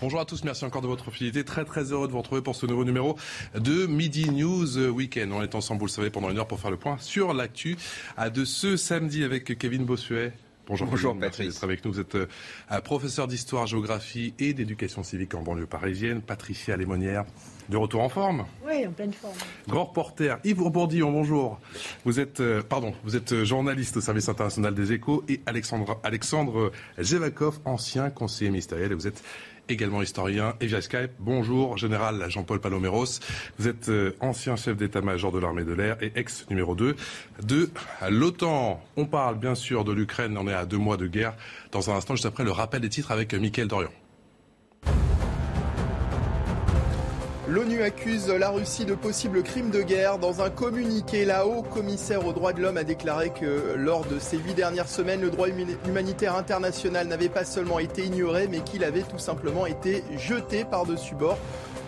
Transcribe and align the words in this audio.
Bonjour 0.00 0.18
à 0.18 0.24
tous, 0.24 0.44
merci 0.44 0.64
encore 0.64 0.80
de 0.80 0.86
votre 0.86 1.10
fidélité. 1.10 1.44
Très 1.44 1.66
très 1.66 1.92
heureux 1.92 2.06
de 2.06 2.12
vous 2.12 2.18
retrouver 2.20 2.40
pour 2.40 2.56
ce 2.56 2.64
nouveau 2.64 2.86
numéro 2.86 3.18
de 3.54 3.84
Midi 3.84 4.30
News 4.30 4.78
Weekend. 4.88 5.30
On 5.30 5.42
est 5.42 5.54
ensemble, 5.54 5.80
vous 5.80 5.86
le 5.86 5.90
savez, 5.90 6.08
pendant 6.08 6.30
une 6.30 6.38
heure 6.38 6.46
pour 6.46 6.58
faire 6.58 6.70
le 6.70 6.78
point 6.78 6.96
sur 6.98 7.34
l'actu 7.34 7.76
de 8.34 8.44
ce 8.46 8.78
samedi 8.78 9.24
avec 9.24 9.58
Kevin 9.58 9.84
Bossuet. 9.84 10.32
Bonjour, 10.66 10.86
Bonjour 10.86 11.10
Kevin, 11.10 11.20
merci 11.20 11.42
d'être 11.42 11.64
avec 11.64 11.84
nous. 11.84 11.92
Vous 11.92 12.00
êtes 12.00 12.14
euh, 12.14 12.26
professeur 12.82 13.26
d'histoire, 13.26 13.66
géographie 13.66 14.32
et 14.38 14.54
d'éducation 14.54 15.02
civique 15.02 15.34
en 15.34 15.42
banlieue 15.42 15.66
parisienne. 15.66 16.22
Patricia 16.22 16.76
Lémonière, 16.76 17.24
de 17.68 17.76
retour 17.76 18.00
en 18.02 18.08
forme. 18.08 18.46
Oui, 18.64 18.86
en 18.86 18.92
pleine 18.92 19.12
forme. 19.12 19.34
Grand 19.68 19.86
reporter 19.86 20.38
Yves 20.44 20.70
Bourdillon, 20.70 21.10
bonjour. 21.10 21.58
Vous 22.04 22.20
êtes, 22.20 22.40
euh, 22.40 22.62
pardon, 22.62 22.94
vous 23.04 23.16
êtes 23.16 23.42
journaliste 23.44 23.96
au 23.96 24.00
service 24.00 24.28
international 24.28 24.74
des 24.74 24.92
échos 24.92 25.24
et 25.28 25.40
Alexandre, 25.44 26.00
Alexandre 26.04 26.70
Zevakov, 26.98 27.58
ancien 27.64 28.08
conseiller 28.08 28.50
ministériel. 28.50 28.92
Et 28.92 28.94
vous 28.94 29.08
êtes 29.08 29.22
également 29.70 30.02
historien 30.02 30.54
et 30.60 30.66
via 30.66 30.80
Skype. 30.80 31.12
Bonjour, 31.18 31.78
général 31.78 32.26
Jean-Paul 32.28 32.60
Paloméros. 32.60 33.20
Vous 33.58 33.68
êtes 33.68 33.88
euh, 33.88 34.16
ancien 34.20 34.56
chef 34.56 34.76
d'état-major 34.76 35.32
de 35.32 35.38
l'armée 35.38 35.64
de 35.64 35.72
l'air 35.72 35.96
et 36.02 36.12
ex 36.16 36.46
numéro 36.50 36.74
2 36.74 36.96
de 37.42 37.70
l'OTAN. 38.08 38.82
On 38.96 39.06
parle 39.06 39.38
bien 39.38 39.54
sûr 39.54 39.84
de 39.84 39.92
l'Ukraine, 39.92 40.36
on 40.36 40.48
est 40.48 40.54
à 40.54 40.66
deux 40.66 40.78
mois 40.78 40.96
de 40.96 41.06
guerre. 41.06 41.34
Dans 41.72 41.90
un 41.90 41.94
instant, 41.94 42.14
juste 42.14 42.26
après 42.26 42.44
le 42.44 42.52
rappel 42.52 42.80
des 42.80 42.88
titres 42.88 43.12
avec 43.12 43.32
Mickaël 43.34 43.68
Dorian. 43.68 43.90
L'ONU 47.50 47.82
accuse 47.82 48.28
la 48.28 48.50
Russie 48.50 48.84
de 48.84 48.94
possibles 48.94 49.42
crimes 49.42 49.72
de 49.72 49.82
guerre. 49.82 50.18
Dans 50.18 50.40
un 50.40 50.50
communiqué, 50.50 51.24
la 51.24 51.48
haut 51.48 51.62
commissaire 51.62 52.24
aux 52.24 52.32
droits 52.32 52.52
de 52.52 52.62
l'homme 52.62 52.76
a 52.76 52.84
déclaré 52.84 53.30
que 53.30 53.74
lors 53.74 54.04
de 54.04 54.20
ces 54.20 54.38
huit 54.38 54.54
dernières 54.54 54.88
semaines, 54.88 55.20
le 55.20 55.30
droit 55.30 55.48
humanitaire 55.48 56.36
international 56.36 57.08
n'avait 57.08 57.28
pas 57.28 57.44
seulement 57.44 57.80
été 57.80 58.04
ignoré, 58.04 58.46
mais 58.46 58.60
qu'il 58.60 58.84
avait 58.84 59.02
tout 59.02 59.18
simplement 59.18 59.66
été 59.66 60.04
jeté 60.16 60.64
par-dessus 60.64 61.16
bord. 61.16 61.38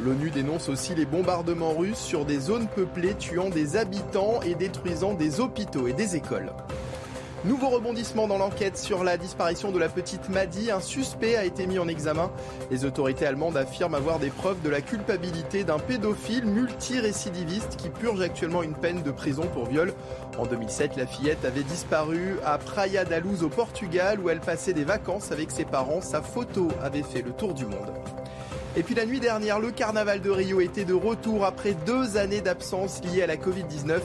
L'ONU 0.00 0.30
dénonce 0.30 0.68
aussi 0.68 0.96
les 0.96 1.06
bombardements 1.06 1.74
russes 1.74 2.00
sur 2.00 2.24
des 2.24 2.40
zones 2.40 2.66
peuplées, 2.66 3.14
tuant 3.14 3.48
des 3.48 3.76
habitants 3.76 4.40
et 4.44 4.56
détruisant 4.56 5.14
des 5.14 5.38
hôpitaux 5.38 5.86
et 5.86 5.92
des 5.92 6.16
écoles. 6.16 6.50
Nouveau 7.44 7.70
rebondissement 7.70 8.28
dans 8.28 8.38
l'enquête 8.38 8.78
sur 8.78 9.02
la 9.02 9.16
disparition 9.16 9.72
de 9.72 9.78
la 9.80 9.88
petite 9.88 10.28
Madi. 10.28 10.70
Un 10.70 10.78
suspect 10.78 11.34
a 11.34 11.44
été 11.44 11.66
mis 11.66 11.80
en 11.80 11.88
examen. 11.88 12.30
Les 12.70 12.84
autorités 12.84 13.26
allemandes 13.26 13.56
affirment 13.56 13.96
avoir 13.96 14.20
des 14.20 14.30
preuves 14.30 14.62
de 14.62 14.68
la 14.68 14.80
culpabilité 14.80 15.64
d'un 15.64 15.80
pédophile 15.80 16.46
multirécidiviste 16.46 17.76
qui 17.78 17.90
purge 17.90 18.20
actuellement 18.20 18.62
une 18.62 18.74
peine 18.74 19.02
de 19.02 19.10
prison 19.10 19.42
pour 19.52 19.66
viol. 19.66 19.92
En 20.38 20.46
2007, 20.46 20.94
la 20.96 21.06
fillette 21.06 21.44
avait 21.44 21.64
disparu 21.64 22.36
à 22.44 22.58
Praia 22.58 23.04
da 23.04 23.18
Luz 23.18 23.42
au 23.42 23.48
Portugal 23.48 24.20
où 24.20 24.30
elle 24.30 24.40
passait 24.40 24.72
des 24.72 24.84
vacances 24.84 25.32
avec 25.32 25.50
ses 25.50 25.64
parents. 25.64 26.00
Sa 26.00 26.22
photo 26.22 26.68
avait 26.80 27.02
fait 27.02 27.22
le 27.22 27.32
tour 27.32 27.54
du 27.54 27.66
monde. 27.66 27.90
Et 28.74 28.82
puis 28.82 28.94
la 28.94 29.04
nuit 29.04 29.20
dernière, 29.20 29.60
le 29.60 29.70
carnaval 29.70 30.22
de 30.22 30.30
Rio 30.30 30.62
était 30.62 30.86
de 30.86 30.94
retour 30.94 31.44
après 31.44 31.74
deux 31.84 32.16
années 32.16 32.40
d'absence 32.40 33.02
liées 33.04 33.22
à 33.22 33.26
la 33.26 33.36
Covid-19. 33.36 34.00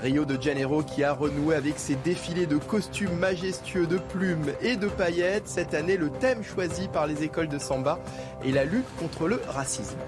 Rio 0.00 0.24
de 0.24 0.40
Janeiro 0.42 0.82
qui 0.82 1.04
a 1.04 1.12
renoué 1.12 1.54
avec 1.54 1.78
ses 1.78 1.94
défilés 1.94 2.46
de 2.46 2.56
costumes 2.56 3.16
majestueux 3.16 3.86
de 3.86 3.96
plumes 3.96 4.52
et 4.60 4.74
de 4.74 4.88
paillettes. 4.88 5.46
Cette 5.46 5.72
année, 5.72 5.96
le 5.96 6.10
thème 6.10 6.42
choisi 6.42 6.88
par 6.88 7.06
les 7.06 7.22
écoles 7.22 7.48
de 7.48 7.58
samba 7.58 8.00
est 8.44 8.50
la 8.50 8.64
lutte 8.64 8.88
contre 8.98 9.28
le 9.28 9.40
racisme. 9.46 9.98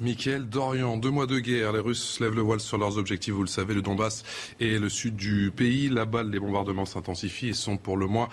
Michael 0.00 0.48
Dorian, 0.48 0.96
deux 0.96 1.10
mois 1.10 1.26
de 1.26 1.38
guerre. 1.38 1.72
Les 1.72 1.78
Russes 1.78 2.20
lèvent 2.20 2.34
le 2.34 2.40
voile 2.40 2.60
sur 2.60 2.78
leurs 2.78 2.96
objectifs, 2.96 3.34
vous 3.34 3.42
le 3.42 3.48
savez, 3.48 3.74
le 3.74 3.82
Donbass 3.82 4.24
et 4.58 4.78
le 4.78 4.88
sud 4.88 5.14
du 5.14 5.52
pays. 5.54 5.90
Là-bas, 5.90 6.22
les 6.22 6.40
bombardements 6.40 6.86
s'intensifient 6.86 7.50
et 7.50 7.52
sont 7.52 7.76
pour 7.76 7.98
le 7.98 8.06
moins 8.06 8.30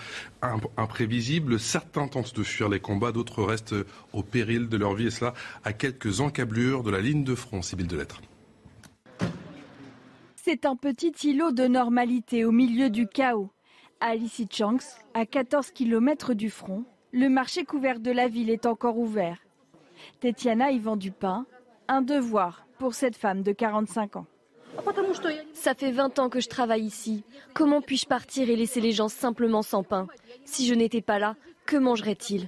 imprévisibles. 0.78 1.60
Certains 1.60 2.08
tentent 2.08 2.34
de 2.34 2.44
fuir 2.44 2.70
les 2.70 2.80
combats, 2.80 3.12
d'autres 3.12 3.44
restent 3.44 3.76
au 4.14 4.24
péril 4.24 4.70
de 4.70 4.78
leur 4.78 4.94
vie, 4.94 5.08
et 5.08 5.12
cela 5.12 5.34
à 5.66 5.74
quelques 5.74 6.22
encablures 6.22 6.84
de 6.84 6.92
la 6.92 7.02
ligne 7.02 7.26
de 7.26 7.36
front. 7.36 7.62
Sibylle 7.62 7.88
de 7.88 7.98
lettres. 7.98 8.22
C'est 10.36 10.66
un 10.66 10.78
petit 10.78 11.12
îlot 11.24 11.52
de 11.52 11.68
normalité 11.68 12.46
au 12.46 12.54
milieu 12.54 12.90
du 12.90 13.08
chaos. 13.08 13.50
À 14.00 14.16
Lysychansk, 14.16 14.88
à 15.14 15.26
14 15.26 15.72
km 15.72 16.34
du 16.34 16.50
front, 16.50 16.86
le 17.12 17.28
marché 17.28 17.66
couvert 17.66 18.00
de 18.00 18.12
la 18.12 18.30
ville 18.30 18.50
est 18.50 18.66
encore 18.66 18.98
ouvert. 18.98 19.40
Tetiana 20.22 20.72
y 20.72 20.80
vend 20.80 20.96
du 20.96 21.12
pain, 21.12 21.46
un 21.88 22.02
devoir 22.02 22.66
pour 22.78 22.94
cette 22.94 23.16
femme 23.16 23.44
de 23.44 23.52
45 23.52 24.18
ans. 24.18 24.26
Ça 25.54 25.74
fait 25.74 25.92
20 25.92 26.20
ans 26.20 26.30
que 26.30 26.40
je 26.40 26.50
travaille 26.50 26.84
ici. 26.84 27.24
Comment 27.54 27.82
puis-je 27.82 28.06
partir 28.06 28.50
et 28.50 28.56
laisser 28.56 28.82
les 28.82 28.92
gens 28.92 29.08
simplement 29.08 29.62
sans 29.62 29.84
pain? 29.84 30.08
Si 30.46 30.68
je 30.68 30.74
n'étais 30.74 31.02
pas 31.02 31.20
là, 31.20 31.36
que 31.66 31.78
mangeraient-ils 31.78 32.48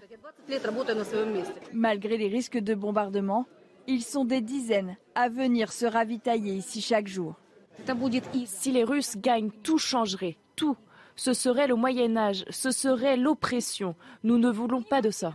Malgré 1.73 2.17
les 2.17 2.27
risques 2.27 2.57
de 2.57 2.73
bombardement, 2.75 3.45
ils 3.87 4.03
sont 4.03 4.25
des 4.25 4.41
dizaines 4.41 4.97
à 5.15 5.29
venir 5.29 5.71
se 5.71 5.85
ravitailler 5.85 6.53
ici 6.53 6.81
chaque 6.81 7.07
jour. 7.07 7.35
Si 8.45 8.71
les 8.71 8.83
Russes 8.83 9.17
gagnent, 9.17 9.51
tout 9.63 9.77
changerait, 9.77 10.37
tout. 10.55 10.77
Ce 11.15 11.33
serait 11.33 11.67
le 11.67 11.75
Moyen 11.75 12.15
Âge, 12.15 12.45
ce 12.49 12.71
serait 12.71 13.17
l'oppression. 13.17 13.95
Nous 14.23 14.37
ne 14.37 14.49
voulons 14.49 14.81
pas 14.81 15.01
de 15.01 15.09
ça. 15.09 15.33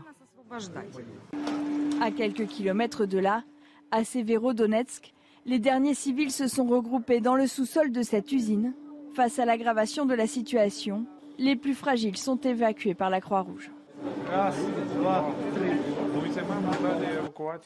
À 2.01 2.11
quelques 2.11 2.47
kilomètres 2.47 3.07
de 3.07 3.19
là, 3.19 3.45
à 3.95 4.03
Severodonetsk, 4.03 5.15
les 5.47 5.61
derniers 5.61 5.95
civils 5.95 6.33
se 6.33 6.49
sont 6.49 6.67
regroupés 6.67 7.21
dans 7.21 7.37
le 7.37 7.47
sous-sol 7.47 7.93
de 7.93 8.03
cette 8.03 8.33
usine. 8.33 8.75
Face 9.15 9.39
à 9.39 9.45
l'aggravation 9.45 10.05
de 10.05 10.15
la 10.15 10.27
situation, 10.27 11.07
les 11.39 11.55
plus 11.55 11.75
fragiles 11.75 12.17
sont 12.17 12.39
évacués 12.39 12.95
par 12.95 13.09
la 13.09 13.21
Croix-Rouge. 13.21 13.71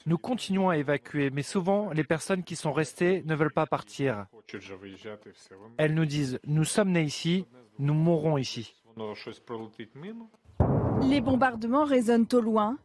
Nous 0.04 0.18
continuons 0.18 0.68
à 0.68 0.76
évacuer, 0.76 1.30
mais 1.30 1.42
souvent 1.42 1.90
les 1.92 2.04
personnes 2.04 2.42
qui 2.42 2.56
sont 2.56 2.72
restées 2.72 3.22
ne 3.24 3.34
veulent 3.34 3.50
pas 3.50 3.66
partir. 3.66 4.26
Elles 5.78 5.94
nous 5.94 6.04
disent, 6.04 6.38
nous 6.46 6.64
sommes 6.64 6.90
nés 6.90 7.04
ici, 7.04 7.46
nous 7.78 7.94
mourrons 7.94 8.36
ici. 8.36 8.74
Les 11.08 11.20
bombardements 11.22 11.84
résonnent 11.84 12.28
au 12.34 12.40
loin, 12.40 12.76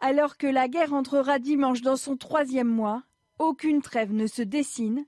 alors 0.00 0.36
que 0.36 0.46
la 0.46 0.68
guerre 0.68 0.94
entrera 0.94 1.38
dimanche 1.38 1.82
dans 1.82 1.96
son 1.96 2.16
troisième 2.16 2.68
mois, 2.68 3.02
aucune 3.38 3.82
trêve 3.82 4.12
ne 4.12 4.26
se 4.26 4.42
dessine. 4.42 5.04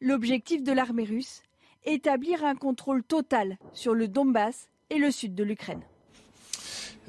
L'objectif 0.00 0.62
de 0.62 0.72
l'armée 0.72 1.04
russe, 1.04 1.42
établir 1.84 2.44
un 2.44 2.54
contrôle 2.54 3.02
total 3.02 3.58
sur 3.72 3.94
le 3.94 4.06
Donbass 4.06 4.68
et 4.90 4.98
le 4.98 5.10
sud 5.10 5.34
de 5.34 5.44
l'Ukraine. 5.44 5.82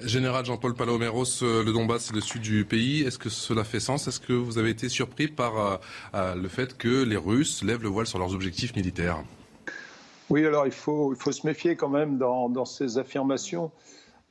Général 0.04 0.46
Jean-Paul 0.46 0.76
Paloméros, 0.76 1.42
euh, 1.42 1.64
le 1.64 1.72
Donbass, 1.72 2.06
c'est 2.06 2.16
le 2.16 2.22
sud 2.22 2.42
du 2.42 2.66
pays. 2.66 3.04
Est-ce 3.04 3.18
que 3.18 3.30
cela 3.30 3.64
fait 3.64 3.80
sens? 3.80 4.08
Est-ce 4.08 4.20
que 4.20 4.34
vous 4.34 4.58
avez 4.58 4.70
été 4.70 4.90
surpris 4.90 5.30
par 5.30 5.58
euh, 5.58 5.78
euh, 6.14 6.36
le 6.36 6.48
fait 6.50 6.78
que 6.78 7.04
les 7.04 7.16
Russes 7.16 7.64
lèvent 7.64 7.84
le 7.84 7.90
voile 7.90 8.06
sur 8.06 8.20
leurs 8.20 8.34
objectifs 8.34 8.76
militaires? 8.76 9.24
Oui, 10.30 10.46
alors 10.46 10.66
il 10.66 10.74
faut, 10.74 11.14
il 11.14 11.20
faut 11.20 11.32
se 11.32 11.48
méfier 11.48 11.78
quand 11.78 11.88
même 11.88 12.18
dans, 12.18 12.50
dans 12.50 12.66
ces 12.66 12.98
affirmations. 12.98 13.72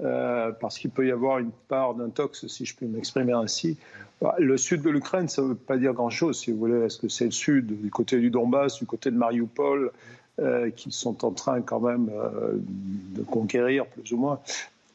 Euh, 0.00 0.50
parce 0.61 0.79
qu'il 0.79 0.91
peut 0.91 1.06
y 1.06 1.12
avoir 1.12 1.38
une 1.38 1.52
part 1.69 1.94
d'intox, 1.94 2.49
si 2.49 2.64
je 2.64 2.75
puis 2.75 2.87
m'exprimer 2.87 3.32
ainsi. 3.32 3.79
Bah, 4.20 4.35
le 4.38 4.56
sud 4.56 4.82
de 4.82 4.91
l'Ukraine, 4.91 5.29
ça 5.29 5.43
ne 5.43 5.49
veut 5.49 5.55
pas 5.55 5.76
dire 5.76 5.93
grand-chose, 5.93 6.38
si 6.38 6.50
vous 6.50 6.58
voulez. 6.58 6.81
Est-ce 6.81 6.99
que 6.99 7.08
c'est 7.08 7.26
le 7.26 7.31
sud, 7.31 7.81
du 7.81 7.91
côté 7.91 8.19
du 8.19 8.31
Donbass, 8.31 8.79
du 8.79 8.87
côté 8.87 9.11
de 9.11 9.17
Mariupol, 9.17 9.93
euh, 10.41 10.70
qui 10.70 10.91
sont 10.91 11.25
en 11.25 11.31
train 11.31 11.61
quand 11.62 11.79
même 11.79 12.11
euh, 12.12 12.55
de 12.56 13.23
conquérir, 13.23 13.87
plus 13.87 14.12
ou 14.12 14.17
moins 14.17 14.41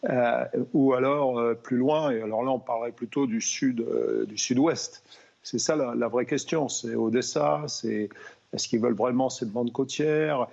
euh, 0.09 0.45
Ou 0.73 0.93
alors 0.93 1.55
plus 1.63 1.77
loin, 1.77 2.11
et 2.11 2.21
alors 2.21 2.43
là, 2.43 2.51
on 2.51 2.59
parlerait 2.59 2.91
plutôt 2.91 3.25
du 3.25 3.39
sud, 3.39 3.85
du 4.27 4.37
sud-ouest. 4.37 5.01
C'est 5.43 5.59
ça 5.59 5.77
la, 5.77 5.95
la, 5.95 6.07
vraie 6.09 6.25
question. 6.25 6.67
C'est 6.67 6.95
Odessa, 6.95 7.63
c'est 7.67 8.09
est-ce 8.51 8.67
qu'ils 8.67 8.81
veulent 8.81 8.95
vraiment 8.95 9.29
cette 9.29 9.49
bande 9.49 9.71
côtière 9.71 10.47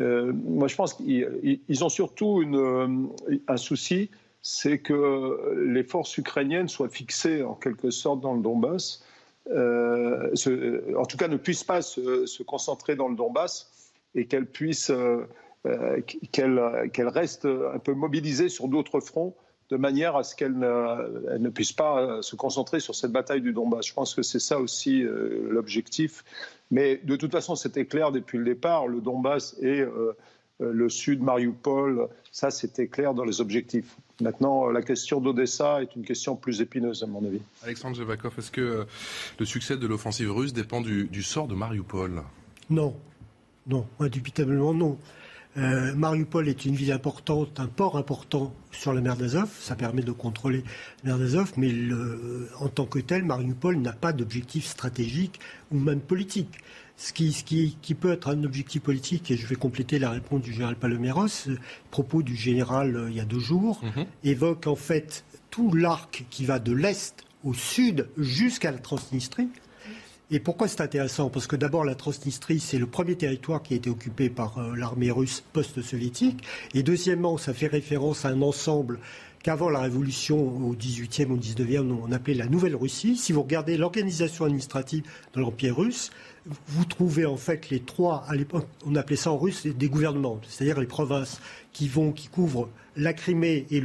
euh, 0.00 0.32
moi, 0.32 0.68
je 0.68 0.76
pense 0.76 0.94
qu'ils 0.94 1.84
ont 1.84 1.88
surtout 1.88 2.42
euh, 2.42 2.88
un 3.48 3.56
souci, 3.56 4.10
c'est 4.42 4.78
que 4.78 5.64
les 5.66 5.82
forces 5.82 6.16
ukrainiennes 6.18 6.68
soient 6.68 6.88
fixées 6.88 7.42
en 7.42 7.54
quelque 7.54 7.90
sorte 7.90 8.20
dans 8.20 8.34
le 8.34 8.42
Donbass, 8.42 9.04
euh, 9.50 10.34
se, 10.34 10.94
en 10.96 11.04
tout 11.04 11.16
cas 11.16 11.28
ne 11.28 11.36
puissent 11.36 11.64
pas 11.64 11.82
se, 11.82 12.42
concentrer 12.42 12.96
dans 12.96 13.08
le 13.08 13.16
Donbass 13.16 13.92
et 14.14 14.26
qu'elles 14.26 14.46
puissent 14.46 14.90
euh, 14.90 15.26
qu'elle 16.32 17.08
reste 17.08 17.46
un 17.46 17.78
peu 17.78 17.94
mobilisée 17.94 18.48
sur 18.48 18.68
d'autres 18.68 19.00
fronts 19.00 19.34
de 19.70 19.76
manière 19.76 20.16
à 20.16 20.22
ce 20.22 20.36
qu'elle 20.36 20.56
ne, 20.56 21.38
ne, 21.38 21.48
puisse 21.48 21.72
pas 21.72 22.22
se 22.22 22.36
concentrer 22.36 22.80
sur 22.80 22.94
cette 22.94 23.12
bataille 23.12 23.40
du 23.40 23.52
Donbass. 23.52 23.86
Je 23.86 23.94
pense 23.94 24.14
que 24.14 24.22
c'est 24.22 24.38
ça 24.38 24.60
aussi 24.60 25.02
l'objectif. 25.02 26.24
Mais 26.70 27.00
de 27.04 27.16
toute 27.16 27.32
façon, 27.32 27.54
c'était 27.54 27.84
clair 27.84 28.12
depuis 28.12 28.38
le 28.38 28.44
départ, 28.44 28.86
le 28.86 29.00
Donbass 29.00 29.56
et 29.60 29.84
euh, 30.60 30.72
le 30.72 30.88
sud, 30.88 31.22
Mariupol, 31.22 32.08
ça 32.32 32.50
c'était 32.50 32.88
clair 32.88 33.14
dans 33.14 33.24
les 33.24 33.40
objectifs. 33.40 33.96
Maintenant, 34.20 34.68
la 34.68 34.82
question 34.82 35.20
d'Odessa 35.20 35.82
est 35.82 35.94
une 35.94 36.04
question 36.04 36.34
plus 36.34 36.60
épineuse 36.62 37.02
à 37.02 37.06
mon 37.06 37.24
avis. 37.24 37.40
Alexandre 37.62 37.96
Jevakov, 37.96 38.34
est-ce 38.38 38.50
que 38.50 38.60
euh, 38.60 38.84
le 39.38 39.44
succès 39.44 39.76
de 39.76 39.86
l'offensive 39.86 40.32
russe 40.32 40.52
dépend 40.52 40.80
du, 40.80 41.22
sort 41.22 41.46
de 41.46 41.54
Mariupol? 41.54 42.22
Non, 42.70 42.96
non, 43.66 43.86
indubitablement 44.00 44.72
non. 44.72 44.98
Euh, 45.58 45.94
Mariupol 45.94 46.48
est 46.48 46.64
une 46.64 46.74
ville 46.74 46.92
importante, 46.92 47.60
un 47.60 47.66
port 47.66 47.96
important 47.96 48.54
sur 48.72 48.92
la 48.92 49.00
mer 49.00 49.16
d'Azov. 49.16 49.48
Ça 49.60 49.74
permet 49.74 50.02
de 50.02 50.12
contrôler 50.12 50.64
la 51.02 51.12
mer 51.12 51.18
d'Azov, 51.18 51.52
mais 51.56 51.72
en 52.60 52.68
tant 52.68 52.84
que 52.84 52.98
tel, 52.98 53.24
Mariupol 53.24 53.76
n'a 53.76 53.92
pas 53.92 54.12
d'objectif 54.12 54.66
stratégique 54.66 55.40
ou 55.70 55.78
même 55.78 56.00
politique. 56.00 56.58
Ce 56.98 57.12
qui, 57.12 57.94
peut 57.94 58.12
être 58.12 58.28
un 58.28 58.42
objectif 58.44 58.82
politique, 58.82 59.30
et 59.30 59.36
je 59.36 59.46
vais 59.46 59.54
compléter 59.54 59.98
la 59.98 60.10
réponse 60.10 60.40
du 60.40 60.52
général 60.52 60.76
Paloméros, 60.76 61.46
le 61.46 61.58
propos 61.90 62.22
du 62.22 62.34
général 62.34 62.96
euh, 62.96 63.10
il 63.10 63.16
y 63.16 63.20
a 63.20 63.26
deux 63.26 63.38
jours, 63.38 63.82
mhm. 63.84 64.06
évoque 64.24 64.66
en 64.66 64.76
fait 64.76 65.24
tout 65.50 65.74
l'arc 65.74 66.24
qui 66.30 66.46
va 66.46 66.58
de 66.58 66.72
l'Est 66.72 67.24
au 67.44 67.52
Sud 67.52 68.08
jusqu'à 68.16 68.70
la 68.70 68.78
Transnistrie. 68.78 69.48
Et 70.32 70.40
pourquoi 70.40 70.66
c'est 70.66 70.80
intéressant? 70.80 71.30
Parce 71.30 71.46
que 71.46 71.54
d'abord, 71.54 71.84
la 71.84 71.94
Transnistrie, 71.94 72.58
c'est 72.58 72.78
le 72.78 72.88
premier 72.88 73.14
territoire 73.14 73.62
qui 73.62 73.74
a 73.74 73.76
été 73.76 73.88
occupé 73.88 74.28
par 74.28 74.58
euh, 74.58 74.74
l'armée 74.74 75.12
russe 75.12 75.44
post-soviétique. 75.52 76.42
Et 76.74 76.82
deuxièmement, 76.82 77.38
ça 77.38 77.54
fait 77.54 77.68
référence 77.68 78.24
à 78.24 78.30
un 78.30 78.42
ensemble 78.42 78.98
qu'avant 79.44 79.68
la 79.68 79.78
Révolution, 79.78 80.36
au 80.36 80.74
18e, 80.74 81.30
au 81.30 81.36
19e, 81.36 81.96
on 82.02 82.10
appelait 82.10 82.34
la 82.34 82.48
Nouvelle 82.48 82.74
Russie. 82.74 83.16
Si 83.16 83.32
vous 83.32 83.42
regardez 83.42 83.76
l'organisation 83.76 84.46
administrative 84.46 85.04
de 85.34 85.40
l'Empire 85.40 85.76
russe, 85.76 86.10
vous 86.68 86.84
trouvez 86.84 87.26
en 87.26 87.36
fait 87.36 87.70
les 87.70 87.80
trois, 87.80 88.24
à 88.28 88.34
l'époque, 88.34 88.66
on 88.86 88.94
appelait 88.94 89.16
ça 89.16 89.30
en 89.32 89.38
russe 89.38 89.66
des 89.66 89.88
gouvernements, 89.88 90.40
c'est-à-dire 90.48 90.80
les 90.80 90.86
provinces 90.86 91.40
qui 91.72 91.88
vont, 91.88 92.12
qui 92.12 92.28
couvrent 92.28 92.68
la 92.96 93.12
Crimée 93.12 93.66
et 93.70 93.82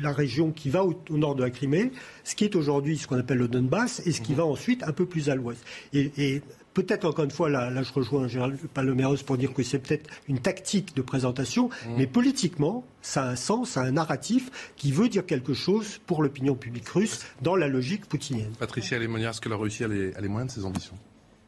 la 0.00 0.12
région 0.12 0.52
qui 0.52 0.70
va 0.70 0.84
au, 0.84 0.94
nord 1.10 1.34
de 1.34 1.42
la 1.42 1.50
Crimée, 1.50 1.90
ce 2.22 2.34
qui 2.34 2.44
est 2.44 2.54
aujourd'hui 2.54 2.98
ce 2.98 3.06
qu'on 3.06 3.18
appelle 3.18 3.38
le 3.38 3.48
Donbass, 3.48 4.02
et 4.06 4.12
ce 4.12 4.20
qui 4.20 4.32
mhm. 4.32 4.38
va 4.38 4.44
ensuite 4.44 4.82
un 4.84 4.92
peu 4.92 5.06
plus 5.06 5.28
à 5.28 5.34
l'ouest. 5.34 5.60
Et, 5.92 6.42
peut-être 6.74 7.04
encore 7.04 7.24
une 7.24 7.30
fois, 7.30 7.48
là, 7.48 7.82
je 7.82 7.92
rejoins 7.92 8.26
Gérald 8.26 8.58
Paloméros 8.72 9.16
pour 9.24 9.38
dire 9.38 9.52
que 9.52 9.62
c'est 9.62 9.78
peut-être 9.78 10.10
une 10.28 10.40
tactique 10.40 10.94
de 10.96 11.02
présentation, 11.02 11.70
mhm. 11.86 11.94
mais 11.98 12.06
politiquement, 12.06 12.84
ça 13.00 13.24
a 13.24 13.30
un 13.30 13.36
sens, 13.36 13.70
ça 13.70 13.82
a 13.82 13.84
un 13.84 13.92
narratif 13.92 14.72
qui 14.76 14.92
veut 14.92 15.08
dire 15.08 15.24
quelque 15.24 15.54
chose 15.54 15.98
pour 16.06 16.22
l'opinion 16.22 16.54
publique 16.54 16.88
russe 16.88 17.24
dans 17.42 17.56
la 17.56 17.68
logique 17.68 18.06
poutinienne. 18.06 18.52
Patricia 18.58 18.98
Lemonia, 18.98 19.30
est-ce 19.30 19.40
que 19.40 19.48
la 19.48 19.56
Russie 19.56 19.84
a 19.84 19.88
les, 19.88 20.14
a 20.14 20.20
les 20.20 20.28
moyens 20.28 20.54
de 20.54 20.60
ses 20.60 20.66
ambitions? 20.66 20.96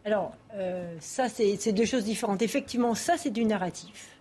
Alors, 0.06 0.36
euh, 0.54 0.94
ça, 1.00 1.28
c'est 1.28 1.72
deux 1.72 1.84
choses 1.84 2.04
différentes. 2.04 2.40
Effectivement, 2.40 2.94
ça, 2.94 3.16
c'est 3.16 3.30
du 3.30 3.44
narratif. 3.44 4.16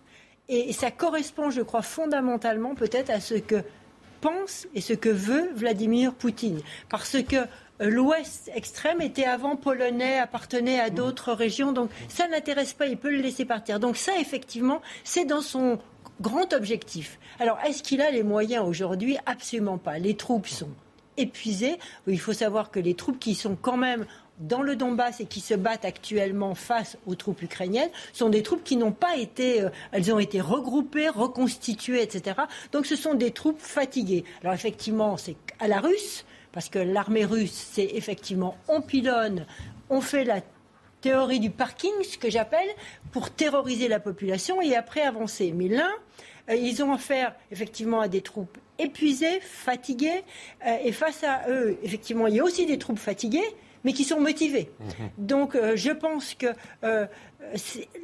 Et 0.48 0.72
ça 0.72 0.90
correspond, 0.90 1.50
je 1.50 1.62
crois, 1.62 1.82
fondamentalement 1.82 2.74
peut-être 2.74 3.08
à 3.08 3.20
ce 3.20 3.34
que 3.34 3.62
pense 4.20 4.66
et 4.74 4.80
ce 4.80 4.94
que 4.94 5.08
veut 5.08 5.52
Vladimir 5.54 6.12
Poutine. 6.12 6.60
Parce 6.88 7.22
que 7.22 7.36
euh, 7.36 7.46
l'Ouest 7.80 8.50
extrême 8.52 9.00
était 9.00 9.26
avant 9.26 9.54
polonais, 9.54 10.18
appartenait 10.18 10.80
à 10.80 10.90
d'autres 10.90 11.32
régions, 11.32 11.70
donc 11.70 11.90
ça 12.08 12.26
n'intéresse 12.26 12.72
pas, 12.72 12.86
il 12.86 12.96
peut 12.96 13.10
le 13.10 13.18
laisser 13.18 13.44
partir. 13.44 13.78
Donc 13.78 13.96
ça, 13.96 14.12
effectivement, 14.18 14.82
c'est 15.04 15.24
dans 15.24 15.40
son 15.40 15.78
grand 16.20 16.52
objectif. 16.52 17.20
Alors, 17.38 17.58
est-ce 17.64 17.84
qu'il 17.84 18.00
a 18.00 18.10
les 18.10 18.24
moyens 18.24 18.66
aujourd'hui? 18.66 19.18
Absolument 19.24 19.78
pas. 19.78 19.98
Les 19.98 20.16
troupes 20.16 20.48
sont 20.48 20.70
épuisées. 21.16 21.78
Il 22.08 22.20
faut 22.20 22.32
savoir 22.32 22.72
que 22.72 22.80
les 22.80 22.94
troupes 22.94 23.18
qui 23.20 23.36
sont 23.36 23.56
quand 23.56 23.76
même 23.76 24.06
dans 24.38 24.62
le 24.62 24.76
Donbass 24.76 25.20
et 25.20 25.26
qui 25.26 25.40
se 25.40 25.54
battent 25.54 25.84
actuellement 25.84 26.54
face 26.54 26.98
aux 27.06 27.14
troupes 27.14 27.42
ukrainiennes 27.42 27.90
sont 28.12 28.28
des 28.28 28.42
troupes 28.42 28.64
qui 28.64 28.76
n'ont 28.76 28.92
pas 28.92 29.16
été, 29.16 29.62
euh, 29.62 29.70
elles 29.92 30.12
ont 30.12 30.18
été 30.18 30.40
regroupées, 30.40 31.08
reconstituées, 31.08 32.02
etc. 32.02 32.40
Donc 32.72 32.86
ce 32.86 32.96
sont 32.96 33.14
des 33.14 33.30
troupes 33.30 33.60
fatiguées. 33.60 34.24
Alors 34.42 34.54
effectivement, 34.54 35.16
c'est 35.16 35.36
à 35.58 35.68
la 35.68 35.80
russe, 35.80 36.24
parce 36.52 36.68
que 36.68 36.78
l'armée 36.78 37.24
russe, 37.24 37.68
c'est 37.72 37.90
effectivement 37.94 38.56
on 38.68 38.80
pilonne, 38.80 39.46
on 39.90 40.00
fait 40.00 40.24
la 40.24 40.40
théorie 41.00 41.40
du 41.40 41.50
parking, 41.50 41.92
ce 42.02 42.18
que 42.18 42.30
j'appelle, 42.30 42.68
pour 43.12 43.30
terroriser 43.30 43.88
la 43.88 44.00
population 44.00 44.60
et 44.60 44.74
après 44.74 45.02
avancer. 45.02 45.52
Mais 45.54 45.68
là, 45.68 45.88
euh, 46.50 46.54
ils 46.54 46.82
ont 46.82 46.92
affaire 46.92 47.34
effectivement 47.50 48.00
à 48.00 48.08
des 48.08 48.22
troupes 48.22 48.58
épuisées, 48.78 49.40
fatiguées, 49.40 50.24
euh, 50.66 50.76
et 50.84 50.92
face 50.92 51.24
à 51.24 51.48
eux, 51.48 51.78
effectivement, 51.82 52.26
il 52.26 52.34
y 52.36 52.40
a 52.40 52.44
aussi 52.44 52.66
des 52.66 52.78
troupes 52.78 52.98
fatiguées, 52.98 53.54
mais 53.86 53.92
qui 53.92 54.02
sont 54.02 54.20
motivés. 54.20 54.68
Mhm. 54.80 55.10
Donc 55.16 55.54
euh, 55.54 55.76
je 55.76 55.92
pense 55.92 56.34
que 56.34 56.48
euh, 56.82 57.06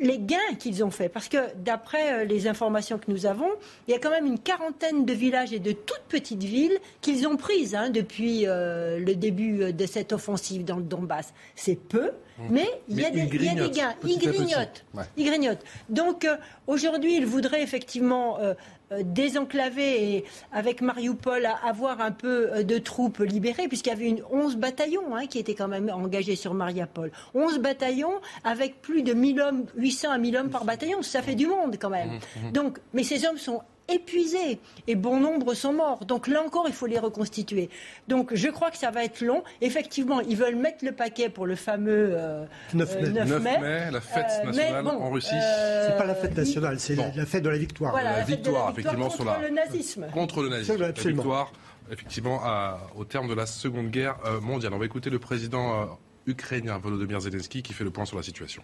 les 0.00 0.18
gains 0.18 0.54
qu'ils 0.58 0.84
ont 0.84 0.90
faits, 0.90 1.12
parce 1.12 1.28
que 1.28 1.38
d'après 1.56 2.12
euh, 2.12 2.24
les 2.24 2.46
informations 2.46 2.98
que 2.98 3.10
nous 3.10 3.26
avons, 3.26 3.50
il 3.86 3.92
y 3.92 3.94
a 3.94 3.98
quand 3.98 4.10
même 4.10 4.26
une 4.26 4.38
quarantaine 4.38 5.04
de 5.04 5.12
villages 5.12 5.52
et 5.52 5.58
de 5.58 5.72
toutes 5.72 6.04
petites 6.08 6.42
villes 6.42 6.78
qu'ils 7.00 7.26
ont 7.26 7.36
prises 7.36 7.74
hein, 7.74 7.90
depuis 7.90 8.44
le 8.46 9.14
début 9.14 9.72
de 9.72 9.86
cette 9.86 10.12
offensive 10.12 10.64
dans 10.64 10.76
le 10.76 10.82
Donbass. 10.82 11.32
C'est 11.54 11.76
peu, 11.76 12.10
mhm. 12.38 12.46
mais, 12.50 12.68
il, 12.88 13.00
y 13.00 13.04
a 13.04 13.10
des, 13.10 13.26
gains. 13.26 13.94
Ils 14.04 14.18
grignotent. 14.18 14.84
Ils 15.16 15.26
grignotent. 15.26 15.64
Donc 15.88 16.26
aujourd'hui, 16.66 17.16
ils 17.16 17.26
voudraient 17.26 17.62
effectivement 17.62 18.38
euh, 18.92 19.02
désenclaver 19.04 20.16
et 20.16 20.24
avec 20.52 20.80
Mariupol 20.80 21.48
avoir 21.64 22.00
un 22.00 22.12
peu 22.12 22.50
euh, 22.52 22.62
de 22.62 22.78
troupes 22.78 23.18
libérées, 23.18 23.68
puisqu'il 23.68 23.90
y 23.90 23.92
avait 23.92 24.08
une 24.08 24.22
11 24.30 24.56
bataillons 24.56 25.14
hein, 25.14 25.26
qui 25.26 25.38
étaient 25.38 25.54
quand 25.54 25.68
même 25.68 25.90
engagés 25.90 26.36
sur 26.36 26.54
Mariupol. 26.54 27.10
11 27.34 27.58
bataillons 27.58 28.20
avec 28.44 28.80
plus 28.82 29.02
de 29.02 29.12
1000 29.12 29.31
hommes, 29.40 29.66
800 29.76 30.10
à 30.10 30.18
1000 30.18 30.36
hommes 30.36 30.50
par 30.50 30.64
bataillon, 30.64 31.02
ça 31.02 31.22
fait 31.22 31.34
du 31.34 31.46
monde 31.46 31.76
quand 31.80 31.90
même. 31.90 32.08
Mmh, 32.08 32.48
mmh. 32.48 32.52
Donc, 32.52 32.78
mais 32.92 33.02
ces 33.02 33.26
hommes 33.26 33.38
sont 33.38 33.62
épuisés 33.88 34.60
et 34.86 34.94
bon 34.94 35.20
nombre 35.20 35.54
sont 35.54 35.72
morts. 35.72 36.04
Donc 36.04 36.26
là 36.26 36.42
encore, 36.42 36.64
il 36.68 36.74
faut 36.74 36.86
les 36.86 36.98
reconstituer. 36.98 37.68
Donc 38.08 38.34
je 38.34 38.48
crois 38.48 38.70
que 38.70 38.76
ça 38.76 38.90
va 38.90 39.04
être 39.04 39.20
long. 39.20 39.42
Effectivement, 39.60 40.20
ils 40.20 40.36
veulent 40.36 40.56
mettre 40.56 40.84
le 40.84 40.92
paquet 40.92 41.28
pour 41.28 41.46
le 41.46 41.56
fameux 41.56 42.16
9, 42.74 42.96
euh, 43.02 43.40
mai. 43.40 43.90
la 43.90 44.00
fête 44.00 44.26
euh, 44.42 44.46
nationale 44.46 44.86
en 44.86 45.10
Russie. 45.10 45.30
Euh, 45.34 45.88
c'est 45.88 45.96
pas 45.96 46.06
la 46.06 46.14
fête 46.14 46.36
nationale, 46.36 46.80
c'est 46.80 46.96
la 46.96 47.26
fête 47.26 47.42
de 47.42 47.50
la 47.50 47.58
victoire. 47.58 47.94
la, 48.02 48.22
victoire, 48.22 48.70
effectivement, 48.70 49.08
contre 49.08 49.40
le 49.40 49.50
nazisme. 49.50 50.06
Contre 50.12 50.42
le 50.42 50.48
nazisme. 50.48 50.76
La 50.78 50.92
victoire, 50.92 51.52
effectivement, 51.90 52.40
au 52.96 53.04
terme 53.04 53.28
de 53.28 53.34
la 53.34 53.46
Seconde 53.46 53.90
Guerre 53.90 54.16
mondiale. 54.40 54.72
On 54.74 54.78
va 54.78 54.86
écouter 54.86 55.10
le 55.10 55.18
président 55.18 55.98
ukrainien 56.26 56.78
Volodymyr 56.78 57.20
Zelensky 57.20 57.62
qui 57.62 57.72
fait 57.72 57.84
le 57.84 57.90
point 57.90 58.04
sur 58.04 58.16
la 58.16 58.22
situation. 58.22 58.62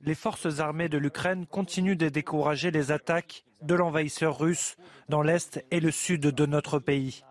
Les 0.00 0.14
forces 0.14 0.60
armées 0.60 0.88
de 0.88 0.98
l'Ukraine 0.98 1.46
continuent 1.46 1.96
de 1.96 2.08
décourager 2.08 2.70
les 2.70 2.92
attaques 2.92 3.44
de 3.62 3.74
l'envahisseur 3.74 4.38
russe 4.38 4.76
dans 5.08 5.22
l'est 5.22 5.64
et 5.70 5.80
le 5.80 5.90
sud 5.90 6.20
de 6.20 6.46
notre 6.46 6.78
pays. 6.78 7.22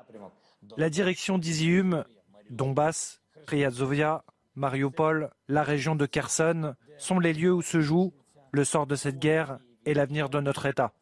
La 0.78 0.90
direction 0.90 1.38
d'Izium, 1.38 2.04
Donbass, 2.50 3.22
Priazovia, 3.46 4.24
Mariupol, 4.56 5.30
la 5.48 5.64
région 5.64 5.96
de 5.96 6.06
Kherson 6.06 6.76
sont 6.98 7.20
les 7.20 7.34
lieux 7.34 7.54
où 7.54 7.62
se 7.62 7.82
joue 7.82 8.14
le 8.52 8.64
sort 8.64 8.88
de 8.88 8.96
cette 8.96 9.20
guerre 9.20 9.60
et 9.86 9.94
l'avenir 9.94 10.30
de 10.30 10.40
notre 10.40 10.66
État. 10.66 10.94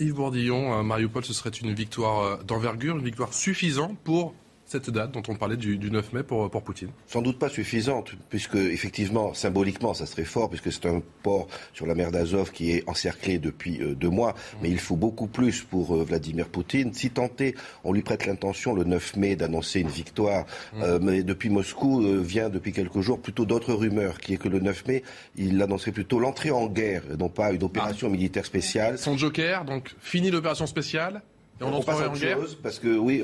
Yves 0.00 0.14
Bourdillon, 0.14 0.84
Mariupol, 0.84 1.24
ce 1.24 1.32
serait 1.32 1.50
une 1.50 1.72
victoire 1.72 2.22
euh, 2.22 2.42
d'envergure, 2.44 2.96
une 2.96 3.04
victoire 3.04 3.34
suffisante 3.34 3.98
pour 4.04 4.34
cette 4.68 4.90
date 4.90 5.12
dont 5.12 5.22
on 5.28 5.34
parlait 5.34 5.56
du, 5.56 5.78
9 5.78 6.12
mai 6.12 6.22
pour, 6.22 6.50
pour, 6.50 6.62
Poutine 6.62 6.90
Sans 7.06 7.22
doute 7.22 7.38
pas 7.38 7.48
suffisante, 7.48 8.12
puisque 8.28 8.56
effectivement, 8.56 9.32
symboliquement, 9.32 9.94
ça 9.94 10.04
serait 10.04 10.24
fort, 10.24 10.50
puisque 10.50 10.70
c'est 10.70 10.86
un 10.86 11.02
port 11.22 11.48
sur 11.72 11.86
la 11.86 11.94
mer 11.94 12.10
d'Azov 12.12 12.52
qui 12.52 12.72
est 12.72 12.86
encerclé 12.86 13.38
depuis 13.38 13.80
euh, 13.80 13.94
deux 13.94 14.10
mois, 14.10 14.32
mmh. 14.32 14.56
mais 14.62 14.70
il 14.70 14.78
faut 14.78 14.96
beaucoup 14.96 15.26
plus 15.26 15.62
pour 15.62 15.96
euh, 15.96 16.04
Vladimir 16.04 16.48
Poutine. 16.48 16.92
Si 16.92 17.10
tenté, 17.10 17.54
on 17.82 17.92
lui 17.92 18.02
prête 18.02 18.26
l'intention 18.26 18.74
le 18.74 18.84
9 18.84 19.16
mai 19.16 19.36
d'annoncer 19.36 19.80
une 19.80 19.88
victoire, 19.88 20.44
mmh. 20.44 20.82
euh, 20.82 20.98
mais 21.00 21.22
depuis 21.22 21.48
Moscou 21.48 22.02
vient 22.20 22.50
depuis 22.50 22.72
quelques 22.72 23.00
jours 23.00 23.20
plutôt 23.20 23.46
d'autres 23.46 23.72
rumeurs, 23.72 24.18
qui 24.18 24.34
est 24.34 24.36
que 24.36 24.48
le 24.48 24.60
9 24.60 24.86
mai, 24.86 25.02
il 25.36 25.60
annoncerait 25.62 25.92
plutôt 25.92 26.18
l'entrée 26.18 26.50
en 26.50 26.66
guerre, 26.66 27.02
non 27.18 27.30
pas 27.30 27.52
une 27.52 27.62
opération 27.62 28.08
ah. 28.08 28.12
militaire 28.12 28.44
spéciale. 28.44 28.98
Son 28.98 29.16
joker, 29.16 29.64
donc 29.64 29.94
fini 30.00 30.30
l'opération 30.30 30.66
spéciale 30.66 31.22
on, 31.60 31.82
passe 31.82 32.00
à 32.00 32.08
autre 32.08 32.16
chose 32.16 32.58
parce 32.62 32.78
que 32.78 32.96
oui, 32.96 33.22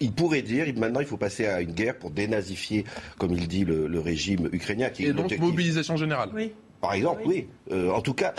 il 0.00 0.12
pourrait 0.12 0.42
dire 0.42 0.66
maintenant 0.76 1.00
il 1.00 1.06
faut 1.06 1.16
passer 1.16 1.46
à 1.46 1.60
une 1.60 1.72
guerre 1.72 1.98
pour 1.98 2.10
dénazifier, 2.10 2.84
comme 3.18 3.32
il 3.32 3.48
dit 3.48 3.64
le, 3.64 4.00
régime 4.00 4.48
ukrainien. 4.52 4.90
Qui 4.90 5.06
Et 5.06 5.12
donc 5.12 5.36
mobilisation 5.38 5.96
générale. 5.96 6.30
Oui. 6.34 6.52
Par 6.80 6.94
exemple, 6.94 7.22
oui. 7.26 7.48
Euh, 7.72 7.90
en 7.90 8.00
tout 8.00 8.14
cas, 8.14 8.32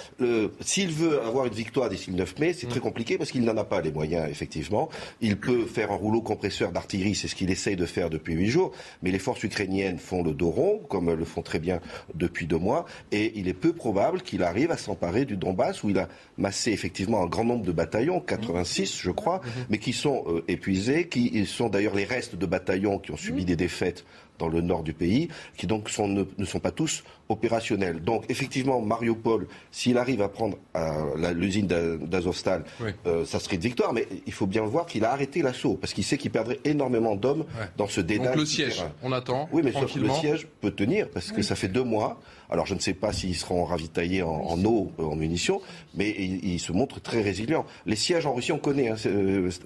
s'il 0.61 0.91
veut 0.91 1.21
avoir 1.21 1.47
une 1.47 1.53
victoire 1.53 1.89
d'ici 1.89 2.11
le 2.11 2.17
9 2.17 2.39
mai, 2.39 2.53
c'est 2.53 2.67
très 2.67 2.79
compliqué 2.79 3.17
parce 3.17 3.31
qu'il 3.31 3.43
n'en 3.43 3.57
a 3.57 3.63
pas 3.63 3.81
les 3.81 3.91
moyens, 3.91 4.29
effectivement. 4.29 4.89
Il 5.21 5.37
peut 5.37 5.65
faire 5.65 5.91
un 5.91 5.95
rouleau 5.95 6.21
compresseur 6.21 6.71
d'artillerie, 6.71 7.15
c'est 7.15 7.27
ce 7.27 7.35
qu'il 7.35 7.51
essaye 7.51 7.75
de 7.75 7.85
faire 7.85 8.09
depuis 8.09 8.35
huit 8.35 8.47
jours, 8.47 8.71
mais 9.01 9.11
les 9.11 9.19
forces 9.19 9.43
ukrainiennes 9.43 9.97
font 9.97 10.23
le 10.23 10.33
dos 10.33 10.49
rond, 10.49 10.81
comme 10.87 11.09
elles 11.09 11.17
le 11.17 11.25
font 11.25 11.41
très 11.41 11.59
bien 11.59 11.81
depuis 12.13 12.47
deux 12.47 12.57
mois, 12.57 12.85
et 13.11 13.33
il 13.35 13.47
est 13.47 13.53
peu 13.53 13.73
probable 13.73 14.21
qu'il 14.21 14.43
arrive 14.43 14.71
à 14.71 14.77
s'emparer 14.77 15.25
du 15.25 15.35
Donbass, 15.35 15.83
où 15.83 15.89
il 15.89 15.99
a 15.99 16.07
massé 16.37 16.71
effectivement 16.71 17.21
un 17.21 17.27
grand 17.27 17.43
nombre 17.43 17.65
de 17.65 17.71
bataillons, 17.71 18.21
86 18.21 18.99
je 19.01 19.11
crois, 19.11 19.41
mais 19.69 19.77
qui 19.77 19.93
sont 19.93 20.23
euh, 20.27 20.43
épuisés, 20.47 21.07
qui 21.07 21.45
sont 21.45 21.69
d'ailleurs 21.69 21.95
les 21.95 22.05
restes 22.05 22.35
de 22.35 22.45
bataillons 22.45 22.99
qui 22.99 23.11
ont 23.11 23.17
subi 23.17 23.45
des 23.45 23.55
défaites 23.55 24.05
dans 24.39 24.47
le 24.47 24.61
nord 24.61 24.83
du 24.83 24.93
pays, 24.93 25.29
qui 25.57 25.67
donc 25.67 25.89
ne, 25.99 26.45
sont 26.45 26.59
pas 26.59 26.71
tous 26.71 27.03
opérationnels. 27.29 28.01
Donc 28.01 28.25
effectivement, 28.29 28.81
Mariupol, 28.81 29.47
s'il 29.71 29.97
arrive 29.97 30.21
à 30.21 30.29
prendre 30.29 30.57
euh, 30.75 31.33
l'usine 31.33 31.67
d'Azovstal, 31.67 32.63
euh, 33.05 33.25
ça 33.25 33.39
serait 33.39 33.55
une 33.55 33.61
victoire, 33.61 33.93
mais 33.93 34.07
il 34.25 34.33
faut 34.33 34.47
bien 34.47 34.63
voir 34.63 34.85
qu'il 34.85 35.05
a 35.05 35.11
arrêté 35.11 35.41
l'assaut, 35.41 35.75
parce 35.75 35.93
qu'il 35.93 36.03
sait 36.03 36.17
qu'il 36.17 36.31
perdrait 36.31 36.59
énormément 36.63 37.15
d'hommes 37.15 37.45
dans 37.77 37.87
ce 37.87 38.01
dédale. 38.01 38.27
Donc 38.27 38.37
le 38.37 38.45
siège, 38.45 38.83
on 39.03 39.11
attend. 39.11 39.49
Oui, 39.51 39.61
mais 39.63 39.71
le 39.71 40.09
siège 40.09 40.47
peut 40.61 40.71
tenir, 40.71 41.09
parce 41.09 41.31
que 41.31 41.41
ça 41.41 41.55
fait 41.55 41.67
deux 41.67 41.83
mois. 41.83 42.19
Alors 42.49 42.65
je 42.65 42.73
ne 42.73 42.79
sais 42.79 42.93
pas 42.93 43.11
s'ils 43.11 43.35
seront 43.35 43.65
ravitaillés 43.65 44.23
en, 44.23 44.63
eau, 44.63 44.91
euh, 44.99 45.03
en 45.03 45.15
munitions, 45.15 45.61
mais 45.95 46.09
ils, 46.09 46.59
se 46.59 46.71
montrent 46.71 47.01
très 47.01 47.21
résilients. 47.21 47.65
Les 47.85 47.95
sièges 47.95 48.25
en 48.25 48.33
Russie, 48.33 48.51
on 48.51 48.59
connaît. 48.59 48.89
Hein, 48.89 48.95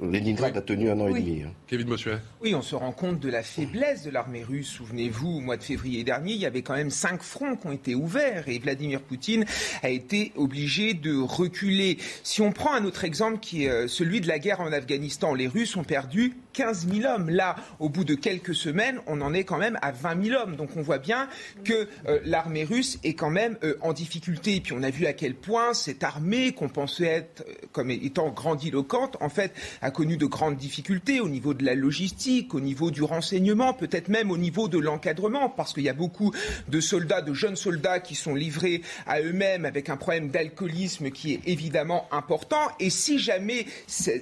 Leningrad 0.02 0.58
a 0.58 0.62
tenu 0.62 0.90
un 0.90 1.00
an 1.00 1.08
et 1.08 1.20
demi. 1.20 1.44
Hein. 1.44 1.52
Kevin 1.68 1.88
Bossuet. 1.88 2.18
Oui, 2.42 2.56
on 2.56 2.62
se 2.62 2.76
rend 2.76 2.92
compte 2.92 3.20
de 3.20 3.30
la 3.30 3.44
faiblesse 3.44 4.04
de 4.04 4.10
l'armée 4.10 4.44
russe 4.44 4.72
Souvenez-vous, 4.72 5.38
au 5.38 5.40
mois 5.42 5.58
de 5.58 5.64
février 5.64 6.04
dernier, 6.04 6.34
il 6.34 6.40
y 6.40 6.46
avait 6.46 6.62
quand 6.62 6.76
même 6.76 6.90
cinq 6.90 7.22
fronts 7.22 7.56
qui 7.56 7.68
ont 7.68 7.72
été 7.72 7.94
ouverts 7.94 8.48
et 8.48 8.58
Vladimir 8.60 9.02
Poutine 9.02 9.46
a 9.84 9.90
été 9.90 10.32
obligé 10.36 10.94
de 10.94 11.16
reculer. 11.18 11.98
Si 12.24 12.42
on 12.42 12.52
prend 12.52 12.74
un 12.74 12.86
autre 12.86 13.04
exemple 13.04 13.40
qui 13.40 13.66
est 13.66 13.70
euh, 13.70 13.88
celui 13.88 14.22
de 14.22 14.28
la 14.28 14.40
guerre 14.40 14.62
en 14.62 14.72
Afghanistan, 14.72 15.34
les 15.34 15.48
Russes 15.48 15.76
ont 15.76 15.84
perdu 15.84 16.36
15 16.54 16.88
000 16.94 17.14
hommes. 17.14 17.30
Là, 17.30 17.56
au 17.80 17.90
bout 17.90 18.04
de 18.04 18.16
quelques 18.16 18.56
semaines, 18.56 19.00
on 19.08 19.22
en 19.22 19.34
est 19.34 19.44
quand 19.44 19.58
même 19.58 19.78
à 19.82 19.92
20 19.92 20.26
000 20.26 20.42
hommes. 20.42 20.56
Donc 20.56 20.70
on 20.76 20.82
voit 20.82 20.98
bien 20.98 21.28
que 21.64 21.88
euh, 22.08 22.20
l'armée 22.26 22.64
russe 22.64 23.00
est 23.04 23.14
quand 23.14 23.30
même 23.30 23.58
euh, 23.64 23.78
en 23.82 23.94
difficulté. 23.94 24.56
Et 24.56 24.62
puis 24.62 24.74
on 24.74 24.84
a 24.84 24.90
vu 24.90 25.06
à 25.06 25.14
quel 25.14 25.36
point 25.36 25.74
cette 25.74 26.04
armée, 26.04 26.54
qu'on 26.54 26.70
pensait 26.70 27.06
être 27.06 27.46
comme 27.72 27.92
étant 27.92 28.30
grandiloquente, 28.30 29.18
en 29.22 29.30
fait, 29.30 29.54
a 29.82 29.92
connu 29.92 30.18
de 30.18 30.26
grandes 30.26 30.58
difficultés 30.58 31.20
au 31.20 31.30
niveau 31.30 31.54
de 31.54 31.64
la 31.64 31.76
logistique, 31.76 32.54
au 32.54 32.60
niveau 32.60 32.92
du 32.92 33.04
renseignement, 33.04 33.74
peut-être 33.74 34.10
même 34.10 34.32
au 34.32 34.38
niveau 34.38 34.68
de 34.68 34.78
l'encadrement, 34.78 35.50
parce 35.50 35.74
qu'il 35.74 35.84
y 35.84 35.90
a 35.90 35.94
beaucoup 35.94 36.34
de 36.68 36.80
soldats, 36.80 37.22
de 37.22 37.34
jeunes 37.34 37.56
soldats 37.56 38.00
qui 38.00 38.16
sont 38.16 38.36
livrés 38.36 38.82
à 39.08 39.22
eux-mêmes 39.22 39.66
avec 39.66 39.90
un 39.90 39.98
problème 39.98 40.30
d'alcoolisme 40.30 41.12
qui 41.12 41.34
est 41.34 41.42
évidemment 41.46 42.08
important. 42.12 42.70
Et 42.80 42.90
si 42.90 43.20
jamais 43.20 43.66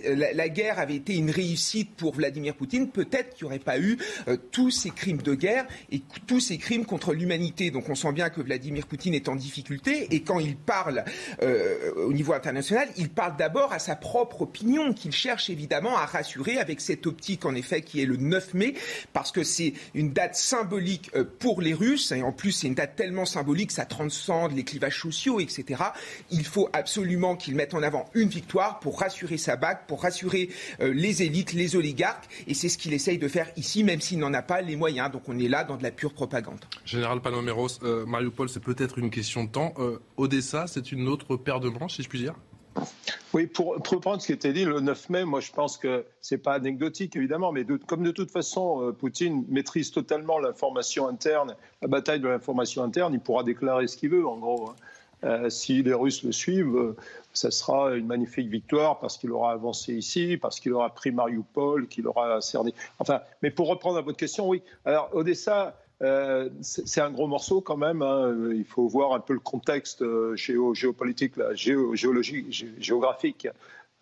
la, 0.06 0.50
guerre 0.50 0.80
avait 0.80 0.96
été 0.96 1.16
une 1.16 1.32
réussite 1.32 1.92
pour 1.96 2.14
Vladimir 2.20 2.54
Poutine, 2.54 2.90
peut-être 2.90 3.34
qu'il 3.34 3.46
n'y 3.46 3.52
aurait 3.52 3.60
pas 3.60 3.80
eu 3.80 3.98
euh, 4.28 4.38
tous 4.52 4.72
ces 4.72 4.92
crimes 4.92 5.22
de 5.22 5.34
guerre 5.34 5.66
et 5.92 6.02
tous 6.28 6.42
ces 6.42 6.58
crimes 6.58 6.86
contre 6.86 7.14
l'humanité. 7.14 7.72
Donc 7.72 7.90
on 7.90 7.96
sent 7.96 8.12
bien 8.12 8.30
que 8.30 8.42
Vladimir 8.42 8.86
Poutine 8.88 9.14
est 9.14 9.30
en 9.30 9.36
difficulté 9.36 10.08
et 10.12 10.22
quand 10.22 10.40
il 10.40 10.58
parle 10.58 11.06
euh, 11.42 11.94
au 11.96 12.14
niveau 12.14 12.34
international, 12.34 12.90
il 12.98 13.10
parle 13.10 13.38
d'abord 13.38 13.72
à 13.72 13.80
sa 13.80 13.96
propre 13.96 14.42
opinion 14.42 14.94
qu'il 14.94 15.14
cherche 15.14 15.50
évidemment 15.50 15.98
à 15.98 16.06
rassurer 16.06 16.58
avec 16.58 16.82
cette 16.82 17.08
optique 17.08 17.46
en 17.46 17.56
effet 17.56 17.82
qui 17.82 18.02
est 18.02 18.06
le 18.06 18.18
9 18.18 18.54
mai 18.54 18.74
parce 19.14 19.32
que 19.32 19.44
c'est 19.44 19.74
une 19.94 20.12
date 20.12 20.36
symbolique 20.36 21.10
euh, 21.16 21.24
pour 21.40 21.62
les 21.62 21.74
Russes, 21.74 22.12
et 22.12 22.22
en 22.22 22.34
plus 22.34 22.52
c'est 22.52 22.68
une 22.68 22.76
date 22.76 22.96
tellement 22.98 23.26
symbolique, 23.26 23.72
ça 23.72 23.86
transcende 23.86 24.52
les 24.56 24.64
clivages 24.66 25.00
sociaux, 25.00 25.40
etc. 25.40 25.82
Il 26.32 26.46
faut 26.46 26.70
absolument 26.74 27.38
qu'il 27.38 27.56
mette 27.56 27.74
en 27.74 27.82
avant 27.82 28.10
une 28.14 28.28
victoire 28.28 28.80
pour 28.80 29.00
rassurer 29.00 29.38
sa 29.38 29.56
bague, 29.56 29.80
pour 29.88 30.02
rassurer 30.02 30.50
les 30.80 31.24
élites, 31.24 31.54
les 31.54 31.76
oligarques, 31.76 32.09
et 32.48 32.54
c'est 32.54 32.70
ce 32.70 32.78
qu'il 32.78 32.94
essaye 32.94 33.18
de 33.18 33.28
faire 33.28 33.48
ici, 33.56 33.84
même 33.84 34.02
s'il 34.02 34.20
n'en 34.20 34.34
a 34.34 34.42
pas 34.42 34.62
les 34.62 34.76
moyens. 34.76 35.12
Donc 35.12 35.24
on 35.28 35.38
est 35.40 35.48
là 35.48 35.64
dans 35.64 35.78
de 35.78 35.84
la 35.84 35.92
pure 35.92 36.14
propagande. 36.14 36.60
Général 36.86 37.22
Paloméros, 37.22 37.68
euh, 37.84 38.06
Mariupol, 38.06 38.50
c'est 38.50 38.64
peut-être 38.64 38.98
une 38.98 39.10
question 39.10 39.44
de 39.44 39.50
temps. 39.50 39.74
Odessa, 40.18 40.68
c'est 40.68 40.92
une 40.92 41.08
autre 41.08 41.36
paire 41.36 41.60
de 41.60 41.70
manches, 41.70 41.96
si 41.96 42.04
je 42.04 42.10
puis 42.10 42.20
dire? 42.20 42.36
Oui, 43.34 43.46
pour, 43.46 43.76
reprendre 43.76 44.22
ce 44.22 44.28
qui 44.28 44.34
était 44.34 44.54
dit 44.54 44.66
le 44.66 44.80
9 44.80 45.10
mai, 45.10 45.26
moi 45.26 45.40
je 45.40 45.52
pense 45.52 45.78
que 45.78 46.06
ce 46.22 46.34
n'est 46.34 46.42
pas 46.42 46.54
anecdotique 46.54 47.16
évidemment, 47.16 47.52
mais 47.52 47.66
comme 47.88 48.04
de 48.04 48.12
toute 48.12 48.32
façon 48.32 48.84
euh, 48.84 48.92
Poutine 48.92 49.46
maîtrise 49.50 49.92
totalement 49.92 50.40
l'information 50.40 51.08
interne, 51.08 51.56
la 51.82 51.88
bataille 51.88 52.20
de 52.20 52.28
l'information 52.28 52.84
interne, 52.84 53.14
il 53.14 53.20
pourra 53.20 53.44
déclarer 53.44 53.88
ce 53.88 53.98
qu'il 53.98 54.10
veut 54.10 54.28
en 54.28 54.38
gros. 54.38 54.70
Hein. 54.70 54.76
Euh, 55.24 55.50
si 55.50 55.84
les 55.84 55.94
Russes 55.94 56.24
le 56.24 56.32
suivent, 56.32 56.78
euh, 56.78 56.96
sera 57.34 57.96
une 57.96 58.08
magnifique 58.08 58.50
victoire 58.50 59.00
parce 59.00 59.18
qu'il 59.18 59.32
aura 59.32 59.52
avancé 59.52 59.94
ici, 59.94 60.38
parce 60.38 60.60
qu'il 60.60 60.74
aura 60.74 60.94
pris 60.94 61.12
Mariupol, 61.12 61.88
qu'il 61.88 62.08
aura 62.08 62.42
cerné. 62.42 62.74
Enfin, 63.00 63.22
mais 63.42 63.52
pour 63.52 63.68
reprendre 63.68 63.98
à 63.98 64.02
votre 64.02 64.18
question, 64.18 64.48
oui. 64.48 64.62
Alors 64.86 65.10
Odessa, 65.14 65.76
euh, 66.02 66.50
c'est 66.62 67.02
un 67.02 67.12
gros 67.12 67.28
morceau 67.28 67.62
quand 67.62 67.78
même. 67.78 68.02
Hein. 68.02 68.52
Il 68.54 68.66
faut 68.66 68.88
voir 68.88 69.14
un 69.14 69.20
peu 69.20 69.34
le 69.34 69.40
contexte 69.40 70.02
euh, 70.02 70.36
géopolitique, 70.36 71.34
géologique, 71.54 72.66
géographique. 72.80 73.48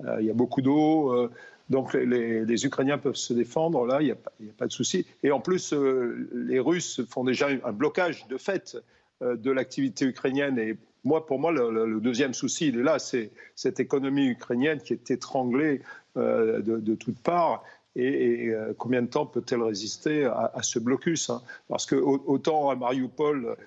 Euh, 0.05 0.17
il 0.19 0.27
y 0.27 0.29
a 0.29 0.33
beaucoup 0.33 0.61
d'eau. 0.61 1.29
donc 1.69 1.93
les, 1.93 2.65
Ukrainiens 2.65 2.97
peuvent 2.97 3.15
se 3.15 3.33
défendre, 3.33 3.85
là, 3.85 4.01
il 4.01 4.05
n'y 4.05 4.11
a, 4.49 4.53
pas 4.57 4.67
de 4.67 4.71
souci. 4.71 5.05
Et 5.23 5.31
en 5.31 5.39
plus, 5.39 5.73
les 5.73 6.59
Russes 6.59 7.01
font 7.09 7.23
déjà 7.23 7.47
un 7.63 7.71
blocage 7.71 8.27
de 8.27 8.37
fait 8.37 8.77
de 9.21 9.51
l'activité 9.51 10.05
ukrainienne. 10.05 10.59
Et 10.59 10.77
moi, 11.03 11.25
pour 11.25 11.39
moi, 11.39 11.51
le, 11.51 11.99
deuxième 11.99 12.33
souci, 12.33 12.71
là, 12.71 12.99
c'est 12.99 13.31
cette 13.55 13.79
économie 13.79 14.27
ukrainienne 14.27 14.79
qui 14.79 14.93
est 14.93 15.11
étranglée 15.11 15.81
de, 16.15 16.61
de 16.61 16.95
toutes 16.95 17.19
parts 17.19 17.63
et, 17.97 18.49
euh, 18.49 18.73
combien 18.77 19.01
de 19.01 19.07
temps 19.07 19.25
peut-elle 19.25 19.63
résister 19.63 20.25
à, 20.25 20.61
ce 20.61 20.77
blocus 20.77 21.31
hein? 21.31 21.41
Parce 21.67 21.85
que 21.85 21.95
autant 21.95 22.69
à 22.69 22.75
Mariupol, 22.75 23.57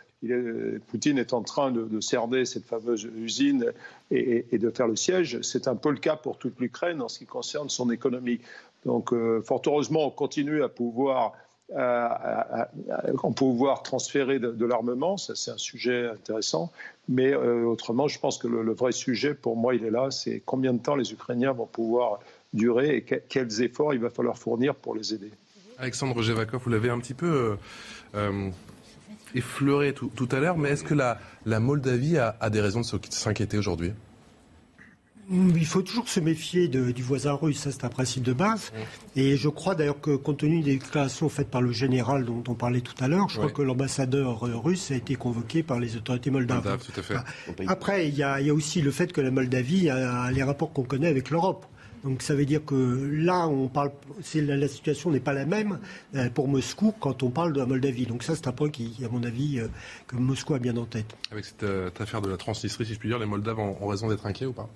Poutine 0.88 1.18
est 1.18 1.32
en 1.32 1.42
train 1.42 1.72
de, 1.72 2.00
cerner 2.00 2.44
cette 2.44 2.64
fameuse 2.64 3.08
usine 3.16 3.72
et, 4.10 4.44
de 4.52 4.70
faire 4.70 4.86
le 4.86 4.94
siège. 4.94 5.40
C'est 5.42 5.66
un 5.66 5.74
peu 5.74 5.90
le 5.90 5.96
cas 5.96 6.14
pour 6.14 6.38
toute 6.38 6.60
l'Ukraine 6.60 7.02
en 7.02 7.08
ce 7.08 7.18
qui 7.18 7.26
concerne 7.26 7.68
son 7.68 7.90
économie. 7.90 8.40
Donc, 8.84 9.12
euh, 9.12 9.42
fort 9.42 9.62
heureusement, 9.66 10.06
on 10.06 10.10
continue 10.10 10.62
à 10.62 10.68
pouvoir, 10.68 11.32
pouvoir 13.36 13.82
transférer 13.82 14.38
de, 14.38 14.66
l'armement. 14.66 15.16
Ça, 15.16 15.34
c'est 15.34 15.50
un 15.50 15.58
sujet 15.58 16.08
intéressant. 16.08 16.72
Mais 17.08 17.32
euh, 17.32 17.64
autrement, 17.64 18.08
je 18.08 18.18
pense 18.18 18.38
que 18.38 18.48
le, 18.48 18.72
vrai 18.72 18.92
sujet, 18.92 19.34
pour 19.34 19.56
moi, 19.56 19.74
il 19.74 19.84
est 19.84 19.90
là. 19.90 20.10
C'est 20.10 20.42
combien 20.44 20.72
de 20.72 20.78
temps 20.78 20.96
les 20.96 21.12
Ukrainiens 21.12 21.52
vont 21.52 21.66
pouvoir 21.66 22.20
durer 22.52 22.96
et 22.96 23.02
quels 23.02 23.62
efforts 23.62 23.94
il 23.94 24.00
va 24.00 24.10
falloir 24.10 24.38
fournir 24.38 24.74
pour 24.74 24.94
les 24.94 25.14
aider. 25.14 25.30
Alexandre 25.78 26.20
Gevakov, 26.20 26.62
vous 26.62 26.70
l'avez 26.70 26.90
un 26.90 26.98
petit 26.98 27.14
peu 27.14 27.26
euh, 27.26 27.56
euh, 28.14 28.50
effleuré 29.34 29.94
tout, 29.94 30.28
à 30.30 30.40
l'heure, 30.40 30.58
mais 30.58 30.70
est-ce 30.70 30.84
que 30.84 30.94
la, 30.94 31.18
Moldavie 31.60 32.18
a, 32.18 32.50
des 32.50 32.60
raisons 32.60 32.80
de 32.80 32.86
s'inquiéter 33.10 33.56
aujourd'hui? 33.56 33.92
Il 35.30 35.66
faut 35.66 35.82
toujours 35.82 36.08
se 36.08 36.20
méfier 36.20 36.68
du 36.68 37.02
voisin 37.02 37.32
russe, 37.32 37.58
ça 37.58 37.72
c'est 37.72 37.84
un 37.84 37.88
principe 37.88 38.22
de 38.22 38.32
base. 38.32 38.72
Et 39.16 39.36
je 39.36 39.48
crois 39.48 39.74
d'ailleurs 39.74 40.00
que 40.00 40.16
compte 40.16 40.38
tenu 40.38 40.60
des 40.62 40.74
déclarations 40.74 41.28
faites 41.28 41.48
par 41.48 41.62
le 41.62 41.72
général 41.72 42.24
dont 42.24 42.42
on 42.48 42.54
parlait 42.54 42.80
tout 42.80 42.94
à 43.00 43.08
l'heure, 43.08 43.28
je 43.28 43.38
crois 43.38 43.50
que 43.50 43.62
l'ambassadeur 43.62 44.40
russe 44.62 44.90
a 44.90 44.96
été 44.96 45.16
convoqué 45.16 45.62
par 45.62 45.78
les 45.78 45.96
autorités 45.96 46.30
moldaves. 46.30 46.78
Après, 47.66 48.08
il 48.08 48.14
y, 48.16 48.22
a, 48.22 48.54
aussi 48.54 48.82
le 48.82 48.90
fait 48.90 49.12
que 49.12 49.20
la 49.20 49.30
Moldavie 49.30 49.88
a 49.88 50.30
les 50.30 50.42
rapports 50.42 50.72
qu'on 50.72 50.82
connaît 50.82 51.08
avec 51.08 51.30
l'Europe. 51.30 51.66
Donc 52.04 52.22
ça 52.22 52.34
veut 52.34 52.46
dire 52.46 52.64
que 52.64 52.74
là, 53.12 53.46
on 53.46 53.68
parle, 53.68 53.92
la, 54.34 54.56
la, 54.56 54.68
situation 54.68 55.10
n'est 55.10 55.20
pas 55.20 55.34
la 55.34 55.44
même 55.44 55.78
euh, 56.14 56.30
pour 56.30 56.48
Moscou 56.48 56.94
quand 56.98 57.22
on 57.22 57.30
parle 57.30 57.52
de 57.52 57.58
la 57.58 57.66
Moldavie. 57.66 58.06
Donc 58.06 58.22
ça, 58.22 58.34
c'est 58.34 58.46
un 58.48 58.52
point 58.52 58.70
qui, 58.70 58.96
à 59.04 59.08
mon 59.08 59.22
avis, 59.22 59.60
euh, 59.60 59.68
que 60.06 60.16
Moscou 60.16 60.54
a 60.54 60.58
bien 60.58 60.76
en 60.78 60.86
tête. 60.86 61.14
Avec 61.30 61.44
cette, 61.44 61.62
euh, 61.62 61.90
affaire 61.98 62.22
de 62.22 62.30
la 62.30 62.38
Transnistrie, 62.38 62.86
si 62.86 62.94
je 62.94 62.98
puis 62.98 63.10
dire, 63.10 63.18
les 63.18 63.26
Moldaves 63.26 63.58
ont 63.58 63.86
raison 63.86 64.08
d'être 64.08 64.24
inquiets 64.24 64.46
ou 64.46 64.52
pas? 64.52 64.68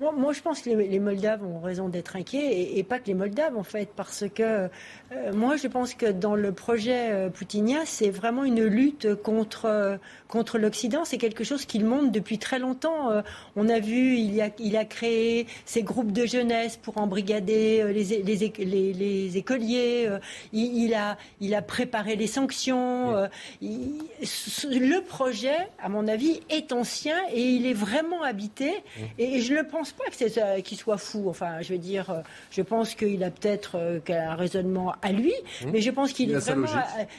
Moi, 0.00 0.32
je 0.32 0.40
pense 0.40 0.62
que 0.62 0.70
les, 0.70 1.00
Moldaves 1.00 1.44
ont 1.44 1.60
raison 1.60 1.88
d'être 1.88 2.14
inquiets, 2.14 2.78
et, 2.78 2.82
pas 2.84 3.00
que 3.00 3.06
les 3.06 3.14
Moldaves, 3.14 3.56
en 3.56 3.64
fait, 3.64 3.88
parce 3.96 4.24
que 4.32 4.68
euh, 5.12 5.32
moi, 5.32 5.56
je 5.56 5.66
pense 5.66 5.94
que 5.94 6.06
dans 6.06 6.36
le 6.36 6.52
projet 6.52 7.10
euh, 7.10 7.30
poutinien, 7.30 7.80
c'est 7.84 8.10
vraiment 8.10 8.44
une 8.44 8.64
lutte 8.64 9.14
contre, 9.16 9.64
euh, 9.64 9.96
contre 10.28 10.58
l'Occident. 10.58 11.04
C'est 11.04 11.18
quelque 11.18 11.42
chose 11.42 11.64
qu'il 11.64 11.84
montre 11.84 12.12
depuis 12.12 12.38
très 12.38 12.60
longtemps. 12.60 13.10
on 13.56 13.68
a 13.68 13.80
vu, 13.80 14.16
il, 14.16 14.40
a, 14.40 14.50
il 14.58 14.76
a 14.76 14.84
créé 14.84 15.46
ces 15.64 15.82
groupes 15.82 16.12
de 16.12 16.26
jeunesse 16.26 16.76
pour 16.76 16.98
embrigader 16.98 17.92
les, 17.92 18.22
les, 18.22 18.92
les, 18.92 19.36
écoliers. 19.36 20.08
Il, 20.52 20.94
a, 20.94 21.16
il 21.40 21.54
a 21.54 21.62
préparé 21.62 22.14
les 22.14 22.26
sanctions. 22.26 23.28
le 23.60 25.00
projet, 25.00 25.56
à 25.82 25.88
mon 25.88 26.06
avis, 26.06 26.40
est 26.50 26.72
ancien 26.72 27.16
et 27.32 27.42
il 27.42 27.66
est 27.66 27.74
vraiment 27.74 28.22
habité. 28.22 28.84
Et, 29.18 29.36
et 29.36 29.40
je 29.40 29.54
le 29.54 29.66
pense 29.66 29.87
pense 29.92 30.20
pas 30.20 30.26
que 30.26 30.60
qu'il 30.60 30.78
soit 30.78 30.98
fou. 30.98 31.26
Enfin, 31.28 31.60
je 31.60 31.72
veux 31.72 31.78
dire, 31.78 32.10
euh, 32.10 32.20
je 32.50 32.62
pense 32.62 32.94
qu'il 32.94 33.22
a 33.24 33.30
peut-être 33.30 33.76
euh, 33.76 34.00
un 34.08 34.34
raisonnement 34.34 34.94
à 35.02 35.12
lui, 35.12 35.32
mmh. 35.32 35.70
mais 35.72 35.80
je 35.80 35.90
pense 35.90 36.12
qu'il 36.12 36.30
est 36.30 36.38
vraiment, 36.38 36.68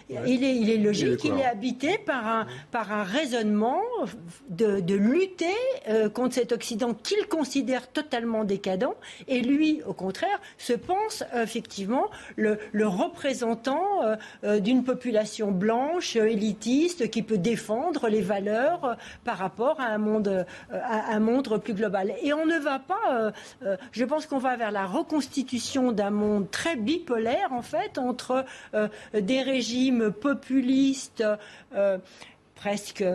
il, 0.09 0.43
est, 0.43 0.55
il 0.55 0.69
est 0.69 0.77
logique, 0.77 1.23
il 1.23 1.37
est, 1.37 1.45
habité 1.45 1.97
par 1.97 2.27
un, 2.27 2.47
par 2.71 2.91
un 2.91 3.03
raisonnement 3.03 3.81
de, 4.49 4.79
de 4.79 4.95
lutter 4.95 5.45
contre 6.13 6.35
cet 6.35 6.51
Occident 6.51 6.93
qu'il 6.93 7.27
considère 7.27 7.87
totalement 7.91 8.43
décadent, 8.43 8.95
et 9.27 9.41
lui, 9.41 9.81
au 9.85 9.93
contraire, 9.93 10.39
se 10.57 10.73
pense 10.73 11.23
effectivement 11.33 12.09
le, 12.35 12.59
le 12.71 12.87
représentant 12.87 13.79
d'une 14.43 14.83
population 14.83 15.51
blanche, 15.51 16.15
élitiste, 16.15 17.09
qui 17.09 17.23
peut 17.23 17.37
défendre 17.37 18.09
les 18.09 18.21
valeurs 18.21 18.97
par 19.23 19.37
rapport 19.37 19.79
à 19.79 19.85
un 19.85 19.97
monde, 19.97 20.45
à 20.71 21.13
un 21.13 21.19
monde 21.19 21.49
plus 21.57 21.73
global. 21.73 22.13
Et 22.21 22.33
on 22.33 22.45
ne 22.45 22.58
va 22.59 22.79
pas, 22.79 22.95
euh, 23.11 23.31
euh, 23.63 23.77
je 23.91 24.05
pense 24.05 24.25
qu'on 24.25 24.37
va 24.37 24.55
vers 24.55 24.71
la 24.71 24.85
reconstitution 24.85 25.91
d'un 25.91 26.09
monde 26.11 26.49
très 26.51 26.75
bipolaire, 26.75 27.51
en 27.51 27.61
fait, 27.61 27.97
entre 27.97 28.45
euh, 28.73 28.87
des 29.13 29.41
régimes 29.41 30.11
populistes 30.11 31.23
presque 32.55 33.05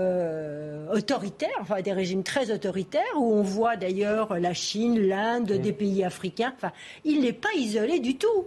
autoritaires, 0.93 1.51
enfin 1.61 1.83
des 1.83 1.93
régimes 1.93 2.23
très 2.23 2.51
autoritaires, 2.51 3.03
où 3.17 3.35
on 3.35 3.43
voit 3.43 3.77
d'ailleurs 3.77 4.39
la 4.39 4.55
Chine, 4.55 5.07
l'Inde, 5.07 5.53
des 5.53 5.73
pays 5.73 6.03
africains. 6.03 6.55
Enfin, 6.57 6.73
il 7.05 7.21
n'est 7.21 7.35
pas 7.35 7.53
isolé 7.55 7.99
du 7.99 8.17
tout 8.17 8.47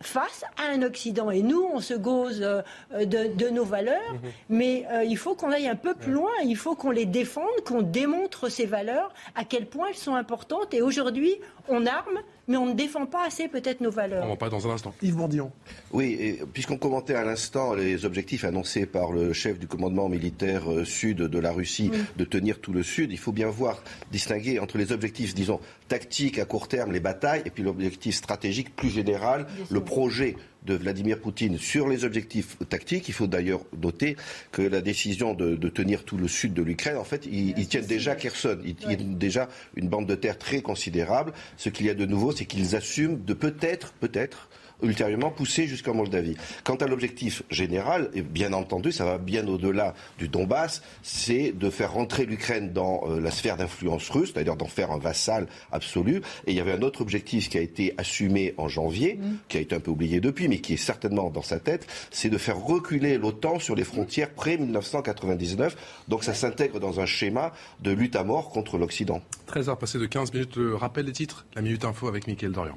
face 0.00 0.44
à 0.56 0.72
un 0.72 0.82
Occident. 0.82 1.30
Et 1.30 1.42
nous, 1.42 1.68
on 1.72 1.80
se 1.80 1.94
gauze 1.94 2.42
euh, 2.42 2.62
de, 3.04 3.48
nos 3.48 3.64
valeurs, 3.64 4.12
mhm. 4.12 4.30
mais 4.48 4.86
euh, 4.90 5.04
il 5.04 5.16
faut 5.16 5.34
qu'on 5.34 5.50
aille 5.50 5.68
un 5.68 5.76
peu 5.76 5.94
plus 5.94 6.12
loin, 6.12 6.30
il 6.44 6.56
faut 6.56 6.74
qu'on 6.74 6.90
les 6.90 7.06
défende, 7.06 7.46
qu'on 7.64 7.82
démontre 7.82 8.48
ces 8.48 8.66
valeurs, 8.66 9.12
à 9.34 9.44
quel 9.44 9.66
point 9.66 9.88
elles 9.88 9.96
sont 9.96 10.14
importantes. 10.14 10.74
Et 10.74 10.82
aujourd'hui, 10.82 11.36
on 11.68 11.86
arme 11.86 12.20
mais 12.48 12.56
on 12.56 12.66
ne 12.66 12.72
défend 12.72 13.06
pas 13.06 13.26
assez 13.26 13.46
peut-être 13.46 13.80
nos 13.80 13.90
valeurs. 13.90 14.24
On 14.24 14.30
va 14.30 14.36
pas 14.36 14.48
dans 14.48 14.66
un 14.66 14.70
instant. 14.70 14.94
Yves 15.02 15.14
Bourdillon. 15.14 15.52
Oui, 15.92 16.38
puisqu'on 16.54 16.78
commentait 16.78 17.14
à 17.14 17.24
l'instant 17.24 17.74
les 17.74 18.06
objectifs 18.06 18.44
annoncés 18.44 18.86
par 18.86 19.12
le 19.12 19.34
chef 19.34 19.58
du 19.58 19.66
commandement 19.66 20.08
militaire 20.08 20.72
euh, 20.72 20.84
sud 20.84 21.18
de 21.18 21.38
la 21.38 21.52
Russie 21.52 21.90
de 22.16 22.24
tenir 22.24 22.60
tout 22.60 22.72
le 22.72 22.82
sud, 22.82 23.12
il 23.12 23.18
faut 23.18 23.32
bien 23.32 23.48
voir, 23.48 23.82
distinguer 24.10 24.58
entre 24.58 24.78
les 24.78 24.92
objectifs, 24.92 25.34
disons, 25.34 25.60
tactiques 25.88 26.38
à 26.38 26.46
court 26.46 26.68
terme, 26.68 26.92
les 26.92 27.00
batailles, 27.00 27.42
et 27.44 27.50
puis 27.50 27.62
l'objectif 27.62 28.14
stratégique 28.14 28.74
plus 28.74 28.88
général, 28.88 29.46
le 29.70 29.80
projet 29.80 30.36
de 30.64 30.74
Vladimir 30.74 31.20
Poutine 31.20 31.58
sur 31.58 31.88
les 31.88 32.04
objectifs 32.04 32.56
tactiques. 32.68 33.08
Il 33.08 33.14
faut 33.14 33.26
d'ailleurs 33.26 33.60
noter 33.80 34.16
que 34.52 34.62
la 34.62 34.80
décision 34.80 35.34
de, 35.34 35.56
tenir 35.68 36.04
tout 36.04 36.16
le 36.16 36.28
sud 36.28 36.54
de 36.54 36.62
l'Ukraine, 36.62 36.96
en 36.96 37.04
fait, 37.04 37.26
ils, 37.26 37.68
tiennent 37.68 37.86
déjà 37.86 38.14
Kherson. 38.14 38.58
Ils 38.64 38.74
tiennent 38.74 39.18
déjà 39.18 39.48
une 39.76 39.88
bande 39.88 40.06
de 40.06 40.14
terre 40.14 40.38
très 40.38 40.60
considérable. 40.60 41.32
Ce 41.56 41.68
qu'il 41.68 41.86
y 41.86 41.90
a 41.90 41.94
de 41.94 42.06
nouveau, 42.06 42.32
c'est 42.32 42.46
qu'ils 42.46 42.74
assument 42.74 43.22
de 43.24 43.34
peut-être, 43.34 43.92
peut-être, 43.94 44.48
ultérieurement 44.82 45.30
poussé 45.30 45.66
jusqu'en 45.66 45.94
Moldavie. 45.94 46.36
Quant 46.64 46.76
à 46.76 46.86
l'objectif 46.86 47.42
général, 47.50 48.10
et 48.14 48.22
bien 48.22 48.52
entendu, 48.52 48.92
ça 48.92 49.04
va 49.04 49.18
bien 49.18 49.46
au-delà 49.48 49.94
du 50.18 50.28
Donbass, 50.28 50.82
c'est 51.02 51.52
de 51.52 51.70
faire 51.70 51.92
rentrer 51.92 52.26
l'Ukraine 52.26 52.72
dans 52.72 53.02
euh, 53.06 53.20
la 53.20 53.30
sphère 53.30 53.56
d'influence 53.56 54.08
russe, 54.10 54.32
c'est-à-dire 54.32 54.56
d'en 54.56 54.66
faire 54.66 54.90
un 54.92 54.98
vassal 54.98 55.46
absolu. 55.72 56.22
Et 56.46 56.52
il 56.52 56.54
y 56.54 56.60
avait 56.60 56.72
un 56.72 56.82
autre 56.82 57.00
objectif 57.00 57.48
qui 57.48 57.58
a 57.58 57.60
été 57.60 57.94
assumé 57.98 58.54
en 58.56 58.68
janvier, 58.68 59.14
mm. 59.14 59.36
qui 59.48 59.56
a 59.56 59.60
été 59.60 59.74
un 59.74 59.80
peu 59.80 59.90
oublié 59.90 60.20
depuis, 60.20 60.48
mais 60.48 60.58
qui 60.58 60.74
est 60.74 60.78
certainement 60.78 61.30
dans 61.30 61.42
sa 61.42 61.58
tête, 61.58 61.86
c'est 62.10 62.30
de 62.30 62.38
faire 62.38 62.58
reculer 62.58 63.18
l'OTAN 63.18 63.58
sur 63.58 63.74
les 63.74 63.84
frontières 63.84 64.30
pré-1999. 64.30 65.72
Donc 66.08 66.24
ça 66.24 66.34
s'intègre 66.34 66.80
dans 66.80 67.00
un 67.00 67.06
schéma 67.06 67.52
de 67.80 67.90
lutte 67.90 68.16
à 68.16 68.24
mort 68.24 68.50
contre 68.50 68.78
l'Occident. 68.78 69.22
13 69.46 69.68
heures 69.70 69.78
passées 69.78 69.98
de 69.98 70.06
15 70.06 70.32
minutes. 70.32 70.56
Le 70.56 70.74
rappel 70.74 71.06
des 71.06 71.12
titres, 71.12 71.46
la 71.54 71.62
Minute 71.62 71.84
Info 71.84 72.08
avec 72.08 72.26
Mickaël 72.26 72.52
Dorian. 72.52 72.76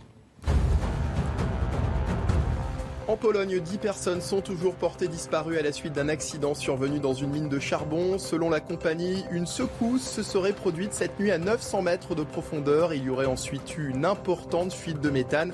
En 3.12 3.18
Pologne, 3.18 3.60
10 3.60 3.78
personnes 3.78 4.22
sont 4.22 4.40
toujours 4.40 4.74
portées 4.74 5.10
disparues 5.10 5.58
à 5.58 5.62
la 5.62 5.74
suite 5.74 5.92
d'un 5.92 6.08
accident 6.08 6.54
survenu 6.54 7.00
dans 7.00 7.14
une 7.14 7.32
mine 7.32 7.50
de 7.50 7.60
charbon. 7.60 8.18
Selon 8.18 8.50
la 8.50 8.62
compagnie, 8.62 9.26
une 9.32 9.46
secousse 9.46 10.10
se 10.10 10.24
serait 10.24 10.54
produite 10.54 10.94
cette 10.94 11.20
nuit 11.20 11.30
à 11.30 11.38
900 11.38 11.82
mètres 11.82 12.16
de 12.16 12.24
profondeur. 12.24 12.94
Il 12.94 13.04
y 13.04 13.10
aurait 13.10 13.26
ensuite 13.26 13.78
eu 13.78 13.90
une 13.90 14.06
importante 14.06 14.72
fuite 14.72 15.02
de 15.02 15.10
méthane. 15.10 15.52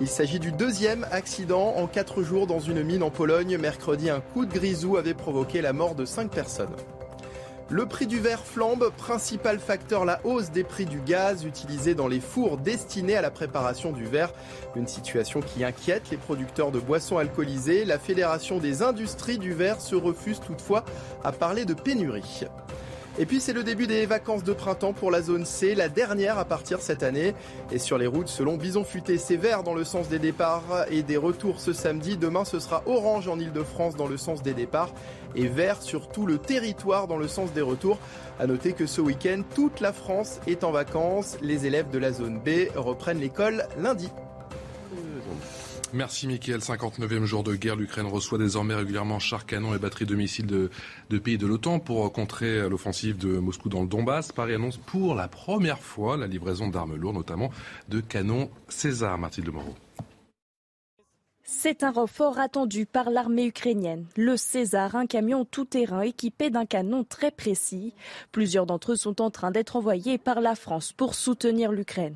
Il 0.00 0.06
s'agit 0.06 0.38
du 0.38 0.52
deuxième 0.52 1.04
accident 1.10 1.74
en 1.78 1.88
4 1.88 2.22
jours 2.22 2.46
dans 2.46 2.60
une 2.60 2.84
mine 2.84 3.02
en 3.02 3.10
Pologne. 3.10 3.58
Mercredi, 3.58 4.08
un 4.08 4.20
coup 4.20 4.46
de 4.46 4.54
grisou 4.54 4.96
avait 4.96 5.12
provoqué 5.12 5.62
la 5.62 5.72
mort 5.72 5.96
de 5.96 6.04
5 6.04 6.30
personnes. 6.30 6.76
Le 7.72 7.86
prix 7.86 8.08
du 8.08 8.18
verre 8.18 8.44
flambe, 8.44 8.90
principal 8.96 9.60
facteur 9.60 10.04
la 10.04 10.20
hausse 10.24 10.50
des 10.50 10.64
prix 10.64 10.86
du 10.86 11.00
gaz 11.00 11.44
utilisé 11.44 11.94
dans 11.94 12.08
les 12.08 12.18
fours 12.18 12.58
destinés 12.58 13.14
à 13.16 13.22
la 13.22 13.30
préparation 13.30 13.92
du 13.92 14.06
verre. 14.06 14.32
Une 14.74 14.88
situation 14.88 15.40
qui 15.40 15.62
inquiète 15.62 16.10
les 16.10 16.16
producteurs 16.16 16.72
de 16.72 16.80
boissons 16.80 17.18
alcoolisées. 17.18 17.84
La 17.84 18.00
Fédération 18.00 18.58
des 18.58 18.82
industries 18.82 19.38
du 19.38 19.52
verre 19.52 19.80
se 19.80 19.94
refuse 19.94 20.40
toutefois 20.40 20.84
à 21.22 21.30
parler 21.30 21.64
de 21.64 21.74
pénurie. 21.74 22.44
Et 23.20 23.26
puis 23.26 23.38
c'est 23.38 23.52
le 23.52 23.62
début 23.62 23.86
des 23.86 24.06
vacances 24.06 24.44
de 24.44 24.54
printemps 24.54 24.94
pour 24.94 25.10
la 25.10 25.20
zone 25.20 25.44
C, 25.44 25.74
la 25.74 25.90
dernière 25.90 26.38
à 26.38 26.46
partir 26.46 26.80
cette 26.80 27.02
année. 27.02 27.34
Et 27.70 27.78
sur 27.78 27.98
les 27.98 28.06
routes, 28.06 28.28
selon 28.28 28.56
Bison 28.56 28.82
Futé, 28.82 29.18
c'est 29.18 29.36
vert 29.36 29.62
dans 29.62 29.74
le 29.74 29.84
sens 29.84 30.08
des 30.08 30.18
départs 30.18 30.86
et 30.90 31.02
des 31.02 31.18
retours 31.18 31.60
ce 31.60 31.74
samedi. 31.74 32.16
Demain, 32.16 32.46
ce 32.46 32.58
sera 32.58 32.82
orange 32.86 33.28
en 33.28 33.38
Ile-de-France 33.38 33.94
dans 33.94 34.06
le 34.06 34.16
sens 34.16 34.42
des 34.42 34.54
départs 34.54 34.94
et 35.36 35.48
vert 35.48 35.82
sur 35.82 36.08
tout 36.08 36.24
le 36.24 36.38
territoire 36.38 37.08
dans 37.08 37.18
le 37.18 37.28
sens 37.28 37.52
des 37.52 37.60
retours. 37.60 37.98
À 38.38 38.46
noter 38.46 38.72
que 38.72 38.86
ce 38.86 39.02
week-end, 39.02 39.42
toute 39.54 39.80
la 39.80 39.92
France 39.92 40.40
est 40.46 40.64
en 40.64 40.70
vacances. 40.70 41.36
Les 41.42 41.66
élèves 41.66 41.90
de 41.90 41.98
la 41.98 42.12
zone 42.12 42.38
B 42.38 42.74
reprennent 42.74 43.20
l'école 43.20 43.66
lundi. 43.76 44.08
Merci 45.92 46.26
Mickaël. 46.26 46.60
59e 46.60 47.24
jour 47.24 47.42
de 47.42 47.54
guerre, 47.54 47.76
l'Ukraine 47.76 48.06
reçoit 48.06 48.38
désormais 48.38 48.74
régulièrement 48.74 49.18
chars, 49.18 49.44
canons 49.44 49.74
et 49.74 49.78
batteries 49.78 50.06
de 50.06 50.14
missiles 50.14 50.46
de, 50.46 51.18
pays 51.18 51.38
de 51.38 51.46
l'OTAN 51.46 51.80
pour 51.80 52.12
contrer 52.12 52.68
l'offensive 52.68 53.16
de 53.16 53.38
Moscou 53.38 53.68
dans 53.68 53.82
le 53.82 53.88
Donbass. 53.88 54.32
Paris 54.32 54.54
annonce 54.54 54.76
pour 54.76 55.14
la 55.14 55.26
première 55.26 55.80
fois 55.80 56.16
la 56.16 56.26
livraison 56.26 56.68
d'armes 56.68 56.94
lourdes, 56.94 57.16
notamment 57.16 57.50
de 57.88 58.00
canons 58.00 58.50
César. 58.68 59.18
Mathilde 59.18 59.52
Moreau. 59.52 59.74
C'est 61.42 61.82
un 61.82 61.90
renfort 61.90 62.38
attendu 62.38 62.86
par 62.86 63.10
l'armée 63.10 63.46
ukrainienne. 63.46 64.06
Le 64.16 64.36
César, 64.36 64.94
un 64.94 65.06
camion 65.06 65.44
tout-terrain 65.44 66.02
équipé 66.02 66.48
d'un 66.48 66.64
canon 66.64 67.02
très 67.02 67.32
précis. 67.32 67.92
Plusieurs 68.30 68.66
d'entre 68.66 68.92
eux 68.92 68.96
sont 68.96 69.20
en 69.20 69.30
train 69.30 69.50
d'être 69.50 69.74
envoyés 69.74 70.16
par 70.16 70.40
la 70.40 70.54
France 70.54 70.92
pour 70.92 71.16
soutenir 71.16 71.72
l'Ukraine. 71.72 72.14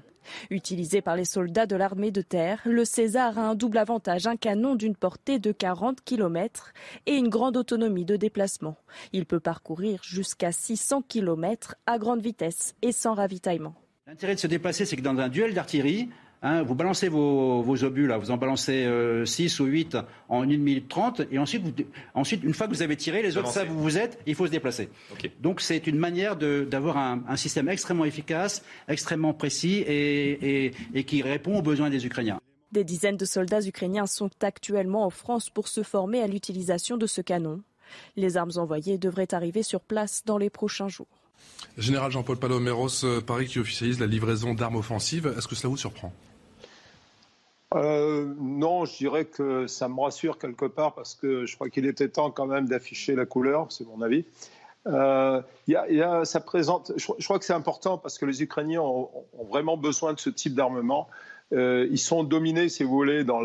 Utilisé 0.50 1.02
par 1.02 1.16
les 1.16 1.24
soldats 1.24 1.66
de 1.66 1.76
l'armée 1.76 2.10
de 2.10 2.22
terre, 2.22 2.60
le 2.64 2.84
César 2.84 3.38
a 3.38 3.48
un 3.48 3.54
double 3.54 3.78
avantage, 3.78 4.26
un 4.26 4.36
canon 4.36 4.74
d'une 4.74 4.96
portée 4.96 5.38
de 5.38 5.52
40 5.52 6.02
km 6.04 6.72
et 7.06 7.14
une 7.14 7.28
grande 7.28 7.56
autonomie 7.56 8.04
de 8.04 8.16
déplacement. 8.16 8.76
Il 9.12 9.26
peut 9.26 9.40
parcourir 9.40 10.00
jusqu'à 10.02 10.52
600 10.52 11.02
km 11.08 11.76
à 11.86 11.98
grande 11.98 12.20
vitesse 12.20 12.74
et 12.82 12.92
sans 12.92 13.14
ravitaillement. 13.14 13.74
L'intérêt 14.06 14.34
de 14.34 14.40
se 14.40 14.46
déplacer, 14.46 14.84
c'est 14.84 14.96
que 14.96 15.02
dans 15.02 15.18
un 15.18 15.28
duel 15.28 15.54
d'artillerie, 15.54 16.10
Hein, 16.46 16.62
vous 16.62 16.74
balancez 16.74 17.08
vos, 17.08 17.64
obus, 17.84 18.06
là, 18.06 18.18
vous 18.18 18.30
en 18.30 18.36
balancez 18.36 18.86
6 19.24 19.60
euh, 19.60 19.64
ou 19.64 19.66
8 19.66 19.96
en 20.28 20.42
1 20.42 20.46
minute 20.46 20.88
30, 20.88 21.22
et 21.32 21.38
ensuite, 21.38 21.86
ensuite, 22.12 22.44
une 22.44 22.52
fois 22.52 22.66
que 22.66 22.72
vous 22.74 22.82
avez 22.82 22.96
tiré, 22.96 23.22
les 23.22 23.38
autres 23.38 23.48
savent 23.48 23.74
où 23.74 23.78
vous 23.78 23.96
êtes, 23.96 24.18
il 24.26 24.34
faut 24.34 24.46
se 24.46 24.50
déplacer. 24.50 24.90
Donc 25.40 25.62
c'est 25.62 25.86
une 25.86 25.96
manière 25.96 26.36
d'avoir 26.36 26.98
un, 26.98 27.36
système 27.36 27.70
extrêmement 27.70 28.04
efficace, 28.04 28.62
extrêmement 28.88 29.32
précis 29.32 29.84
et, 29.86 30.72
et 30.94 31.04
qui 31.04 31.22
répond 31.22 31.58
aux 31.58 31.62
besoins 31.62 31.88
des 31.88 32.04
Ukrainiens. 32.04 32.38
Des 32.72 32.84
dizaines 32.84 33.16
de 33.16 33.24
soldats 33.24 33.62
ukrainiens 33.62 34.06
sont 34.06 34.30
actuellement 34.42 35.06
en 35.06 35.10
France 35.10 35.48
pour 35.48 35.68
se 35.68 35.82
former 35.82 36.20
à 36.20 36.26
l'utilisation 36.26 36.98
de 36.98 37.06
ce 37.06 37.22
canon. 37.22 37.62
Les 38.16 38.36
armes 38.36 38.52
envoyées 38.56 38.98
devraient 38.98 39.32
arriver 39.32 39.62
sur 39.62 39.80
place 39.80 40.24
dans 40.26 40.36
les 40.36 40.50
prochains 40.50 40.88
jours. 40.88 41.06
Général 41.78 42.10
Jean-Paul 42.10 42.36
Paloméros, 42.36 43.04
euh, 43.04 43.20
Paris 43.20 43.46
qui 43.46 43.58
officialise 43.58 43.98
la 43.98 44.06
livraison 44.06 44.54
d'armes 44.54 44.76
offensives, 44.76 45.32
est-ce 45.38 45.48
que 45.48 45.54
cela 45.54 45.70
vous 45.70 45.76
surprend? 45.76 46.12
Euh, 47.74 48.32
non, 48.38 48.84
je 48.84 48.96
dirais 48.96 49.24
que 49.24 49.66
ça 49.66 49.88
me 49.88 50.00
rassure 50.00 50.38
quelque 50.38 50.66
part 50.66 50.94
parce 50.94 51.14
que 51.14 51.44
je 51.44 51.54
crois 51.56 51.70
qu'il 51.70 51.86
était 51.86 52.08
temps 52.08 52.30
quand 52.30 52.46
même 52.46 52.66
d'afficher 52.68 53.14
la 53.16 53.26
couleur, 53.26 53.66
c'est 53.70 53.86
mon 53.86 54.00
avis. 54.00 54.24
Euh, 54.86 55.42
ça 56.24 56.40
présente, 56.40 56.92
je, 56.96 57.24
crois 57.24 57.38
que 57.38 57.44
c'est 57.44 57.54
important 57.54 57.98
parce 57.98 58.18
que 58.18 58.26
les 58.26 58.42
Ukrainiens 58.42 58.82
ont, 58.82 59.10
vraiment 59.48 59.76
besoin 59.76 60.12
de 60.12 60.20
ce 60.20 60.30
type 60.30 60.54
d'armement. 60.54 61.08
Euh, 61.52 61.88
ils 61.90 61.98
sont 61.98 62.22
dominés, 62.22 62.68
si 62.68 62.84
vous 62.84 62.90
voulez, 62.90 63.24
dans 63.24 63.40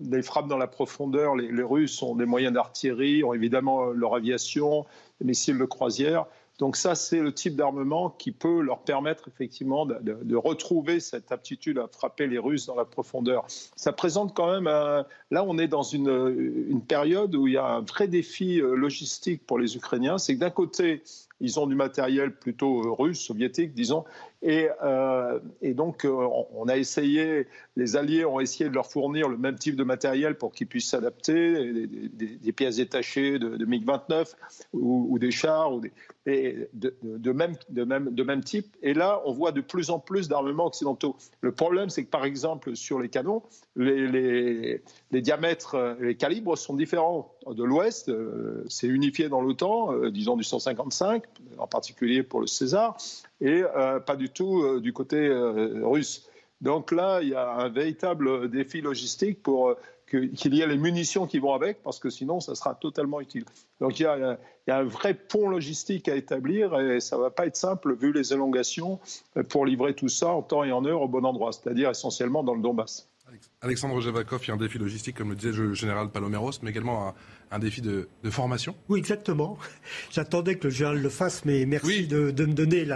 les 0.00 0.22
frappes 0.22 0.48
dans 0.48 0.58
la 0.58 0.66
profondeur. 0.68 1.34
Les, 1.34 1.50
les 1.50 1.62
Russes 1.62 2.00
ont 2.02 2.14
des 2.14 2.26
moyens 2.26 2.54
d'artillerie, 2.54 3.24
ont 3.24 3.34
évidemment 3.34 3.86
leur 3.86 4.14
aviation, 4.14 4.86
des 5.20 5.26
missiles 5.26 5.58
de 5.58 5.64
croisière. 5.64 6.26
Donc 6.58 6.76
ça, 6.76 6.94
c'est 6.94 7.20
le 7.20 7.32
type 7.32 7.54
d'armement 7.54 8.10
qui 8.10 8.32
peut 8.32 8.60
leur 8.60 8.80
permettre 8.80 9.28
effectivement 9.28 9.86
de, 9.86 10.36
retrouver 10.36 11.00
cette 11.00 11.30
aptitude 11.32 11.78
à 11.78 11.86
frapper 11.88 12.26
les 12.26 12.38
Russes 12.38 12.66
dans 12.66 12.74
la 12.74 12.84
profondeur. 12.84 13.44
Ça 13.76 13.92
présente 13.92 14.34
quand 14.34 14.50
même, 14.52 14.64
là 14.64 15.44
on 15.44 15.58
est 15.58 15.68
dans 15.68 15.82
une, 15.82 16.82
période 16.88 17.34
où 17.34 17.46
il 17.46 17.54
y 17.54 17.56
a 17.56 17.66
un 17.66 17.80
vrai 17.80 18.08
défi 18.08 18.60
euh, 18.60 18.74
logistique 18.74 19.46
pour 19.46 19.58
les 19.58 19.76
Ukrainiens. 19.76 20.16
C'est 20.16 20.34
que 20.34 20.40
d'un 20.40 20.50
côté, 20.50 21.02
Ils 21.40 21.58
ont 21.60 21.66
du 21.66 21.74
matériel 21.74 22.34
plutôt 22.34 22.94
russe, 22.94 23.20
soviétique, 23.20 23.74
disons. 23.74 24.04
Et, 24.42 24.68
et 25.62 25.74
donc, 25.74 26.06
on 26.06 26.68
a 26.68 26.76
essayé, 26.76 27.46
les 27.76 27.96
Alliés 27.96 28.24
ont 28.24 28.40
essayé 28.40 28.68
de 28.70 28.74
leur 28.74 28.86
fournir 28.86 29.28
le 29.28 29.36
même 29.36 29.56
type 29.56 29.76
de 29.76 29.84
matériel 29.84 30.36
pour 30.36 30.52
qu'ils 30.52 30.66
puissent 30.66 30.90
s'adapter, 30.90 31.88
des, 32.12 32.52
pièces 32.52 32.76
détachées 32.76 33.38
de, 33.38 33.64
MiG-29 33.64 34.34
ou, 34.72 35.18
des 35.18 35.30
chars 35.30 35.72
ou 35.74 35.80
de, 35.80 37.32
même, 37.32 37.54
de, 37.68 37.84
même, 37.84 38.14
de 38.14 38.22
même 38.22 38.42
type. 38.42 38.76
Et 38.82 38.94
là, 38.94 39.22
on 39.24 39.32
voit 39.32 39.52
de 39.52 39.60
plus 39.60 39.90
en 39.90 39.98
plus 39.98 40.28
d'armements 40.28 40.66
occidentaux. 40.66 41.16
Le 41.40 41.52
problème, 41.52 41.88
c'est 41.88 42.04
que 42.04 42.10
par 42.10 42.24
exemple, 42.24 42.76
sur 42.76 42.98
les 42.98 43.08
canons, 43.08 43.42
les, 43.76 44.06
les, 45.10 45.20
diamètres, 45.20 45.96
les 46.00 46.16
calibres 46.16 46.56
sont 46.56 46.74
différents. 46.74 47.34
De 47.48 47.64
l'Ouest, 47.64 48.08
euh, 48.10 48.64
c'est 48.68 48.88
unifié 48.88 49.28
dans 49.30 49.40
l'OTAN, 49.40 49.94
euh, 49.94 50.10
disons 50.10 50.36
du 50.36 50.44
155, 50.44 51.22
en 51.58 51.66
particulier 51.66 52.22
pour 52.22 52.40
le 52.40 52.46
César, 52.46 52.96
et 53.40 53.62
euh, 53.62 54.00
pas 54.00 54.16
du 54.16 54.28
tout 54.30 54.80
du 54.80 54.92
côté 54.92 55.28
russe. 55.82 56.28
Donc 56.60 56.90
là, 56.90 57.20
il 57.22 57.28
y 57.28 57.34
a 57.34 57.50
un 57.50 57.68
véritable 57.68 58.50
défi 58.50 58.80
logistique 58.80 59.42
pour 59.42 59.76
qu'il 60.08 60.54
y 60.54 60.62
ait 60.62 60.66
les 60.66 60.78
munitions 60.78 61.26
qui 61.26 61.38
vont 61.38 61.52
avec, 61.52 61.82
parce 61.82 61.98
que 61.98 62.10
sinon, 62.10 62.40
ça 62.40 62.54
sera 62.54 62.74
totalement 62.74 63.20
utile. 63.20 63.44
Donc 63.80 64.00
il 64.00 64.04
y 64.04 64.06
a, 64.06 64.38
un 64.68 64.84
vrai 64.84 65.14
pont 65.14 65.48
logistique 65.48 66.08
à 66.08 66.16
établir 66.16 66.78
et 66.80 67.00
ça 67.00 67.16
ne 67.16 67.22
va 67.22 67.30
pas 67.30 67.46
être 67.46 67.56
simple 67.56 67.94
vu 67.94 68.12
les 68.12 68.32
élongations 68.32 68.98
pour 69.48 69.66
livrer 69.66 69.94
tout 69.94 70.08
ça 70.08 70.28
en 70.28 70.42
temps 70.42 70.64
et 70.64 70.72
en 70.72 70.84
heure 70.84 71.02
au 71.02 71.08
bon 71.08 71.24
endroit, 71.24 71.52
c'est-à-dire 71.52 71.90
essentiellement 71.90 72.42
dans 72.42 72.54
le 72.54 72.62
Donbass. 72.62 73.08
Alexandre 73.60 74.00
Javakov, 74.00 74.40
il 74.44 74.48
y 74.48 74.50
a 74.52 74.54
un 74.54 74.56
défi 74.56 74.78
logistique, 74.78 75.16
comme 75.16 75.30
le 75.30 75.34
disait 75.34 75.50
le 75.50 75.74
général 75.74 76.10
Paloméros, 76.10 76.52
mais 76.62 76.70
également 76.70 77.08
un, 77.08 77.14
un 77.50 77.58
défi 77.58 77.80
de, 77.80 78.08
formation 78.30 78.74
Oui, 78.88 78.98
exactement. 78.98 79.58
J'attendais 80.12 80.56
que 80.56 80.64
le 80.64 80.70
général 80.72 81.00
le 81.00 81.08
fasse, 81.08 81.44
mais 81.44 81.64
merci 81.64 82.06
de, 82.06 82.30
me 82.30 82.52
donner 82.52 82.86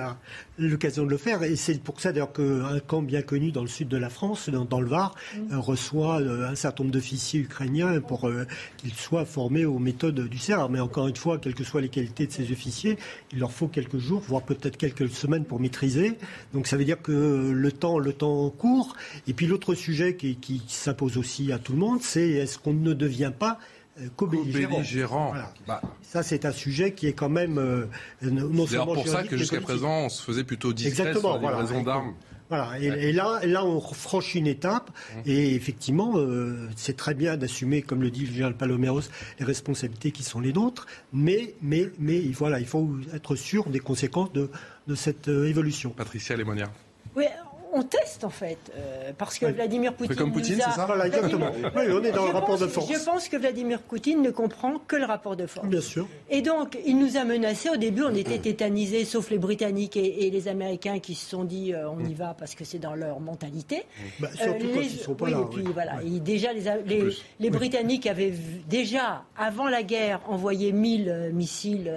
l'occasion 0.58 1.04
de 1.04 1.10
le 1.10 1.16
faire. 1.16 1.42
Et 1.42 1.56
c'est 1.56 1.82
pour 1.82 2.00
ça 2.00 2.12
d'ailleurs 2.12 2.32
qu'un 2.32 2.78
camp 2.80 3.02
bien 3.02 3.22
connu 3.22 3.50
dans 3.50 3.62
le 3.62 3.68
sud 3.68 3.88
de 3.88 3.96
la 3.96 4.10
France, 4.10 4.50
dans, 4.50 4.80
le 4.80 4.88
Var, 4.88 5.14
mm. 5.34 5.52
euh, 5.52 5.58
reçoit 5.58 6.20
euh, 6.20 6.48
un 6.48 6.54
certain 6.54 6.84
nombre 6.84 6.92
d'officiers 6.92 7.40
ukrainiens 7.40 8.00
pour 8.00 8.28
euh, 8.28 8.44
qu'ils 8.76 8.92
soient 8.92 9.24
formés 9.24 9.64
aux 9.64 9.78
méthodes 9.78 10.28
du 10.28 10.38
CERF. 10.38 10.70
Mais 10.70 10.80
encore 10.80 11.08
une 11.08 11.16
fois, 11.16 11.38
quelles 11.38 11.54
que 11.54 11.64
soient 11.64 11.80
les 11.80 11.88
qualités 11.88 12.26
de 12.26 12.32
ces 12.32 12.52
officiers, 12.52 12.98
il 13.32 13.38
leur 13.38 13.52
faut 13.52 13.68
quelques 13.68 13.98
jours, 13.98 14.20
voire 14.20 14.42
peut-être 14.42 14.76
quelques 14.76 15.08
semaines 15.08 15.44
pour 15.44 15.60
maîtriser. 15.60 16.18
Donc 16.52 16.66
ça 16.66 16.76
veut 16.76 16.84
dire 16.84 17.00
que 17.00 17.52
le 17.52 17.72
temps, 17.72 17.98
le 17.98 18.12
temps 18.12 18.50
court. 18.50 18.96
Et 19.26 19.32
puis 19.32 19.46
l'autre 19.46 19.74
sujet 19.74 20.16
qui, 20.16 20.36
qui 20.36 20.51
s'impose 20.66 21.16
aussi 21.16 21.52
à 21.52 21.58
tout 21.58 21.72
le 21.72 21.78
monde, 21.78 22.02
c'est 22.02 22.28
est-ce 22.30 22.58
qu'on 22.58 22.74
ne 22.74 22.92
devient 22.92 23.32
pas 23.36 23.58
euh, 24.00 24.08
co-belligérant. 24.16 25.34
Bah. 25.66 25.82
Ça, 26.00 26.22
c'est 26.22 26.46
un 26.46 26.52
sujet 26.52 26.94
qui 26.94 27.08
est 27.08 27.12
quand 27.12 27.28
même 27.28 27.58
euh, 27.58 27.86
non 28.22 28.66
C'est 28.66 28.78
pour 28.78 29.06
ça 29.06 29.22
que 29.22 29.36
jusqu'à 29.36 29.60
présent, 29.60 30.06
on 30.06 30.08
se 30.08 30.22
faisait 30.22 30.44
plutôt 30.44 30.72
discret 30.72 31.08
Exactement, 31.08 31.38
sur 31.38 31.76
la 31.76 31.82
d'armes. 31.82 32.14
Voilà, 32.48 32.78
et, 32.78 33.12
là, 33.12 33.40
là, 33.44 33.64
on 33.64 33.80
franchit 33.80 34.38
une 34.38 34.46
étape, 34.46 34.90
mmh. 34.90 35.20
et 35.24 35.54
effectivement, 35.54 36.12
euh, 36.16 36.68
c'est 36.76 36.96
très 36.98 37.14
bien 37.14 37.38
d'assumer, 37.38 37.80
comme 37.80 38.02
le 38.02 38.10
dit 38.10 38.26
le 38.26 38.32
général 38.32 38.54
Paloméros, 38.54 39.00
les 39.38 39.46
responsabilités 39.46 40.10
qui 40.10 40.22
sont 40.22 40.38
les 40.38 40.52
nôtres, 40.52 40.86
mais, 41.14 41.54
mais, 41.62 41.90
mais 41.98 42.20
voilà, 42.32 42.60
il 42.60 42.66
faut 42.66 42.90
être 43.14 43.36
sûr 43.36 43.70
des 43.70 43.80
conséquences 43.80 44.32
de, 44.32 44.50
de 44.86 44.94
cette 44.94 45.28
évolution. 45.28 45.90
Patricia 45.90 46.36
Lémonière. 46.36 46.70
Oui, 47.16 47.24
on 47.72 47.82
teste 47.82 48.24
en 48.24 48.30
fait, 48.30 48.58
euh, 48.76 49.12
parce 49.16 49.38
que 49.38 49.46
Vladimir 49.46 49.94
Poutine. 49.94 50.16
comme 50.16 50.32
Poutine, 50.32 50.56
c'est 50.56 50.72
ça 50.72 51.06
exactement. 51.06 51.50
Oui, 51.74 51.84
on 51.90 52.04
est 52.04 52.12
dans 52.12 52.26
le 52.26 52.32
rapport 52.32 52.58
de 52.58 52.66
force. 52.66 52.92
Je 52.92 53.02
pense 53.02 53.28
que 53.28 53.36
Vladimir 53.36 53.80
Poutine 53.80 54.20
ne 54.20 54.30
comprend 54.30 54.78
que 54.86 54.96
le 54.96 55.06
rapport 55.06 55.36
de 55.36 55.46
force. 55.46 55.66
Bien 55.66 55.80
sûr. 55.80 56.06
Et 56.28 56.42
donc, 56.42 56.78
il 56.84 56.98
nous 56.98 57.16
a 57.16 57.24
menacés. 57.24 57.70
Au 57.70 57.76
début, 57.76 58.02
on 58.02 58.14
était 58.14 58.38
tétanisés, 58.38 59.04
sauf 59.04 59.30
les 59.30 59.38
Britanniques 59.38 59.96
et, 59.96 60.30
les 60.30 60.48
Américains 60.48 60.98
qui 60.98 61.14
se 61.14 61.28
sont 61.30 61.44
dit 61.44 61.72
euh, 61.72 61.88
on 61.88 62.04
y 62.04 62.14
va 62.14 62.34
parce 62.38 62.54
que 62.54 62.64
c'est 62.64 62.78
dans 62.78 62.94
leur 62.94 63.20
mentalité. 63.20 63.84
Bah, 64.20 64.28
surtout 64.34 64.66
euh, 64.66 64.82
ils 64.82 64.90
sont 64.90 65.14
pas 65.14 65.30
là. 65.30 65.40
Et 65.40 65.54
puis, 65.54 65.64
voilà. 65.72 66.02
Et 66.02 66.20
déjà, 66.20 66.52
les, 66.52 67.08
les, 67.40 67.50
Britanniques 67.50 68.06
avaient 68.06 68.34
déjà, 68.68 69.24
avant 69.36 69.68
la 69.68 69.82
guerre, 69.82 70.20
envoyé 70.28 70.72
1000 70.72 71.30
missiles 71.32 71.90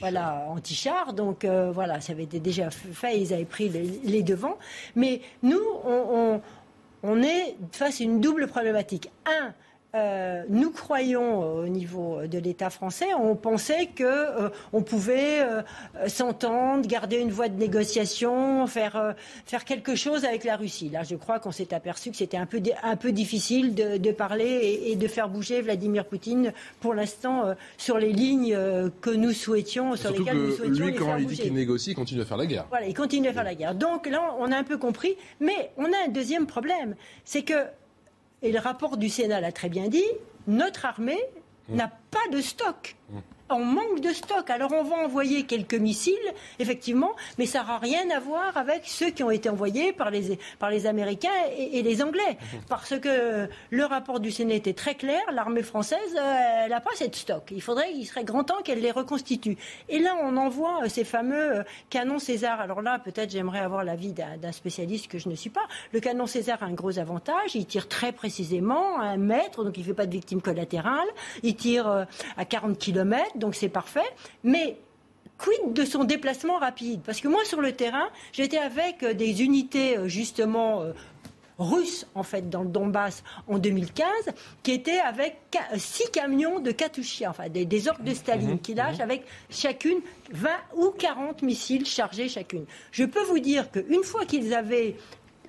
voilà, 0.00 0.46
anti-chars. 0.50 1.12
Donc, 1.12 1.44
voilà, 1.44 2.00
ça 2.00 2.12
avait 2.12 2.24
été 2.24 2.40
déjà 2.40 2.70
fait. 2.70 3.20
Ils 3.20 3.32
avaient 3.32 3.44
pris 3.44 3.68
les, 3.68 4.00
les 4.04 4.22
devants. 4.22 4.58
Mais 4.96 5.20
nous, 5.42 5.62
on, 5.84 7.22
est 7.22 7.56
face 7.70 8.00
à 8.00 8.04
une 8.04 8.20
double 8.20 8.48
problématique. 8.48 9.10
Un, 9.26 9.54
euh, 9.96 10.42
nous 10.48 10.70
croyons 10.70 11.42
euh, 11.42 11.64
au 11.64 11.68
niveau 11.68 12.20
de 12.26 12.38
l'État 12.38 12.70
français, 12.70 13.06
on 13.18 13.34
pensait 13.34 13.86
que 13.86 14.04
euh, 14.04 14.48
on 14.72 14.82
pouvait 14.82 15.40
s'entendre, 16.06 16.86
garder 16.86 17.16
une 17.16 17.30
voie 17.30 17.48
de 17.48 17.58
négociation, 17.58 18.66
faire 18.66 19.14
faire 19.46 19.64
quelque 19.64 19.94
chose 19.94 20.24
avec 20.24 20.44
la 20.44 20.56
Russie. 20.56 20.90
Là, 20.90 21.02
je 21.02 21.16
crois 21.16 21.38
qu'on 21.38 21.52
s'est 21.52 21.72
aperçu 21.72 22.10
que 22.10 22.16
c'était 22.16 22.36
un 22.36 22.46
peu 22.46 22.60
un 22.82 22.96
peu 22.96 23.12
difficile 23.12 23.74
de, 23.74 24.12
parler 24.12 24.82
et, 24.86 24.96
de 24.96 25.08
faire 25.08 25.28
bouger 25.28 25.62
Vladimir 25.62 26.04
Poutine 26.04 26.52
pour 26.80 26.94
l'instant 26.94 27.54
sur 27.76 27.98
les 27.98 28.12
lignes 28.12 28.56
que 29.00 29.10
nous 29.10 29.32
souhaitions, 29.32 29.96
sur 29.96 30.10
lesquelles 30.10 30.36
nous 30.36 30.52
souhaitions 30.52 30.86
lui, 30.86 30.94
quand 30.94 31.16
il 31.16 31.26
dit 31.26 31.38
qu'il 31.38 31.54
négocie, 31.54 31.90
il 31.92 31.94
continue 31.94 32.22
à 32.22 32.24
faire 32.24 32.36
la 32.36 32.46
guerre. 32.46 32.66
Voilà, 32.70 32.86
il 32.86 32.94
continue 32.94 33.28
à 33.28 33.32
faire 33.32 33.44
la 33.44 33.54
guerre. 33.54 33.74
Donc 33.74 34.06
là, 34.06 34.34
on 34.38 34.50
a 34.52 34.56
un 34.56 34.64
peu 34.64 34.78
compris, 34.78 35.16
mais 35.40 35.70
on 35.76 35.84
a 35.84 36.06
un 36.06 36.08
deuxième 36.08 36.46
problème, 36.46 36.94
c'est 37.24 37.42
que 37.42 37.54
et 38.42 38.52
le 38.52 38.58
rapport 38.58 38.96
du 38.96 39.08
Sénat 39.08 39.40
l'a 39.40 39.52
très 39.52 39.68
bien 39.68 39.88
dit, 39.88 40.04
notre 40.46 40.84
armée 40.84 41.20
mmh. 41.68 41.76
n'a 41.76 41.88
pas 42.10 42.28
de 42.32 42.40
stock. 42.40 42.96
Mmh 43.10 43.18
on 43.50 43.64
manque 43.64 44.00
de 44.00 44.12
stock. 44.12 44.48
Alors 44.50 44.72
on 44.72 44.82
va 44.82 44.96
envoyer 44.96 45.44
quelques 45.44 45.74
missiles, 45.74 46.14
effectivement, 46.58 47.12
mais 47.38 47.46
ça 47.46 47.60
n'aura 47.60 47.78
rien 47.78 48.08
à 48.10 48.20
voir 48.20 48.56
avec 48.56 48.82
ceux 48.84 49.10
qui 49.10 49.22
ont 49.22 49.30
été 49.30 49.48
envoyés 49.48 49.92
par 49.92 50.10
les, 50.10 50.38
par 50.58 50.70
les 50.70 50.86
Américains 50.86 51.28
et, 51.56 51.82
les 51.82 52.02
Anglais. 52.02 52.38
Parce 52.68 52.98
que 52.98 53.48
le 53.70 53.84
rapport 53.84 54.20
du 54.20 54.30
Sénat 54.30 54.54
était 54.54 54.72
très 54.72 54.94
clair, 54.94 55.22
l'armée 55.32 55.62
française, 55.62 55.98
euh, 56.16 56.62
elle 56.64 56.70
n'a 56.70 56.80
pas 56.80 56.90
cette 56.94 57.14
stock. 57.14 57.44
Il 57.50 57.62
faudrait, 57.62 57.92
il 57.92 58.04
serait 58.04 58.24
grand 58.24 58.44
temps 58.44 58.62
qu'elle 58.64 58.80
les 58.80 58.90
reconstitue. 58.90 59.56
Et 59.88 59.98
là, 59.98 60.16
on 60.22 60.36
envoie 60.36 60.82
euh, 60.84 60.88
ces 60.88 61.04
fameux 61.04 61.58
euh, 61.58 61.62
canons 61.90 62.18
César. 62.18 62.60
Alors 62.60 62.82
là, 62.82 62.98
peut-être 62.98 63.30
j'aimerais 63.30 63.60
avoir 63.60 63.84
l'avis 63.84 64.12
d'un 64.12 64.52
spécialiste 64.52 65.08
que 65.08 65.18
je 65.18 65.28
ne 65.28 65.34
suis 65.34 65.50
pas. 65.50 65.66
Le 65.92 66.00
canon 66.00 66.26
César 66.26 66.62
a 66.62 66.66
un 66.66 66.72
gros 66.72 66.98
avantage, 66.98 67.54
il 67.54 67.66
tire 67.66 67.88
très 67.88 68.12
précisément 68.12 68.98
à 68.98 69.04
un 69.04 69.16
mètre, 69.16 69.64
donc 69.64 69.76
il 69.76 69.80
ne 69.80 69.86
fait 69.86 69.94
pas 69.94 70.06
de 70.06 70.12
victimes 70.12 70.42
collatérales. 70.42 71.08
Il 71.42 71.54
tire 71.54 72.06
à 72.36 72.44
40 72.44 72.78
km 72.78 73.35
donc 73.36 73.54
c'est 73.54 73.68
parfait. 73.68 74.00
Mais 74.44 74.78
quid 75.38 75.72
de 75.72 75.84
son 75.84 76.04
déplacement 76.04 76.58
rapide? 76.58 77.00
Parce 77.04 77.20
que 77.20 77.28
moi, 77.28 77.44
sur 77.44 77.60
le 77.60 77.72
terrain, 77.72 78.08
j'étais 78.32 78.58
avec 78.58 79.02
euh, 79.02 79.14
des 79.14 79.42
unités, 79.42 79.98
euh, 79.98 80.08
justement, 80.08 80.82
euh, 80.82 80.92
russes, 81.58 82.06
en 82.14 82.22
fait, 82.22 82.50
dans 82.50 82.62
le 82.62 82.68
Donbass 82.68 83.22
en 83.48 83.58
2015, 83.58 84.06
qui 84.62 84.72
étaient 84.72 84.98
avec 84.98 85.38
six 85.76 86.10
camions 86.10 86.60
de 86.60 86.70
Katusha, 86.70 87.30
enfin 87.30 87.48
des, 87.48 87.64
des 87.64 87.88
orques 87.88 88.04
de 88.04 88.12
Staline, 88.12 88.50
mhm. 88.50 88.60
qui 88.60 88.74
lâchent 88.74 89.00
avec 89.00 89.24
chacune 89.48 90.00
20 90.32 90.50
ou 90.76 90.90
40 90.90 91.40
missiles 91.40 91.86
chargés 91.86 92.28
chacune. 92.28 92.66
Je 92.92 93.04
peux 93.04 93.22
vous 93.22 93.38
dire 93.38 93.70
qu'une 93.70 94.04
fois 94.04 94.26
qu'ils 94.26 94.52
avaient 94.52 94.96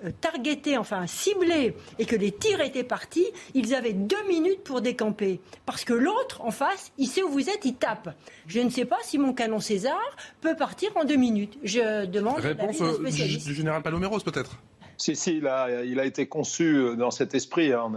euh, 0.06 0.12
targeté, 0.22 0.78
enfin 0.78 1.08
ciblé, 1.08 1.76
et 2.00 2.06
que 2.06 2.16
les 2.16 2.32
tirs 2.32 2.62
étaient 2.62 2.84
partis, 2.84 3.28
ils 3.54 3.74
avaient 3.76 3.94
deux 3.94 4.28
minutes 4.28 4.64
pour 4.64 4.82
décamper. 4.82 5.40
Parce 5.66 5.84
que 5.84 5.94
l'autre, 5.94 6.42
en 6.42 6.52
face, 6.52 6.92
il 6.98 7.08
sait 7.08 7.24
où 7.24 7.30
vous 7.30 7.50
êtes, 7.50 7.66
il 7.66 7.76
tape. 7.76 8.16
Je 8.48 8.60
ne 8.60 8.70
sais 8.70 8.86
pas 8.86 8.98
si 9.04 9.18
mon 9.18 9.34
canon 9.34 9.60
César 9.60 10.00
peut 10.42 10.56
partir 10.56 10.96
en 10.96 11.04
deux 11.04 11.16
minutes. 11.16 11.58
Je 11.64 12.06
demande 12.06 12.40
Réponse 12.40 12.82
euh, 12.82 13.10
du, 13.10 13.38
du 13.38 13.54
général 13.54 13.82
Paloméros, 13.82 14.20
peut-être 14.20 14.58
si, 14.98 15.16
si, 15.16 15.38
il 15.38 15.48
a, 15.48 15.84
il 15.84 16.00
a 16.00 16.06
été 16.06 16.28
conçu 16.28 16.76
euh, 16.76 16.96
dans 16.96 17.12
cet 17.12 17.36
esprit. 17.36 17.72
Hein. 17.72 17.92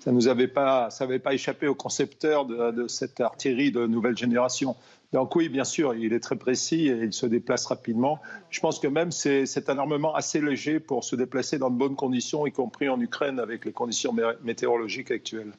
Ça 0.00 0.12
nous 0.12 0.28
avait 0.28 0.48
pas, 0.48 0.88
ça 0.90 1.04
n'avait 1.04 1.18
pas 1.18 1.34
échappé 1.34 1.66
aux 1.66 1.74
concepteurs 1.74 2.46
de, 2.46 2.70
de, 2.70 2.88
cette 2.88 3.20
artillerie 3.20 3.72
de 3.72 3.86
nouvelle 3.86 4.16
génération. 4.16 4.76
Donc 5.12 5.34
oui, 5.36 5.48
bien 5.48 5.64
sûr, 5.64 5.94
il 5.94 6.12
est 6.12 6.20
très 6.20 6.36
précis 6.36 6.88
et 6.88 7.04
il 7.04 7.12
se 7.12 7.24
déplace 7.24 7.64
rapidement. 7.66 8.20
Je 8.50 8.60
pense 8.60 8.78
que 8.78 8.86
même 8.86 9.10
c'est 9.10 9.70
un 9.70 9.78
armement 9.78 10.14
assez 10.14 10.40
léger 10.40 10.80
pour 10.80 11.02
se 11.02 11.16
déplacer 11.16 11.58
dans 11.58 11.70
de 11.70 11.76
bonnes 11.76 11.96
conditions, 11.96 12.46
y 12.46 12.52
compris 12.52 12.88
en 12.88 13.00
Ukraine 13.00 13.40
avec 13.40 13.64
les 13.64 13.72
conditions 13.72 14.14
météorologiques 14.42 15.10
actuelles. 15.10 15.52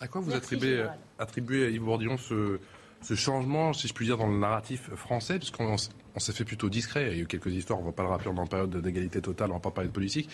À 0.00 0.08
quoi 0.08 0.20
vous 0.20 0.34
attribuez, 0.34 0.84
attribuez, 1.20 1.70
Yves 1.70 1.82
Bourdillon, 1.82 2.16
ce, 2.16 2.58
ce, 3.02 3.14
changement, 3.14 3.72
si 3.72 3.86
je 3.86 3.94
puis 3.94 4.06
dire, 4.06 4.16
dans 4.16 4.26
le 4.26 4.36
narratif 4.36 4.90
français? 4.96 5.38
Puisqu'on 5.38 5.76
on, 6.16 6.18
s'est 6.18 6.32
fait 6.32 6.44
plutôt 6.44 6.68
discret. 6.68 7.12
Il 7.12 7.16
y 7.16 7.20
a 7.20 7.22
eu 7.22 7.26
quelques 7.26 7.52
histoires, 7.52 7.78
on 7.78 7.82
ne 7.82 7.86
va 7.86 7.92
pas 7.92 8.02
le 8.02 8.08
rappeler, 8.08 8.32
dans 8.32 8.42
une 8.42 8.48
période 8.48 8.76
d'égalité 8.78 9.20
totale, 9.20 9.50
on 9.50 9.54
ne 9.54 9.58
va 9.58 9.62
pas 9.62 9.70
parler 9.70 9.90
de 9.90 9.94
politique. 9.94 10.28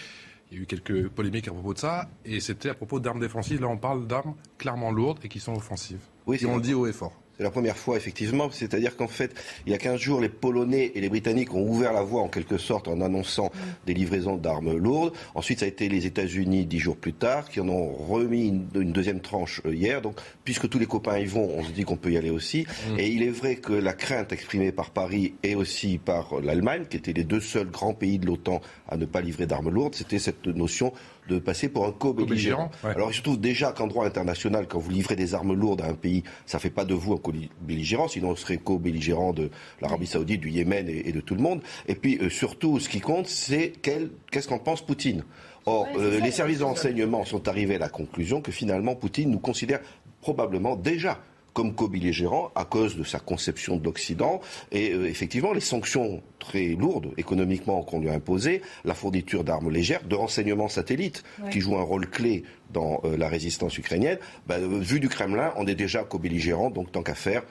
Il 0.51 0.57
y 0.57 0.61
a 0.61 0.63
eu 0.63 0.67
quelques 0.67 1.09
polémiques 1.09 1.49
à 1.49 1.53
propos 1.53 1.75
de 1.75 1.79
ça. 1.79 2.09
Et 2.25 2.41
c'était 2.41 2.71
à 2.71 2.75
propos 2.75 2.99
d'armes 2.99 3.21
défensives. 3.21 3.61
Là, 3.61 3.69
on 3.69 3.77
parle 3.77 4.07
d'armes 4.07 4.35
clairement 4.57 4.91
lourdes 4.91 5.19
et 5.23 5.29
qui 5.29 5.41
sont 5.41 5.55
offensives. 5.55 6.01
Oui, 6.27 6.39
et 6.41 6.47
on 6.47 6.57
le 6.57 6.63
dit 6.63 6.73
haut 6.73 6.87
et 6.87 6.95
fort. 6.95 7.13
C'est 7.38 7.44
la 7.44 7.51
première 7.53 7.79
fois, 7.79 7.96
effectivement. 7.96 8.51
C'est-à-dire 8.51 8.96
qu'en 8.96 9.07
fait, 9.07 9.33
il 9.64 9.70
y 9.70 9.74
a 9.74 9.79
15 9.79 10.01
jours, 10.01 10.20
les 10.20 10.29
Polonais 10.29 10.90
et 10.96 11.01
les 11.01 11.09
Britanniques 11.09 11.55
ont 11.55 11.62
ouvert 11.62 11.92
la 11.92 12.03
voie, 12.03 12.22
en 12.22 12.29
quelque 12.29 12.59
sorte, 12.59 12.88
en 12.88 13.01
annonçant 13.01 13.53
des 13.87 13.94
livraisons 13.94 14.37
d'armes 14.37 14.77
lourdes. 14.77 15.12
Ensuite, 15.37 15.61
ça 15.61 15.64
a 15.64 15.68
été 15.68 15.88
les 15.88 16.05
États-Unis, 16.05 16.66
dix 16.66 16.81
jours 16.81 16.96
plus 16.96 17.12
tard, 17.12 17.48
qui 17.48 17.61
en 17.61 17.68
ont 17.68 17.92
remis 17.94 18.48
une, 18.48 18.92
deuxième 18.92 19.20
tranche 19.20 19.62
euh, 19.66 19.72
hier. 19.72 20.03
Donc, 20.03 20.16
puisque 20.42 20.68
tous 20.68 20.81
les 20.81 20.87
copains 20.87 21.16
y 21.18 21.27
vont, 21.27 21.48
on 21.57 21.62
se 21.62 21.70
dit 21.70 21.85
qu'on 21.85 21.96
peut 21.96 22.11
y 22.11 22.16
aller 22.16 22.31
aussi. 22.31 22.66
Mm. 22.90 22.98
Et 22.98 23.09
il 23.09 23.22
est 23.22 23.31
vrai 23.31 23.55
que 23.55 23.72
la 23.72 23.92
crainte 23.92 24.33
exprimée 24.33 24.72
par 24.72 24.90
Paris 24.90 25.35
et 25.44 25.55
aussi 25.55 25.98
par 25.98 26.40
l'Allemagne, 26.40 26.87
qui 26.90 26.96
étaient 26.96 27.12
les 27.12 27.24
deux 27.24 27.40
seuls 27.40 27.70
grands 27.70 27.94
pays 27.94 28.18
de 28.18 28.27
l'OTAN 28.27 28.61
à 28.88 28.96
ne 28.96 29.07
pas 29.07 29.20
livrer 29.20 29.46
d'armes 29.46 29.70
lourdes, 29.70 29.94
c'était 29.94 30.18
cette 30.18 30.44
notion 30.48 30.92
de 31.29 31.38
passer 31.38 31.69
pour 31.69 31.87
un 31.87 31.93
co-belligérant. 31.93 32.71
Alors 32.83 33.11
il 33.11 33.14
se 33.14 33.23
trouve 33.23 33.38
déjà 33.38 33.73
qu'en 33.73 33.87
droit 33.87 34.07
international, 34.07 34.67
quand 34.67 34.79
vous 34.79 34.91
livrez 34.91 35.17
des 35.17 35.35
armes 35.35 35.55
lourdes 35.55 35.83
à 35.83 35.87
un 35.87 35.95
pays, 35.95 36.25
ça 36.47 36.59
ne 36.59 36.61
fait 36.61 36.71
pas 36.71 36.85
de 36.85 36.95
vous 36.95 37.14
un 37.14 37.19
co-belligérant, 37.19 38.09
sinon 38.09 38.31
on 38.31 38.37
serait 38.37 38.59
co-belligérant 38.59 39.33
de 39.33 39.51
l'Arabie 39.81 40.07
Saoudite, 40.07 40.41
du 40.41 40.51
Yémen 40.51 40.88
et, 40.88 41.12
de 41.12 41.21
tout 41.21 41.35
le 41.35 41.43
monde. 41.43 41.61
Et 41.87 41.95
puis 41.95 42.19
euh, 42.21 42.31
surtout, 42.31 42.79
ce 42.81 42.88
qui 42.88 43.01
compte, 43.01 43.27
c'est 43.27 43.73
qu'est-ce 43.83 44.49
qu'en 44.49 44.59
pense 44.59 44.83
Poutine. 44.83 45.25
Or, 45.67 45.87
euh, 45.97 46.19
les 46.21 46.31
services 46.31 46.61
de 46.61 46.64
renseignement 46.64 47.25
sont 47.25 47.47
arrivés 47.47 47.75
à 47.75 47.79
la 47.79 47.88
conclusion 47.88 48.41
que 48.41 48.53
finalement 48.53 48.95
Poutine 48.95 49.31
nous 49.31 49.38
considère 49.38 49.81
probablement 50.21 50.77
déjà 50.77 51.21
comme 51.59 51.75
co-belligérant 51.75 52.53
à 52.55 52.64
cause 52.64 52.97
de 52.97 53.03
sa 53.03 53.18
conception 53.18 53.79
de 53.79 53.85
l'Occident. 53.85 54.40
Et 54.71 54.92
euh, 54.92 55.09
effectivement, 55.09 55.53
les 55.53 55.61
sanctions 55.61 56.23
très 56.38 56.68
lourdes 56.68 57.09
économiquement 57.16 57.83
qu'on 57.83 57.99
lui 57.99 58.09
a 58.09 58.12
imposées, 58.12 58.62
la 58.85 58.94
fourniture 58.94 59.42
d'armes 59.42 59.68
légères, 59.68 60.05
de 60.05 60.14
renseignements 60.14 60.68
satellites 60.68 61.25
qui 61.51 61.61
jouent 61.61 61.77
un 61.77 61.83
rôle 61.83 62.09
clé 62.09 62.44
dans 62.73 63.01
euh, 63.03 63.16
la 63.16 63.29
résistance 63.29 63.77
ukrainienne, 63.77 64.18
bah, 64.47 64.55
euh, 64.59 64.79
vu 64.79 65.01
du 65.01 65.09
Kremlin, 65.09 65.53
on 65.57 65.66
est 65.66 65.75
déjà 65.75 66.05
co-belligérant, 66.05 66.71
donc 66.71 66.92
tant 66.92 67.03
qu'à 67.03 67.16
faire, 67.16 67.42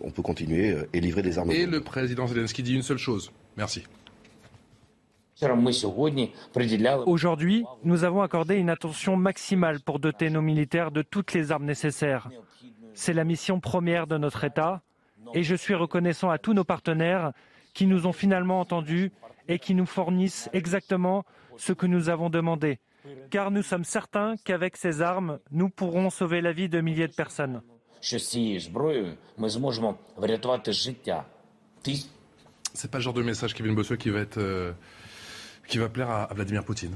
on 0.00 0.10
peut 0.10 0.22
continuer 0.22 0.74
et 0.94 1.00
livrer 1.00 1.20
des 1.20 1.38
armes. 1.38 1.52
Et 1.52 1.66
le 1.66 1.82
président 1.82 2.26
Zelensky 2.26 2.62
dit 2.62 2.74
une 2.74 2.82
seule 2.82 2.98
chose. 2.98 3.30
Merci. 3.58 3.82
Aujourd'hui, 7.06 7.64
nous 7.84 8.04
avons 8.04 8.22
accordé 8.22 8.56
une 8.56 8.70
attention 8.70 9.16
maximale 9.16 9.80
pour 9.80 9.98
doter 9.98 10.30
nos 10.30 10.42
militaires 10.42 10.90
de 10.90 11.02
toutes 11.02 11.34
les 11.34 11.52
armes 11.52 11.66
nécessaires. 11.66 12.30
C'est 12.94 13.12
la 13.12 13.24
mission 13.24 13.60
première 13.60 14.06
de 14.06 14.18
notre 14.18 14.44
État 14.44 14.82
et 15.34 15.42
je 15.42 15.54
suis 15.54 15.74
reconnaissant 15.74 16.30
à 16.30 16.38
tous 16.38 16.54
nos 16.54 16.64
partenaires 16.64 17.32
qui 17.74 17.86
nous 17.86 18.06
ont 18.06 18.12
finalement 18.12 18.60
entendus 18.60 19.12
et 19.48 19.58
qui 19.58 19.74
nous 19.74 19.86
fournissent 19.86 20.48
exactement 20.52 21.24
ce 21.56 21.72
que 21.72 21.86
nous 21.86 22.08
avons 22.08 22.30
demandé. 22.30 22.78
Car 23.30 23.50
nous 23.50 23.62
sommes 23.62 23.84
certains 23.84 24.36
qu'avec 24.44 24.76
ces 24.76 25.02
armes, 25.02 25.38
nous 25.50 25.68
pourrons 25.68 26.10
sauver 26.10 26.40
la 26.40 26.52
vie 26.52 26.68
de 26.68 26.80
milliers 26.80 27.08
de 27.08 27.14
personnes. 27.14 27.62
C'est 32.74 32.90
pas 32.90 32.98
le 32.98 33.02
genre 33.02 33.12
de 33.12 33.22
message, 33.22 33.54
Kevin 33.54 33.74
Bossuet, 33.74 33.98
qui 33.98 34.10
va, 34.10 34.20
être, 34.20 34.38
euh, 34.38 34.72
qui 35.66 35.78
va 35.78 35.88
plaire 35.88 36.10
à 36.10 36.32
Vladimir 36.32 36.64
Poutine. 36.64 36.94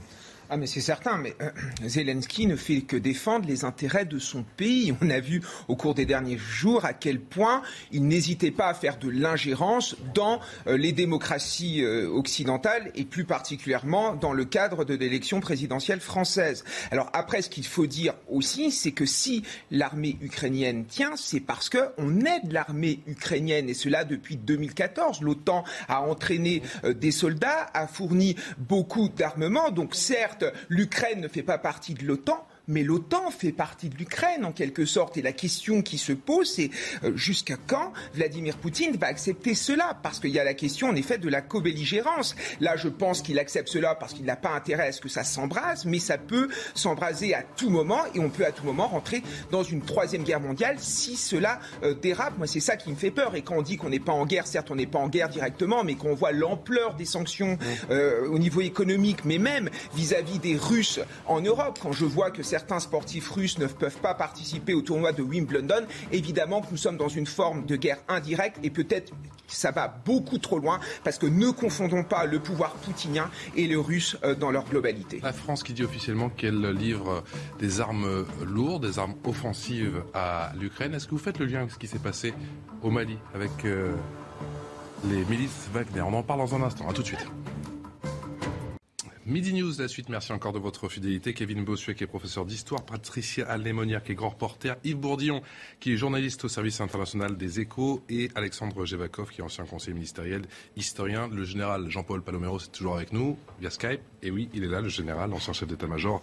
Ah 0.49 0.57
mais 0.57 0.67
c'est 0.69 0.81
certain, 0.81 1.19
mais 1.19 1.35
euh, 1.43 1.51
Zelensky 1.89 2.47
ne 2.47 2.55
fait 2.55 2.83
que 2.83 2.97
défendre 2.97 3.49
les 3.49 3.65
intérêts 3.65 4.05
de 4.05 4.21
son 4.21 4.45
pays. 4.57 4.95
On 5.03 5.11
a 5.11 5.19
vu 5.19 5.43
au 5.67 5.75
cours 5.75 5.95
des 5.95 6.07
derniers 6.07 6.39
jours 6.39 6.85
à 6.85 6.93
quel 6.93 7.21
point 7.21 7.63
il 7.91 8.07
n'hésitait 8.07 8.53
pas 8.53 8.69
à 8.69 8.75
faire 8.75 8.99
de 8.99 9.09
l'ingérence 9.09 9.97
dans 10.15 10.41
euh, 10.69 10.77
les 10.77 10.93
démocraties 10.93 11.83
euh, 11.83 12.09
occidentales 12.09 12.93
et 12.95 13.05
plus 13.05 13.25
particulièrement 13.25 14.15
dans 14.15 14.33
le 14.33 14.45
cadre 14.45 14.85
de 14.85 14.95
l'élection 14.95 15.41
présidentielle 15.41 16.01
française. 16.01 16.65
Alors 16.93 17.11
après, 17.13 17.43
ce 17.43 17.51
qu'il 17.51 17.67
faut 17.67 17.87
dire 17.87 18.15
aussi, 18.31 18.71
c'est 18.71 18.93
que 18.93 19.05
si 19.05 19.43
l'armée 19.73 20.17
ukrainienne 20.21 20.85
tient, 20.87 21.17
c'est 21.17 21.41
parce 21.41 21.69
qu'on 21.69 22.21
aide 22.21 22.53
l'armée 22.53 23.01
ukrainienne 23.09 23.69
et 23.69 23.75
cela 23.75 24.05
depuis 24.05 24.37
2014. 24.37 25.23
L'OTAN 25.23 25.65
a 25.89 26.03
entraîné 26.03 26.63
des 26.85 27.11
soldats, 27.11 27.67
a 27.75 27.89
fourni 27.89 28.37
beaucoup 28.59 29.09
d'armements, 29.09 29.71
donc 29.71 29.97
certes 29.97 30.36
l'Ukraine 30.69 31.21
ne 31.21 31.29
fait 31.29 31.43
pas 31.43 31.59
partie 31.59 31.95
de 31.95 32.05
l'OTAN, 32.05 32.47
mais 32.69 32.83
l'OTAN 32.83 33.31
fait 33.31 33.53
partie 33.53 33.89
de 33.89 33.97
l'Ukraine 33.97 34.45
en 34.45 34.53
quelque 34.53 34.85
sorte. 34.85 35.17
Et 35.17 35.23
la 35.23 35.33
question 35.33 35.83
qui 35.83 35.99
se 35.99 36.13
pose, 36.13 36.51
c'est 36.51 36.71
euh, 37.05 37.17
jusqu'à 37.17 37.57
quand 37.67 37.93
Vladimir 38.15 38.57
Poutine 38.57 38.97
va 38.97 39.07
accepter 39.07 39.55
cela? 39.55 39.99
Parce 40.03 40.21
qu'il 40.21 40.31
y 40.31 40.39
a 40.39 40.45
la 40.45 40.55
question 40.55 40.89
en 40.89 40.97
effet 40.97 41.19
de 41.19 41.29
la 41.29 41.43
co-belligérance. 41.43 42.35
Là, 42.61 42.77
je 42.77 42.89
pense 42.89 43.23
qu'il 43.23 43.39
accepte 43.39 43.69
cela 43.69 43.95
parce 43.95 44.15
qu'il 44.15 44.25
n'a 44.25 44.37
pas 44.37 44.51
intérêt 44.51 44.89
à 44.89 44.93
ce 44.93 45.01
que 45.01 45.09
ça 45.09 45.25
s'embrase, 45.25 45.85
mais 45.85 45.99
ça 45.99 46.19
peut 46.19 46.49
s'embraser 46.75 47.35
à 47.35 47.43
tout 47.43 47.71
moment 47.71 48.01
et 48.15 48.21
on 48.21 48.31
peut 48.31 48.45
à 48.45 48.53
tout 48.53 48.65
moment 48.65 48.89
rentrer 48.89 49.23
dans 49.51 49.63
une 49.63 49.83
troisième 49.83 50.25
guerre 50.25 50.41
mondiale 50.41 50.77
si 50.79 51.17
cela 51.17 51.61
euh, 51.83 51.95
dérape. 51.95 52.37
Moi, 52.39 52.47
c'est 52.47 52.61
ça 52.61 52.77
qui 52.77 52.91
me 52.91 52.97
fait 52.97 53.11
peur. 53.11 53.35
Et 53.37 53.43
quand 53.43 53.57
on 53.57 53.63
dit 53.63 53.77
qu'on 53.77 53.91
n'est 53.91 54.01
pas 54.01 54.13
en 54.13 54.27
guerre, 54.27 54.47
certes, 54.47 54.71
on 54.71 54.77
n'est 54.77 54.87
pas 54.87 54.99
en 54.99 55.09
guerre 55.09 55.29
directement, 55.29 55.85
mais 55.85 55.95
qu'on 55.95 56.15
voit 56.15 56.33
l'ampleur 56.33 56.95
des 56.95 57.05
sanctions 57.05 57.59
euh, 57.91 58.27
au 58.29 58.39
niveau 58.39 58.61
économique, 58.61 59.25
mais 59.25 59.39
même 59.39 59.71
vis-à-vis 59.95 60.39
des 60.39 60.57
Russes 60.57 61.01
en 61.27 61.41
Europe, 61.41 61.79
quand 61.81 61.93
je 61.93 62.05
vois 62.05 62.31
que 62.31 62.43
certains 62.43 62.56
sportifs 62.81 63.31
russes 63.31 63.59
ne 63.59 63.67
peuvent 63.67 63.99
pas 63.99 64.15
participer 64.15 64.75
au 64.75 64.83
tournoi 64.83 65.13
de 65.13 65.23
Wimbledon, 65.23 65.87
évidemment 66.13 66.61
que 66.61 66.71
nous 66.71 66.77
sommes 66.77 66.97
dans 66.97 67.09
une 67.09 67.27
forme 67.27 67.67
de 67.67 67.77
guerre 67.77 67.99
indirecte 68.09 68.59
et 68.63 68.71
peut-être 68.71 69.13
ça 69.47 69.71
va 69.71 69.89
beaucoup 70.05 70.39
trop 70.39 70.59
loin 70.59 70.81
parce 71.05 71.19
que 71.19 71.27
ne 71.27 71.51
confondons 71.51 72.05
pas 72.05 72.27
le 72.27 72.41
pouvoir 72.41 72.75
poutinien 72.75 73.31
et 73.55 73.67
le 73.67 73.79
russe 73.79 74.17
euh, 74.25 74.35
dans 74.35 74.51
leur 74.51 74.65
globalité. 74.65 75.21
La 75.23 75.33
France 75.33 75.63
qui 75.63 75.73
dit 75.73 75.85
officiellement 75.85 76.29
qu'elle 76.29 76.61
livre 76.71 77.23
des 77.59 77.81
armes 77.81 78.27
lourdes, 78.45 78.87
des 78.87 78.99
armes 78.99 79.15
offensives 79.25 80.03
à 80.15 80.53
l'Ukraine. 80.59 80.95
Est-ce 80.95 81.07
que 81.07 81.13
vous 81.13 81.19
faites 81.19 81.39
le 81.39 81.47
lien 81.47 81.61
avec 81.61 81.71
ce 81.71 81.79
qui 81.79 81.87
s'est 81.87 81.99
passé 81.99 82.35
au 82.83 82.91
Mali 82.91 83.19
avec 83.35 83.65
euh, 83.65 83.93
les 85.09 85.25
milices 85.25 85.69
Wagner? 85.73 86.03
On 86.03 86.15
en 86.15 86.23
parle 86.23 86.41
dans 86.41 86.55
un 86.55 86.63
instant. 86.63 86.89
À 86.89 86.93
tout 86.93 87.03
de 87.03 87.07
suite. 87.07 87.27
Midi 89.29 89.55
News, 89.55 89.73
la 89.81 89.89
suite. 89.89 90.09
Merci 90.09 90.31
encore 90.31 90.53
de 90.53 90.61
votre 90.61 90.89
fidélité. 90.89 91.35
Kevin 91.35 91.65
Bossuet, 91.65 91.97
qui 91.97 92.05
est 92.05 92.07
professeur 92.07 92.45
d'histoire, 92.45 92.87
Patricia 92.87 93.45
Allémonière, 93.49 94.05
qui 94.05 94.13
est 94.13 94.15
grand 94.15 94.29
reporter, 94.29 94.77
Yves 94.85 94.99
Bourdillon, 94.99 95.43
qui 95.81 95.93
est 95.93 95.97
journaliste 95.97 96.45
au 96.45 96.49
service 96.49 96.81
international 96.81 97.37
des 97.37 97.59
échos, 97.59 98.05
et 98.09 98.31
Alexandre 98.37 98.87
Jevakov, 98.87 99.31
qui 99.31 99.41
est 99.41 99.45
ancien 99.45 99.65
conseiller 99.65 99.95
ministériel, 99.95 100.43
historien. 100.77 101.27
Le 101.27 101.43
général 101.43 101.91
Jean-Paul 101.91 102.23
Palomero, 102.23 102.61
c'est 102.61 102.71
toujours 102.71 102.95
avec 102.95 103.13
nous, 103.13 103.37
via 103.59 103.69
Skype. 103.71 104.01
Et 104.23 104.31
oui, 104.31 104.49
il 104.55 104.63
est 104.63 104.69
là, 104.69 104.81
le 104.81 104.89
général, 104.89 105.33
ancien 105.33 105.53
chef 105.53 105.67
d'état-major 105.67 106.23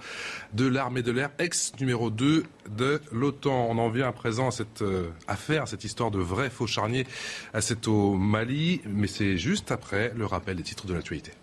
de 0.54 0.66
l'armée 0.66 1.02
de 1.02 1.12
l'air, 1.12 1.30
ex 1.40 1.74
numéro 1.82 2.10
2 2.10 2.46
de 2.70 3.02
l'OTAN. 3.12 3.68
On 3.70 3.80
en 3.80 3.90
vient 3.90 4.08
à 4.08 4.14
présent 4.14 4.48
à 4.48 4.52
cette 4.52 4.82
euh, 4.82 5.10
affaire, 5.28 5.68
cette 5.68 5.84
histoire 5.84 6.10
de 6.10 6.20
vrai 6.20 6.50
faux 6.50 6.68
charnier, 6.68 7.06
à 7.54 7.60
cette 7.60 7.90
au 7.90 8.16
Mali, 8.16 8.80
mais 8.86 9.08
c'est 9.08 9.38
juste 9.38 9.74
après 9.74 10.14
le 10.16 10.26
rappel 10.26 10.56
des 10.56 10.64
titres 10.64 10.88
de 10.88 10.94
l'actualité. 10.94 11.34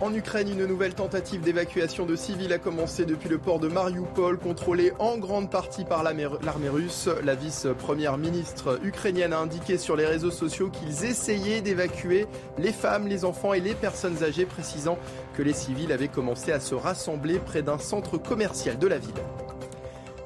En 0.00 0.14
Ukraine, 0.14 0.48
une 0.48 0.64
nouvelle 0.64 0.94
tentative 0.94 1.42
d'évacuation 1.42 2.06
de 2.06 2.16
civils 2.16 2.54
a 2.54 2.58
commencé 2.58 3.04
depuis 3.04 3.28
le 3.28 3.36
port 3.36 3.60
de 3.60 3.68
Mariupol, 3.68 4.38
contrôlé 4.38 4.92
en 4.98 5.18
grande 5.18 5.50
partie 5.50 5.84
par 5.84 6.02
l'armée 6.02 6.68
russe. 6.70 7.10
La 7.22 7.34
vice-première 7.34 8.16
ministre 8.16 8.80
ukrainienne 8.82 9.34
a 9.34 9.40
indiqué 9.40 9.76
sur 9.76 9.96
les 9.96 10.06
réseaux 10.06 10.30
sociaux 10.30 10.70
qu'ils 10.70 11.04
essayaient 11.04 11.60
d'évacuer 11.60 12.26
les 12.56 12.72
femmes, 12.72 13.08
les 13.08 13.26
enfants 13.26 13.52
et 13.52 13.60
les 13.60 13.74
personnes 13.74 14.24
âgées, 14.24 14.46
précisant 14.46 14.98
que 15.34 15.42
les 15.42 15.52
civils 15.52 15.92
avaient 15.92 16.08
commencé 16.08 16.50
à 16.50 16.60
se 16.60 16.74
rassembler 16.74 17.38
près 17.38 17.60
d'un 17.60 17.78
centre 17.78 18.16
commercial 18.16 18.78
de 18.78 18.86
la 18.86 18.96
ville. 18.96 19.10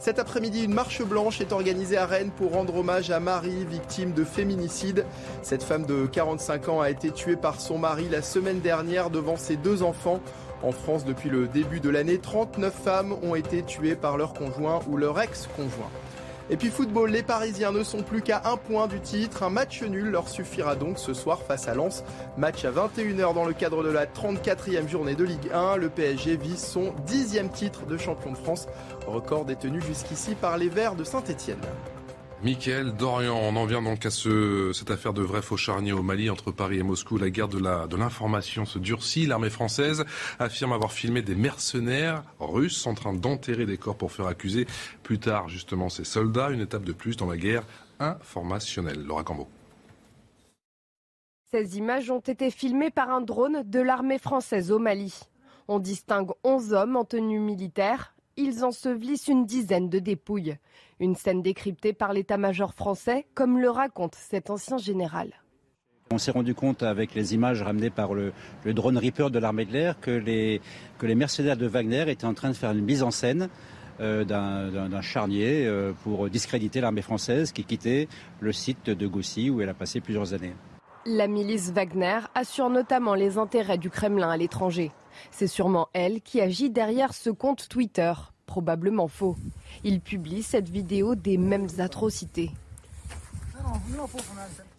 Cet 0.05 0.19
après-midi, 0.19 0.65
une 0.65 0.75
marche 0.75 1.03
blanche 1.03 1.41
est 1.41 1.51
organisée 1.51 1.97
à 1.97 2.05
Rennes 2.05 2.31
pour 2.31 2.53
rendre 2.53 2.77
hommage 2.77 3.11
à 3.11 3.21
Marie, 3.21 3.65
victime 3.65 4.13
de 4.13 4.23
féminicide. 4.23 5.07
Cette 5.41 5.63
femme 5.63 5.87
de 5.87 6.05
45 6.05 6.69
ans 6.69 6.83
a 6.83 6.91
été 6.91 7.11
tuée 7.11 7.37
par 7.37 7.59
son 7.59 7.79
mari 7.79 8.11
la 8.11 8.21
semaine 8.21 8.61
dernière 8.61 9.09
devant 9.09 9.39
ses 9.39 9.57
deux 9.57 9.83
enfants. 9.83 10.21
En 10.63 10.73
France, 10.73 11.07
depuis 11.07 11.31
le 11.31 11.49
début 11.49 11.81
de 11.81 11.89
l'année, 11.89 12.19
39 12.19 12.75
femmes 12.75 13.15
ont 13.23 13.35
été 13.35 13.63
tuées 13.63 13.97
par 13.97 14.19
leur 14.19 14.35
conjoint 14.35 14.81
ou 14.91 14.99
leur 14.99 15.19
ex-conjoint. 15.19 15.91
Et 16.51 16.57
puis 16.57 16.69
football, 16.69 17.11
les 17.11 17.23
Parisiens 17.23 17.73
ne 17.73 17.83
sont 17.83 18.03
plus 18.03 18.21
qu'à 18.21 18.43
un 18.45 18.57
point 18.57 18.87
du 18.87 19.01
titre. 19.01 19.43
Un 19.43 19.51
match 19.51 19.83
nul 19.83 20.11
leur 20.11 20.29
suffira 20.29 20.77
donc 20.77 20.99
ce 20.99 21.15
soir 21.15 21.41
face 21.43 21.69
à 21.69 21.75
Lens. 21.75 22.05
Match 22.37 22.65
à 22.67 22.71
21h 22.71 23.33
dans 23.33 23.47
le 23.47 23.55
cadre 23.55 23.83
de 23.83 23.89
la 23.89 24.05
34e 24.05 24.89
journée 24.89 25.15
de 25.15 25.25
Ligue 25.25 25.51
1. 25.55 25.77
Le 25.77 25.89
PSG 25.89 26.37
vise 26.37 26.63
son 26.63 26.93
dixième 27.07 27.49
titre 27.49 27.87
de 27.87 27.97
champion 27.97 28.33
de 28.33 28.37
France, 28.37 28.67
record 29.07 29.47
détenu 29.47 29.81
jusqu'ici 29.81 30.35
par 30.35 30.59
les 30.59 30.69
Verts 30.69 30.97
de 30.97 31.05
Saint-Etienne. 31.05 31.61
Michael 32.45 32.93
Dorian, 32.93 33.39
on 33.39 33.57
en 33.57 33.65
vient 33.65 33.81
donc 33.81 34.05
à 34.05 34.11
ce, 34.11 34.71
cette 34.75 34.91
affaire 34.91 35.15
de 35.15 35.23
vrai 35.23 35.41
faux 35.41 35.57
charnier 35.57 35.93
au 35.93 36.03
Mali 36.03 36.29
entre 36.29 36.53
Paris 36.53 36.79
et 36.79 36.83
Moscou. 36.83 37.17
La 37.17 37.31
guerre 37.31 37.49
de 37.49 37.97
l'information 37.97 38.67
se 38.67 38.79
durcit. 38.79 39.25
L'armée 39.25 39.49
française 39.49 40.05
affirme 40.39 40.73
avoir 40.73 40.93
filmé 40.93 41.23
des 41.23 41.37
mercenaires 41.37 42.23
russes 42.39 42.87
en 42.87 42.93
train 42.93 43.15
d'enterrer 43.15 43.65
des 43.65 43.79
corps 43.79 43.97
pour 43.97 44.13
faire 44.13 44.27
accuser 44.27 44.67
plus 45.03 45.19
tard 45.19 45.49
justement 45.49 45.89
ces 45.89 46.05
soldats. 46.05 46.51
Une 46.51 46.61
étape 46.61 46.85
de 46.85 46.93
plus 46.93 47.17
dans 47.17 47.31
la 47.31 47.39
guerre 47.39 47.63
informationnelle. 47.99 49.03
Laura 49.03 49.25
Cambo. 49.25 49.49
Ces 51.51 51.79
images 51.79 52.11
ont 52.11 52.21
été 52.21 52.51
filmées 52.51 52.91
par 52.91 53.09
un 53.09 53.23
drone 53.23 53.63
de 53.65 53.81
l'armée 53.81 54.19
française 54.19 54.71
au 54.71 54.79
Mali. 54.79 55.19
On 55.67 55.79
distingue 55.79 56.33
11 56.45 56.75
hommes 56.75 56.97
en 56.97 57.07
tenue 57.07 57.41
militaire 57.41 58.14
ils 58.37 58.65
ensevelissent 58.65 59.29
une 59.29 59.47
dizaine 59.47 59.89
de 59.89 59.99
dépouilles. 59.99 60.57
Une 61.01 61.15
scène 61.15 61.43
décryptée 61.43 61.93
par 61.93 62.13
l'état-major 62.13 62.75
français, 62.75 63.27
comme 63.35 63.59
le 63.59 63.71
raconte 63.71 64.15
cet 64.15 64.51
ancien 64.51 64.79
général. 64.79 65.33
On 66.11 66.19
s'est 66.19 66.31
rendu 66.31 66.55
compte 66.55 66.83
avec 66.83 67.15
les 67.15 67.35
images 67.35 67.63
ramenées 67.63 67.91
par 67.91 68.15
le, 68.15 68.33
drone 68.67 68.99
Reaper 68.99 69.31
de 69.31 69.39
l'armée 69.39 69.65
de 69.65 69.73
l'air 69.73 69.99
que 70.01 70.11
les, 70.11 70.61
mercenaires 71.03 71.57
de 71.57 71.67
Wagner 71.67 72.05
étaient 72.09 72.27
en 72.27 72.35
train 72.35 72.51
de 72.51 72.55
faire 72.55 72.73
une 72.73 72.85
mise 72.85 73.03
en 73.03 73.11
scène 73.11 73.49
euh, 74.01 74.25
d'un 74.25 75.01
charnier 75.01 75.67
euh, 75.67 75.93
pour 76.03 76.29
discréditer 76.29 76.81
l'armée 76.81 77.03
française 77.03 77.53
qui 77.53 77.65
quittait 77.65 78.09
le 78.41 78.53
site 78.53 78.91
de 78.91 79.07
Goussy 79.07 79.51
où 79.51 79.61
elle 79.61 79.69
a 79.69 79.75
passé 79.75 80.01
plusieurs 80.01 80.35
années. 80.35 80.53
La 81.07 81.27
milice 81.27 81.71
Wagner 81.71 82.21
assure 82.35 82.71
notamment 82.71 83.15
les 83.15 83.37
intérêts 83.37 83.77
du 83.77 83.91
Kremlin 83.91 84.31
à 84.31 84.39
l'étranger. 84.39 84.91
C'est 85.31 85.47
sûrement 85.47 85.89
elle 85.93 86.23
qui 86.23 86.41
agit 86.41 86.71
derrière 86.71 87.13
ce 87.13 87.29
compte 87.29 87.69
Twitter, 87.69 88.13
probablement 88.47 89.07
faux. 89.07 89.37
Il 89.85 90.01
publie 90.01 90.43
cette 90.43 90.71
vidéo 90.71 91.15
des 91.15 91.37
mêmes 91.37 91.69
atrocités. 91.77 92.53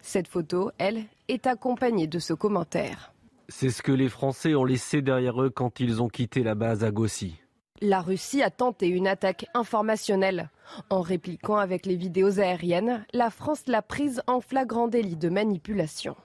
Cette 0.01 0.27
photo, 0.27 0.71
elle, 0.79 1.03
est 1.27 1.45
accompagnée 1.45 2.07
de 2.07 2.17
ce 2.17 2.33
commentaire. 2.33 3.13
C'est 3.47 3.69
ce 3.69 3.83
que 3.83 3.91
les 3.91 4.09
Français 4.09 4.55
ont 4.55 4.65
laissé 4.65 5.03
derrière 5.03 5.39
eux 5.43 5.51
quand 5.51 5.79
ils 5.79 6.01
ont 6.01 6.07
quitté 6.07 6.41
la 6.41 6.55
base 6.55 6.83
à 6.83 6.89
Gossi. 6.89 7.39
La 7.81 7.99
Russie 7.99 8.41
a 8.41 8.49
tenté 8.49 8.87
une 8.87 9.05
attaque 9.05 9.47
informationnelle. 9.53 10.49
En 10.89 11.01
répliquant 11.01 11.57
avec 11.57 11.85
les 11.85 11.97
vidéos 11.97 12.39
aériennes, 12.39 13.05
la 13.11 13.29
France 13.29 13.63
l'a 13.67 13.81
prise 13.81 14.21
en 14.27 14.39
flagrant 14.39 14.87
délit 14.87 15.17
de 15.17 15.27
manipulation. 15.27 16.15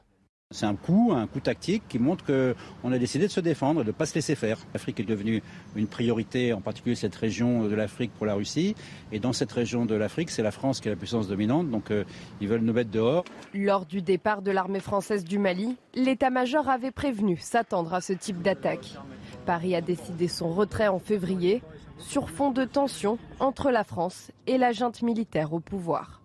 C'est 0.53 0.67
un 0.67 0.77
coup, 0.77 1.13
un 1.13 1.27
coup 1.27 1.41
tactique 1.41 1.83
qui 1.89 1.99
montre 1.99 2.25
qu'on 2.25 2.93
a 2.93 2.99
décidé 2.99 3.27
de 3.27 3.33
se 3.33 3.41
défendre, 3.41 3.83
de 3.83 3.89
ne 3.89 3.93
pas 3.93 4.07
se 4.07 4.15
laisser 4.15 4.37
faire. 4.37 4.59
L'Afrique 4.73 5.01
est 5.01 5.05
devenue 5.05 5.43
une 5.75 5.89
priorité, 5.89 6.53
en 6.53 6.61
particulier 6.61 6.95
cette 6.95 7.15
région 7.17 7.67
de 7.67 7.75
l'Afrique 7.75 8.13
pour 8.15 8.27
la 8.27 8.35
Russie. 8.35 8.77
Et 9.11 9.19
dans 9.19 9.33
cette 9.33 9.51
région 9.51 9.87
de 9.87 9.95
l'Afrique, 9.97 10.31
c'est 10.31 10.43
la 10.43 10.51
France 10.53 10.81
qui 10.81 10.89
est 10.89 10.93
la 10.93 10.97
puissance 10.97 11.27
dominante, 11.27 11.69
donc 11.69 11.91
euh, 11.91 12.05
ils 12.41 12.49
veulent 12.49 12.63
nous 12.63 12.73
mettre 12.73 12.91
dehors. 12.91 13.25
Lors 13.55 13.87
du 13.87 14.03
départ 14.03 14.43
de 14.43 14.53
l'armée 14.53 14.81
française 14.81 15.25
du 15.25 15.39
Mali, 15.39 15.77
l'état-major 15.95 16.69
avait 16.69 16.91
prévenu 16.93 17.37
s'attendre 17.37 17.95
à 17.95 18.01
ce 18.01 18.13
type 18.13 18.41
d'attaque. 18.43 18.99
Paris 19.41 19.75
a 19.75 19.81
décidé 19.81 20.29
son 20.29 20.53
retrait 20.53 20.89
en 20.89 20.99
février, 20.99 21.63
sur 21.99 22.31
fond 22.31 22.51
de 22.51 22.65
tension 22.65 23.19
entre 23.39 23.71
la 23.71 23.85
France 23.85 24.31
et 24.47 24.59
la 24.59 24.73
junte 24.73 25.03
militaire 25.03 25.53
au 25.53 25.61
pouvoir. 25.61 26.21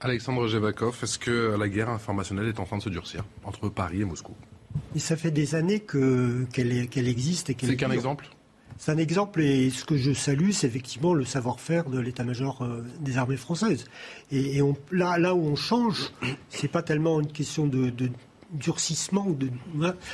Alexandre 0.00 0.46
Jevakov, 0.46 0.98
est-ce 1.02 1.18
que 1.18 1.56
la 1.58 1.68
guerre 1.68 1.90
informationnelle 1.90 2.46
est 2.46 2.60
en 2.60 2.64
train 2.64 2.78
de 2.78 2.82
se 2.82 2.88
durcir 2.88 3.24
entre 3.44 3.68
Paris 3.68 4.02
et 4.02 4.04
Moscou? 4.04 4.32
Et 4.94 5.00
ça 5.00 5.16
fait 5.16 5.32
des 5.32 5.54
années 5.54 5.80
qu'elle 5.80 7.08
existe. 7.08 7.48
C'est 7.58 7.76
qu'un 7.76 7.90
exemple? 7.90 8.28
C'est 8.76 8.92
un 8.92 8.98
exemple 8.98 9.40
et 9.40 9.70
ce 9.70 9.84
que 9.84 9.96
je 9.96 10.12
salue, 10.12 10.50
c'est 10.50 10.68
effectivement 10.68 11.12
le 11.12 11.24
savoir-faire 11.24 11.90
de 11.90 11.98
l'état-major 11.98 12.62
euh, 12.62 12.84
des 13.00 13.18
armées 13.18 13.36
françaises. 13.36 13.86
Et, 14.30 14.60
là, 14.92 15.18
là 15.18 15.34
où 15.34 15.40
on 15.40 15.56
change, 15.56 16.12
c'est 16.48 16.68
pas 16.68 16.82
tellement 16.82 17.20
une 17.20 17.32
question 17.32 17.66
de, 17.66 17.92
durcissement. 18.52 19.26
De, 19.28 19.50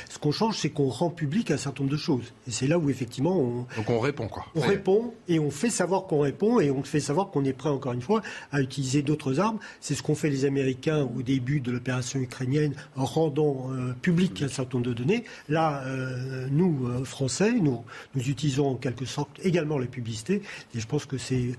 ce 0.09 0.19
qu'on 0.19 0.31
change, 0.31 0.57
c'est 0.57 0.69
qu'on 0.69 0.89
rend 0.89 1.09
public 1.09 1.51
un 1.51 1.57
certain 1.57 1.83
nombre 1.83 1.93
de 1.93 1.99
choses. 1.99 2.33
Et 2.47 2.51
c'est 2.51 2.67
là 2.67 2.77
où 2.77 2.89
effectivement 2.89 3.37
on. 3.37 3.65
Donc 3.77 3.89
on 3.89 3.99
répond 3.99 4.27
quoi. 4.27 4.45
On 4.55 4.61
répond 4.61 5.13
et 5.27 5.39
on 5.39 5.51
fait 5.51 5.69
savoir 5.69 6.03
qu'on 6.03 6.19
répond 6.19 6.59
et 6.59 6.71
on 6.71 6.83
fait 6.83 6.99
savoir 6.99 7.29
qu'on 7.29 7.45
est 7.45 7.53
prêt 7.53 7.69
encore 7.69 7.93
une 7.93 8.01
fois 8.01 8.21
à 8.51 8.61
utiliser 8.61 9.01
d'autres 9.01 9.39
armes. 9.39 9.59
C'est 9.79 9.95
ce 9.95 10.03
qu'ont 10.03 10.15
fait 10.15 10.29
les 10.29 10.45
Américains 10.45 11.07
au 11.15 11.21
début 11.21 11.59
de 11.59 11.71
l'opération 11.71 12.19
ukrainienne 12.19 12.73
en 12.95 13.05
rendant 13.05 13.69
euh, 13.71 13.93
public 14.01 14.41
un 14.41 14.47
certain 14.47 14.77
nombre 14.77 14.89
de 14.89 14.93
données. 14.93 15.23
Là, 15.49 15.83
euh, 15.85 16.47
nous 16.51 16.87
euh, 16.87 17.03
Français, 17.05 17.53
nous 17.53 17.83
nous 18.15 18.29
utilisons 18.29 18.67
en 18.67 18.75
quelque 18.75 19.05
sorte 19.05 19.39
également 19.43 19.77
les 19.77 19.87
publicités 19.87 20.41
et 20.73 20.79
je 20.79 20.87
pense 20.87 21.05
que 21.05 21.17
c'est 21.17 21.51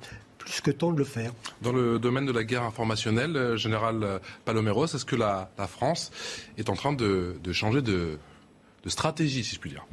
plus 0.46 0.61
que 0.61 0.70
temps 0.70 0.92
de 0.92 0.98
le 0.98 1.04
faire. 1.04 1.32
Dans 1.61 1.72
le 1.72 1.98
domaine 1.98 2.24
de 2.24 2.32
la 2.32 2.44
guerre 2.44 2.62
informationnelle, 2.62 3.37
euh, 3.37 3.56
Général 3.56 4.02
euh, 4.02 4.18
Paloméros, 4.44 4.87
est-ce 4.87 5.04
que 5.04 5.16
la, 5.16 5.50
France 5.68 6.11
est 6.56 6.70
en 6.70 6.74
train 6.74 6.92
de, 6.92 7.37
changer 7.52 7.82
de, 7.82 8.18
de 8.85 8.88
stratégie, 8.88 9.44
si 9.44 9.56
je 9.56 9.61
puis 9.61 9.70
dire? 9.70 9.85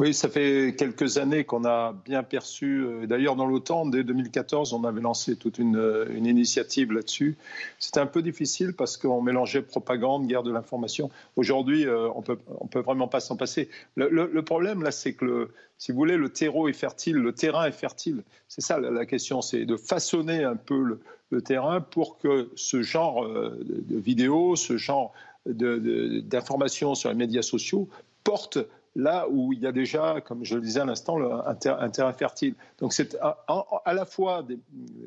Oui, 0.00 0.14
ça 0.14 0.30
fait 0.30 0.74
quelques 0.78 1.18
années 1.18 1.44
qu'on 1.44 1.66
a 1.66 1.92
bien 1.92 2.22
perçu. 2.22 2.86
Euh, 2.86 3.06
d'ailleurs, 3.06 3.36
dans 3.36 3.44
l'OTAN, 3.44 3.84
dès 3.84 4.02
2014, 4.02 4.72
on 4.72 4.84
avait 4.84 5.02
lancé 5.02 5.36
toute 5.36 5.58
une, 5.58 5.76
euh, 5.76 6.06
initiative 6.16 6.90
là-dessus. 6.90 7.36
C'était 7.78 8.00
un 8.00 8.06
peu 8.06 8.22
difficile 8.22 8.72
parce 8.72 8.96
qu'on 8.96 9.20
mélangeait 9.20 9.60
propagande, 9.60 10.26
guerre 10.26 10.42
de 10.42 10.50
l'information. 10.50 11.10
Aujourd'hui, 11.36 11.86
euh, 11.86 12.08
on 12.14 12.22
peut, 12.22 12.38
on 12.60 12.66
peut 12.66 12.80
vraiment 12.80 13.08
pas 13.08 13.20
s'en 13.20 13.36
passer. 13.36 13.68
Le, 13.94 14.40
problème, 14.40 14.82
là, 14.82 14.90
c'est 14.90 15.12
que, 15.12 15.50
si 15.76 15.92
vous 15.92 15.98
voulez, 15.98 16.16
le 16.16 16.30
terreau 16.30 16.66
est 16.66 16.72
fertile, 16.72 17.16
le 17.16 17.34
terrain 17.34 17.66
est 17.66 17.72
fertile. 17.72 18.22
C'est 18.48 18.62
ça 18.62 18.80
la, 18.80 19.04
question, 19.04 19.42
c'est 19.42 19.66
de 19.66 19.76
façonner 19.76 20.44
un 20.44 20.56
peu 20.56 20.98
le, 21.30 21.42
terrain 21.42 21.82
pour 21.82 22.16
que 22.16 22.48
ce 22.56 22.80
genre 22.80 23.28
de 23.28 23.98
vidéos, 23.98 24.56
ce 24.56 24.78
genre 24.78 25.12
d'informations 25.44 26.94
sur 26.94 27.10
les 27.10 27.14
médias 27.14 27.42
sociaux 27.42 27.86
porte 28.24 28.58
là 28.96 29.28
où 29.28 29.52
il 29.52 29.60
y 29.60 29.66
a 29.66 29.72
déjà, 29.72 30.20
comme 30.20 30.44
je 30.44 30.56
le 30.56 30.60
disais 30.60 30.80
à 30.80 30.84
l'instant, 30.84 31.18
un, 31.46 31.54
terrain 31.54 32.12
fertile. 32.12 32.54
Donc 32.78 32.92
c'est 32.92 33.16
à, 33.20 33.92
la 33.92 34.04
fois 34.04 34.44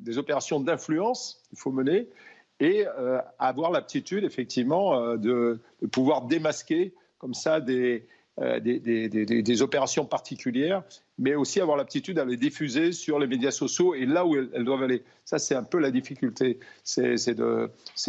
des, 0.01 0.17
opérations 0.17 0.59
d'influence 0.59 1.41
qu'il 1.49 1.57
faut 1.57 1.71
mener 1.71 2.07
et 2.59 2.85
euh, 2.87 3.19
avoir 3.39 3.71
l'aptitude 3.71 4.23
effectivement 4.23 4.95
euh, 4.95 5.17
de, 5.17 5.59
pouvoir 5.91 6.25
démasquer 6.25 6.93
comme 7.17 7.33
ça 7.33 7.55
euh, 7.57 8.59
des, 8.59 9.09
des, 9.09 9.61
opérations 9.61 10.05
particulières, 10.05 10.83
mais 11.17 11.35
aussi 11.35 11.59
avoir 11.59 11.77
l'aptitude 11.77 12.19
à 12.19 12.25
les 12.25 12.37
diffuser 12.37 12.91
sur 12.91 13.19
les 13.19 13.27
médias 13.27 13.51
sociaux 13.51 13.95
et 13.95 14.05
là 14.05 14.25
où 14.25 14.35
elles 14.35 14.63
doivent 14.63 14.83
aller. 14.83 15.03
Ça, 15.25 15.39
c'est 15.39 15.55
un 15.55 15.63
peu 15.63 15.79
la 15.79 15.91
difficulté, 15.91 16.59
c'est 16.83 17.35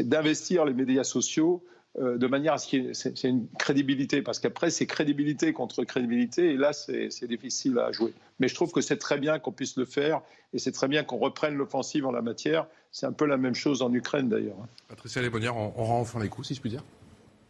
d'investir 0.00 0.64
les 0.64 0.74
médias 0.74 1.04
sociaux 1.04 1.64
de 1.98 2.26
manière 2.26 2.54
à 2.54 2.58
ce 2.58 2.66
qu'il 2.66 2.94
c'est 2.94 3.22
une 3.24 3.46
crédibilité, 3.58 4.20
parce 4.22 4.38
qu'après 4.40 4.70
c'est 4.70 4.86
crédibilité 4.86 5.52
contre 5.52 5.84
crédibilité, 5.84 6.50
et 6.52 6.56
là 6.56 6.72
c'est 6.72 7.26
difficile 7.28 7.78
à 7.78 7.92
jouer. 7.92 8.12
Mais 8.40 8.48
je 8.48 8.54
trouve 8.54 8.72
que 8.72 8.80
c'est 8.80 8.96
très 8.96 9.18
bien 9.18 9.38
qu'on 9.38 9.52
puisse 9.52 9.76
le 9.76 9.84
faire, 9.84 10.20
et 10.52 10.58
c'est 10.58 10.72
très 10.72 10.88
bien 10.88 11.04
qu'on 11.04 11.18
reprenne 11.18 11.54
l'offensive 11.54 12.06
en 12.06 12.12
la 12.12 12.22
matière. 12.22 12.66
C'est 12.90 13.06
un 13.06 13.12
peu 13.12 13.26
la 13.26 13.36
même 13.36 13.54
chose 13.54 13.82
en 13.82 13.92
Ukraine 13.92 14.28
d'ailleurs. 14.28 14.56
Patricia 14.88 15.22
Lebonnière, 15.22 15.56
on, 15.56 15.72
on 15.76 15.84
rend 15.84 16.00
enfin 16.00 16.20
les 16.20 16.28
coups, 16.28 16.48
si 16.48 16.54
je 16.54 16.60
puis 16.60 16.70
dire 16.70 16.82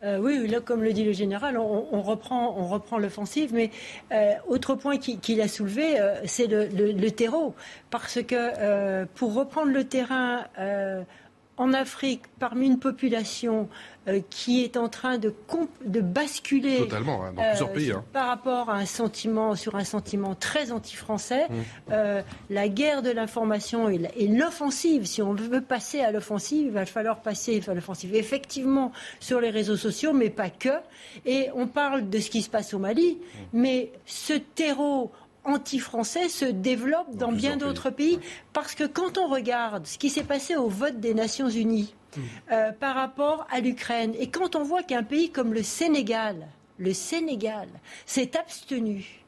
euh, 0.04 0.18
oui, 0.18 0.46
là, 0.48 0.60
comme 0.60 0.82
le 0.82 0.92
dit 0.92 1.04
le 1.04 1.12
général, 1.12 1.56
on, 1.56 2.02
reprend, 2.02 2.54
on 2.58 2.68
reprend 2.68 2.98
l'offensive. 2.98 3.52
Mais 3.54 3.70
euh, 4.12 4.34
autre 4.48 4.74
point 4.74 4.98
qu'il 4.98 5.40
a 5.40 5.48
soulevé, 5.48 5.96
c'est 6.26 6.46
le, 6.46 6.66
le, 6.66 7.10
terreau. 7.10 7.54
Parce 7.90 8.22
que 8.22 9.04
pour 9.14 9.34
reprendre 9.34 9.72
le 9.72 9.84
terrain 9.84 10.44
en 11.56 11.72
Afrique, 11.72 12.22
parmi 12.38 12.66
une 12.66 12.78
population 12.78 13.68
euh, 14.08 14.20
qui 14.28 14.64
est 14.64 14.76
en 14.76 14.88
train 14.88 15.18
de, 15.18 15.32
de 15.84 16.00
basculer 16.00 16.78
Totalement, 16.78 17.24
hein, 17.24 17.32
dans 17.32 17.42
plusieurs 17.42 17.72
pays, 17.72 17.92
hein. 17.92 18.04
par 18.12 18.26
rapport 18.26 18.70
à 18.70 18.74
un 18.74 18.86
sentiment, 18.86 19.54
sur 19.54 19.76
un 19.76 19.84
sentiment 19.84 20.34
très 20.34 20.72
anti-français, 20.72 21.46
mmh. 21.48 21.54
euh, 21.92 22.22
la 22.50 22.68
guerre 22.68 23.02
de 23.02 23.10
l'information 23.10 23.88
et 23.88 24.28
l'offensive, 24.28 25.06
si 25.06 25.22
on 25.22 25.32
veut 25.32 25.60
passer 25.60 26.00
à 26.00 26.10
l'offensive, 26.10 26.66
il 26.66 26.72
va 26.72 26.86
falloir 26.86 27.20
passer 27.20 27.62
à 27.66 27.74
l'offensive 27.74 28.14
effectivement 28.14 28.92
sur 29.20 29.40
les 29.40 29.50
réseaux 29.50 29.76
sociaux, 29.76 30.12
mais 30.12 30.30
pas 30.30 30.50
que. 30.50 30.74
Et 31.24 31.48
on 31.54 31.66
parle 31.66 32.10
de 32.10 32.18
ce 32.18 32.30
qui 32.30 32.42
se 32.42 32.50
passe 32.50 32.74
au 32.74 32.78
Mali, 32.78 33.16
mmh. 33.16 33.38
mais 33.52 33.92
ce 34.06 34.34
terreau 34.34 35.12
anti-français 35.44 36.28
se 36.28 36.44
développe 36.44 37.14
dans, 37.16 37.32
bien 37.32 37.56
d'autres 37.56 37.90
pays. 37.90 38.18
Parce 38.52 38.74
que 38.74 38.84
quand 38.84 39.18
on 39.18 39.28
regarde 39.28 39.86
ce 39.86 39.98
qui 39.98 40.10
s'est 40.10 40.24
passé 40.24 40.56
au 40.56 40.68
vote 40.68 41.00
des 41.00 41.14
Nations 41.14 41.48
Unies 41.48 41.94
hmm. 42.16 42.20
euh, 42.52 42.72
par 42.72 42.94
rapport 42.94 43.46
à 43.50 43.60
l'Ukraine, 43.60 44.14
et 44.18 44.28
quand 44.28 44.56
on 44.56 44.62
voit 44.62 44.82
qu'un 44.82 45.02
pays 45.02 45.30
comme 45.30 45.54
le 45.54 45.62
Sénégal, 45.62 46.48
le 46.78 46.92
Sénégal 46.92 47.68
s'est 48.06 48.36
abstenu 48.36 49.24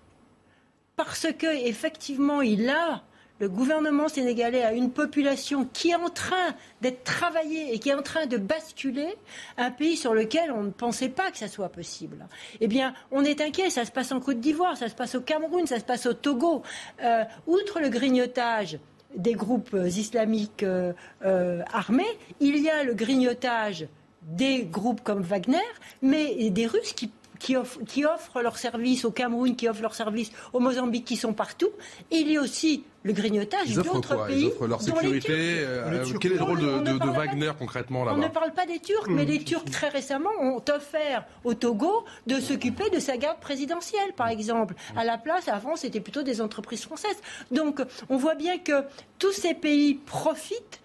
parce 0.96 1.26
que 1.38 1.46
effectivement 1.66 2.40
il 2.40 2.68
a 2.68 3.02
le 3.38 3.49
gouvernement 3.49 4.09
sénégalais 4.09 4.62
a 4.62 4.72
une 4.72 4.90
population 4.90 5.66
qui 5.72 5.90
est 5.90 5.94
en 5.94 6.09
train 6.09 6.55
d'être 6.81 7.05
travaillée 7.05 7.75
et 7.75 7.79
qui 7.79 7.90
est 7.90 7.94
en 7.94 8.03
train 8.03 8.27
de 8.27 8.37
basculer, 8.37 9.14
un 9.59 9.70
pays 9.70 9.96
sur 9.96 10.14
lequel 10.14 10.51
on 10.53 10.62
ne 10.62 10.70
pensait 10.70 11.09
pas 11.09 11.31
que 11.31 11.38
ça 11.38 11.49
soit 11.49 11.68
possible. 11.68 12.27
Eh 12.61 12.68
bien, 12.68 12.94
on 13.11 13.25
est 13.25 13.40
inquiet. 13.40 13.70
Ça 13.70 13.85
se 13.85 13.92
passe 13.92 14.12
en 14.12 14.20
Côte 14.20 14.40
d'Ivoire, 14.40 14.77
ça 14.77 14.88
se 14.88 14.94
passe 14.94 15.14
au 15.14 15.20
Cameroun, 15.20 15.66
ça 15.66 15.79
se 15.79 15.85
passe 15.85 16.07
au 16.07 16.14
Togo. 16.14 16.62
Euh, 17.03 17.25
outre 17.46 17.81
le 17.81 17.88
grignotage 17.88 18.79
des 19.14 19.35
groupes 19.35 19.77
islamiques 19.85 20.62
euh, 20.62 20.92
euh, 21.25 21.62
armés, 21.72 22.05
il 22.40 22.59
y 22.59 22.68
a 22.68 22.85
le 22.85 22.94
grignotage 22.94 23.87
des 24.22 24.64
groupes 24.64 25.03
comme 25.03 25.22
Wagner, 25.22 25.59
mais 26.03 26.51
des 26.51 26.66
Russes 26.66 26.92
qui 26.92 27.11
qui, 27.38 27.57
offrent, 27.57 27.81
qui 27.87 28.05
offrent 28.05 28.42
leurs 28.42 28.59
services 28.59 29.05
au 29.05 29.11
Cameroun, 29.11 29.57
qui 29.57 29.68
offrent 29.68 29.83
leurs 29.83 29.94
services 29.94 30.31
au 30.53 30.61
Mozambique, 30.61 31.05
qui 31.05 31.16
sont 31.16 31.33
partout. 31.33 31.70
Et 32.11 32.16
il 32.16 32.31
y 32.31 32.37
a 32.37 32.40
aussi 32.40 32.85
le 33.03 33.12
grignotage 33.12 33.72
d'autres 33.75 34.27
pays. 34.27 34.42
Ils 34.42 34.46
offrent 34.49 34.66
leur 34.66 34.83
sécurité. 34.83 35.33
Euh, 35.33 36.05
quel 36.20 36.33
est 36.33 36.37
le 36.37 36.42
rôle 36.42 36.61
de, 36.61 36.99
de, 36.99 37.11
Wagner 37.11 37.53
concrètement 37.59 38.05
là-bas 38.05 38.18
On 38.18 38.22
ne 38.22 38.29
parle 38.29 38.53
pas 38.53 38.66
des 38.66 38.81
Turcs, 38.81 39.09
mais 39.09 39.25
les 39.25 39.42
Turcs 39.44 39.70
très 39.70 39.88
récemment 39.88 40.31
ont 40.40 40.62
offert 40.75 41.25
au 41.44 41.55
Togo 41.55 42.05
de 42.27 42.40
s'occuper 42.40 42.90
de 42.90 42.99
sa 42.99 43.16
garde 43.16 43.38
présidentielle, 43.38 44.12
par 44.16 44.29
exemple. 44.29 44.75
À 44.96 45.05
la 45.05 45.18
place, 45.18 45.49
avant, 45.49 45.77
c'était 45.77 46.01
plutôt 46.01 46.22
des 46.22 46.40
entreprises 46.40 46.83
françaises. 46.83 47.20
Donc, 47.51 47.81
on 48.09 48.16
voit 48.16 48.35
bien 48.35 48.59
que 48.59 48.85
tous 49.18 49.33
ces 49.33 49.55
pays 49.55 49.94
profitent 49.94 50.81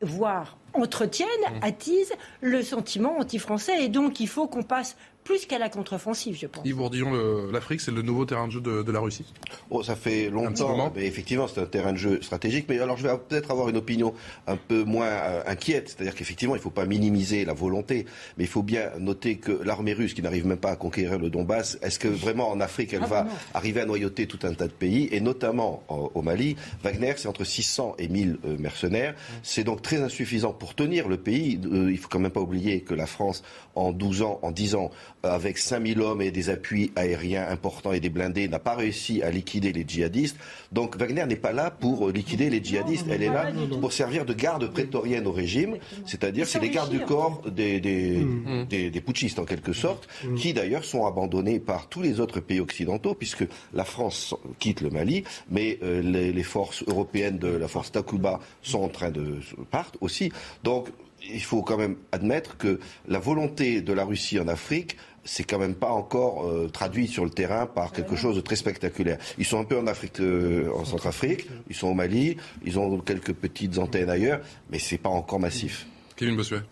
voire 0.00 0.56
entretiennent, 0.74 1.28
attisent 1.60 2.14
le 2.40 2.62
sentiment 2.62 3.18
anti-français. 3.18 3.84
Et 3.84 3.88
donc, 3.88 4.20
il 4.20 4.28
faut 4.28 4.46
qu'on 4.46 4.62
passe 4.62 4.96
plus 5.24 5.46
qu'à 5.46 5.58
la 5.58 5.68
contre-offensive, 5.68 6.36
je 6.38 6.46
pense. 6.46 6.64
Yves 6.66 6.76
Bourdillon, 6.76 7.12
l'Afrique, 7.52 7.80
c'est 7.80 7.92
le 7.92 8.02
nouveau 8.02 8.24
terrain 8.24 8.48
de 8.48 8.52
jeu 8.52 8.60
de, 8.60 8.90
la 8.90 9.00
Russie 9.00 9.32
oh, 9.70 9.82
Ça 9.82 9.94
fait 9.94 10.30
longtemps, 10.30 10.92
mais 10.94 11.06
effectivement, 11.06 11.46
c'est 11.46 11.60
un 11.60 11.66
terrain 11.66 11.92
de 11.92 11.98
jeu 11.98 12.20
stratégique. 12.22 12.66
Mais 12.68 12.80
alors, 12.80 12.96
je 12.96 13.06
vais 13.06 13.16
peut-être 13.28 13.50
avoir 13.50 13.68
une 13.68 13.76
opinion 13.76 14.14
un 14.46 14.56
peu 14.56 14.82
moins 14.84 15.06
euh, 15.06 15.42
inquiète. 15.46 15.90
C'est-à-dire 15.90 16.14
qu'effectivement, 16.14 16.54
il 16.54 16.58
ne 16.58 16.62
faut 16.62 16.70
pas 16.70 16.86
minimiser 16.86 17.44
la 17.44 17.52
volonté, 17.52 18.06
mais 18.36 18.44
il 18.44 18.50
faut 18.50 18.62
bien 18.62 18.90
noter 18.98 19.36
que 19.36 19.52
l'armée 19.52 19.92
russe, 19.92 20.14
qui 20.14 20.22
n'arrive 20.22 20.46
même 20.46 20.58
pas 20.58 20.70
à 20.70 20.76
conquérir 20.76 21.18
le 21.18 21.30
Donbass, 21.30 21.78
est-ce 21.82 21.98
que 21.98 22.08
vraiment 22.08 22.50
en 22.50 22.60
Afrique, 22.60 22.92
elle 22.92 23.02
ah, 23.04 23.06
va 23.06 23.26
arriver 23.54 23.80
à 23.80 23.86
noyauter 23.86 24.26
tout 24.26 24.40
un 24.42 24.54
tas 24.54 24.66
de 24.66 24.72
pays, 24.72 25.08
et 25.12 25.20
notamment 25.20 25.84
au 25.88 26.22
Mali 26.22 26.56
Wagner, 26.82 27.14
c'est 27.16 27.28
entre 27.28 27.44
600 27.44 27.94
et 27.98 28.08
1000 28.08 28.38
euh, 28.44 28.56
mercenaires. 28.58 29.14
C'est 29.42 29.64
donc 29.64 29.82
très 29.82 30.02
insuffisant 30.02 30.52
pour 30.62 30.76
tenir 30.76 31.08
le 31.08 31.16
pays. 31.16 31.58
Euh, 31.64 31.90
il 31.90 31.94
ne 31.94 31.96
faut 31.96 32.08
quand 32.08 32.20
même 32.20 32.30
pas 32.30 32.40
oublier 32.40 32.82
que 32.82 32.94
la 32.94 33.06
France, 33.06 33.42
en 33.74 33.90
12 33.90 34.22
ans, 34.22 34.38
en 34.42 34.52
10 34.52 34.76
ans, 34.76 34.92
avec 35.24 35.58
5000 35.58 36.00
hommes 36.00 36.22
et 36.22 36.30
des 36.30 36.50
appuis 36.50 36.92
aériens 36.94 37.48
importants 37.48 37.92
et 37.92 37.98
des 37.98 38.10
blindés, 38.10 38.46
n'a 38.46 38.60
pas 38.60 38.76
réussi 38.76 39.24
à 39.24 39.32
liquider 39.32 39.72
les 39.72 39.84
djihadistes. 39.84 40.36
Donc 40.70 40.96
Wagner 40.96 41.26
n'est 41.26 41.34
pas 41.34 41.52
là 41.52 41.72
pour 41.72 42.10
liquider 42.10 42.48
les 42.48 42.62
djihadistes, 42.62 43.06
elle 43.10 43.24
est 43.24 43.28
là 43.28 43.50
pour 43.80 43.92
servir 43.92 44.24
de 44.24 44.34
garde 44.34 44.70
prétorienne 44.70 45.26
au 45.26 45.32
régime, 45.32 45.78
c'est-à-dire 46.06 46.46
c'est 46.46 46.60
les 46.60 46.70
gardes 46.70 46.90
du 46.90 47.00
corps 47.00 47.42
des, 47.50 47.80
mm. 47.80 48.66
des, 48.68 48.90
des, 48.90 49.00
putschistes 49.00 49.40
en 49.40 49.44
quelque 49.44 49.72
sorte, 49.72 50.08
mm. 50.24 50.36
qui 50.36 50.52
d'ailleurs 50.52 50.84
sont 50.84 51.06
abandonnés 51.06 51.58
par 51.58 51.88
tous 51.88 52.02
les 52.02 52.20
autres 52.20 52.38
pays 52.38 52.60
occidentaux, 52.60 53.14
puisque 53.14 53.46
la 53.74 53.84
France 53.84 54.32
quitte 54.60 54.80
le 54.80 54.90
Mali, 54.90 55.24
mais 55.50 55.80
euh, 55.82 56.02
les, 56.02 56.32
les, 56.32 56.42
forces 56.44 56.84
européennes 56.86 57.38
de 57.38 57.48
la 57.48 57.66
force 57.66 57.90
Takuba 57.90 58.38
sont 58.62 58.82
en 58.82 58.88
train 58.88 59.10
de 59.10 59.40
partir 59.72 60.00
aussi. 60.00 60.30
Donc 60.62 60.88
il 61.22 61.42
faut 61.42 61.62
quand 61.62 61.76
même 61.76 61.96
admettre 62.10 62.56
que 62.56 62.80
la 63.06 63.18
volonté 63.18 63.80
de 63.80 63.92
la 63.92 64.04
Russie 64.04 64.40
en 64.40 64.48
Afrique 64.48 64.96
c'est 65.24 65.44
quand 65.44 65.58
même 65.58 65.74
pas 65.74 65.90
encore 65.90 66.46
euh, 66.46 66.68
traduit 66.68 67.06
sur 67.06 67.24
le 67.24 67.30
terrain 67.30 67.66
par 67.66 67.92
quelque 67.92 68.16
chose 68.16 68.36
de 68.36 68.40
très 68.40 68.56
spectaculaire. 68.56 69.18
Ils 69.38 69.44
sont 69.44 69.60
un 69.60 69.64
peu 69.64 69.78
en 69.78 69.86
Afrique, 69.86 70.20
euh, 70.20 70.70
en 70.74 70.84
Centrafrique, 70.84 71.48
ils 71.68 71.76
sont 71.76 71.88
au 71.88 71.94
Mali, 71.94 72.36
ils 72.64 72.78
ont 72.78 72.98
quelques 72.98 73.32
petites 73.32 73.78
antennes 73.78 74.10
ailleurs, 74.10 74.40
mais 74.70 74.78
c'est 74.78 74.98
pas 74.98 75.10
encore 75.10 75.40
massif. 75.40 75.86
Kevin 76.16 76.36
Bossuet. 76.36 76.62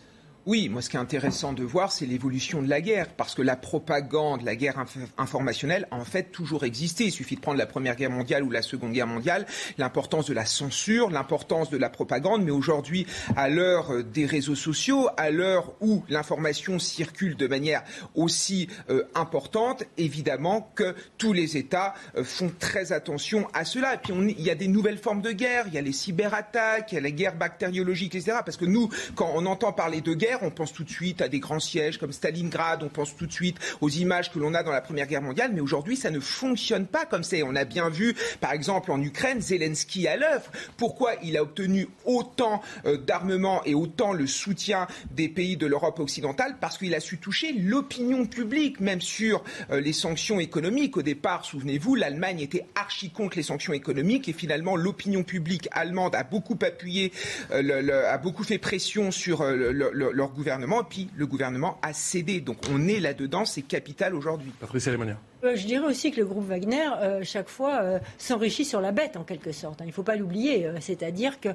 Oui, 0.47 0.71
moi 0.71 0.81
ce 0.81 0.89
qui 0.89 0.97
est 0.97 1.01
intéressant 1.01 1.53
de 1.53 1.63
voir, 1.63 1.93
c'est 1.93 2.07
l'évolution 2.07 2.63
de 2.63 2.69
la 2.69 2.81
guerre, 2.81 3.11
parce 3.15 3.35
que 3.35 3.43
la 3.43 3.57
propagande, 3.57 4.41
la 4.41 4.57
guerre 4.57 4.83
informationnelle 5.19 5.87
a 5.91 5.97
en 5.97 6.07
fait 6.07 6.33
toujours 6.33 6.65
existé. 6.65 7.05
Il 7.05 7.13
suffit 7.13 7.37
de 7.37 7.43
prendre 7.43 7.59
la 7.59 7.67
Première 7.67 7.95
Guerre 7.95 8.11
mondiale 8.11 8.43
ou 8.43 8.51
la 8.51 8.63
Seconde 8.63 8.93
Guerre 8.93 9.07
mondiale, 9.07 9.45
l'importance 9.77 10.27
de 10.27 10.33
la 10.33 10.47
censure, 10.47 11.11
l'importance 11.11 11.69
de 11.69 11.77
la 11.77 11.91
propagande, 11.91 12.43
mais 12.43 12.53
aujourd'hui, 12.53 13.07
à 13.37 13.51
l'heure 13.51 13.93
euh, 13.93 14.03
des 14.03 14.25
réseaux 14.25 14.55
sociaux, 14.55 15.09
à 15.19 15.31
l'heure 15.31 15.75
où 15.83 16.05
l'information 16.09 16.79
circule 16.79 17.37
de 17.37 17.47
manière 17.47 17.83
aussi 18.15 18.69
euh, 18.89 19.05
importante, 19.15 19.85
évidemment 19.99 20.73
que 20.75 20.95
tous 21.19 21.35
les 21.35 21.59
États 21.59 21.93
euh, 22.17 22.25
font 22.25 22.51
très 22.59 22.93
attention 22.93 23.47
à 23.53 23.67
cela. 23.67 23.97
Et 23.97 23.99
puis 23.99 24.15
il 24.39 24.41
y 24.43 24.49
a 24.49 24.55
des 24.55 24.69
nouvelles 24.69 24.99
formes 24.99 25.21
de 25.21 25.33
guerre, 25.33 25.67
il 25.67 25.75
y 25.75 25.79
a 25.79 25.83
les 25.83 25.93
cyberattaques, 25.93 26.93
il 26.93 26.95
y 26.95 26.99
a 26.99 27.03
la 27.03 27.11
guerre 27.11 27.37
bactériologique, 27.37 28.15
etc. 28.15 28.39
Parce 28.43 28.57
que 28.57 28.65
nous, 28.65 28.89
quand 29.15 29.31
on 29.35 29.45
entend 29.45 29.75
parler 29.75 30.01
de 30.01 30.15
guerre, 30.15 30.30
on 30.43 30.51
pense 30.51 30.73
tout 30.73 30.85
de 30.85 30.91
suite 30.91 31.21
à 31.21 31.29
des 31.29 31.41
grands 31.41 31.61
sièges 31.61 31.99
comme 31.99 32.13
Stalingrad, 32.13 32.83
on 32.83 32.89
pense 32.89 33.17
tout 33.17 33.27
de 33.27 33.33
suite 33.33 33.59
aux 33.81 33.89
images 33.89 34.31
que 34.31 34.39
l'on 34.39 34.55
a 34.55 34.63
dans 34.63 34.73
la 34.73 34.81
Première 34.81 35.07
Guerre 35.07 35.23
mondiale, 35.23 35.51
mais 35.55 35.61
aujourd'hui, 35.61 35.97
ça 35.97 36.11
ne 36.11 36.21
fonctionne 36.21 36.87
pas 36.87 37.05
comme 37.05 37.23
ça. 37.23 37.37
On 37.45 37.57
a 37.57 37.65
bien 37.65 37.89
vu, 37.89 38.15
par 38.41 38.53
exemple, 38.53 38.91
en 38.91 39.01
Ukraine, 39.01 39.41
Zelensky 39.41 40.09
à 40.09 40.17
l'œuvre. 40.17 40.51
Pourquoi 40.77 41.13
il 41.23 41.37
a 41.37 41.43
obtenu 41.43 41.89
autant 42.05 42.63
euh, 42.87 42.97
d'armement 42.97 43.63
et 43.65 43.75
autant 43.75 44.13
le 44.13 44.27
soutien 44.27 44.87
des 45.11 45.29
pays 45.29 45.57
de 45.57 45.67
l'Europe 45.67 46.01
occidentale? 46.01 46.57
Parce 46.61 46.79
qu'il 46.79 46.95
a 46.95 47.01
su 47.01 47.19
toucher 47.19 47.53
l'opinion 47.53 48.27
publique, 48.27 48.81
même 48.81 49.01
sur 49.01 49.43
euh, 49.71 49.81
les 49.81 49.93
sanctions 49.93 50.41
économiques. 50.41 50.97
Au 50.97 51.03
départ, 51.03 51.45
souvenez-vous, 51.45 51.95
l'Allemagne 51.95 52.41
était 52.41 52.67
archi 52.75 53.11
contre 53.11 53.37
les 53.37 53.43
sanctions 53.43 53.73
économiques 53.73 54.29
et 54.29 54.33
finalement, 54.33 54.77
l'opinion 54.77 55.23
publique 55.23 55.69
allemande 55.73 56.15
a 56.15 56.25
beaucoup 56.25 56.59
appuyé, 56.63 57.13
euh, 57.53 58.11
a 58.11 58.19
beaucoup 58.19 58.45
fait 58.45 58.59
pression 58.59 59.11
sur 59.11 59.45
le, 59.45 60.20
leur 60.21 60.31
gouvernement, 60.33 60.83
et 60.83 60.87
puis 60.89 61.09
le 61.17 61.27
gouvernement 61.27 61.79
a 61.83 61.93
cédé. 61.93 62.41
Donc 62.41 62.59
on 62.71 62.87
est 62.87 63.01
là-dedans, 63.01 63.45
c'est 63.47 63.63
capital 63.63 64.15
aujourd'hui. 64.15 64.53
Patricia 64.61 64.93
Lemonière. 64.93 65.17
Euh, 65.45 65.57
je 65.57 65.67
dirais 65.67 65.87
aussi 65.87 66.11
que 66.11 66.21
le 66.21 66.27
groupe 66.27 66.47
Wagner, 66.47 66.89
euh, 67.01 67.21
chaque 67.23 67.49
fois, 67.49 67.81
euh, 67.83 67.99
s'enrichit 68.19 68.65
sur 68.65 68.81
la 68.81 68.93
bête, 68.93 69.17
en 69.17 69.25
quelque 69.25 69.53
sorte. 69.53 69.81
Hein. 69.81 69.85
Il 69.85 69.89
ne 69.89 69.93
faut 69.93 70.03
pas 70.03 70.17
l'oublier. 70.17 70.69
C'est-à-dire 70.81 71.41
qu'il 71.41 71.55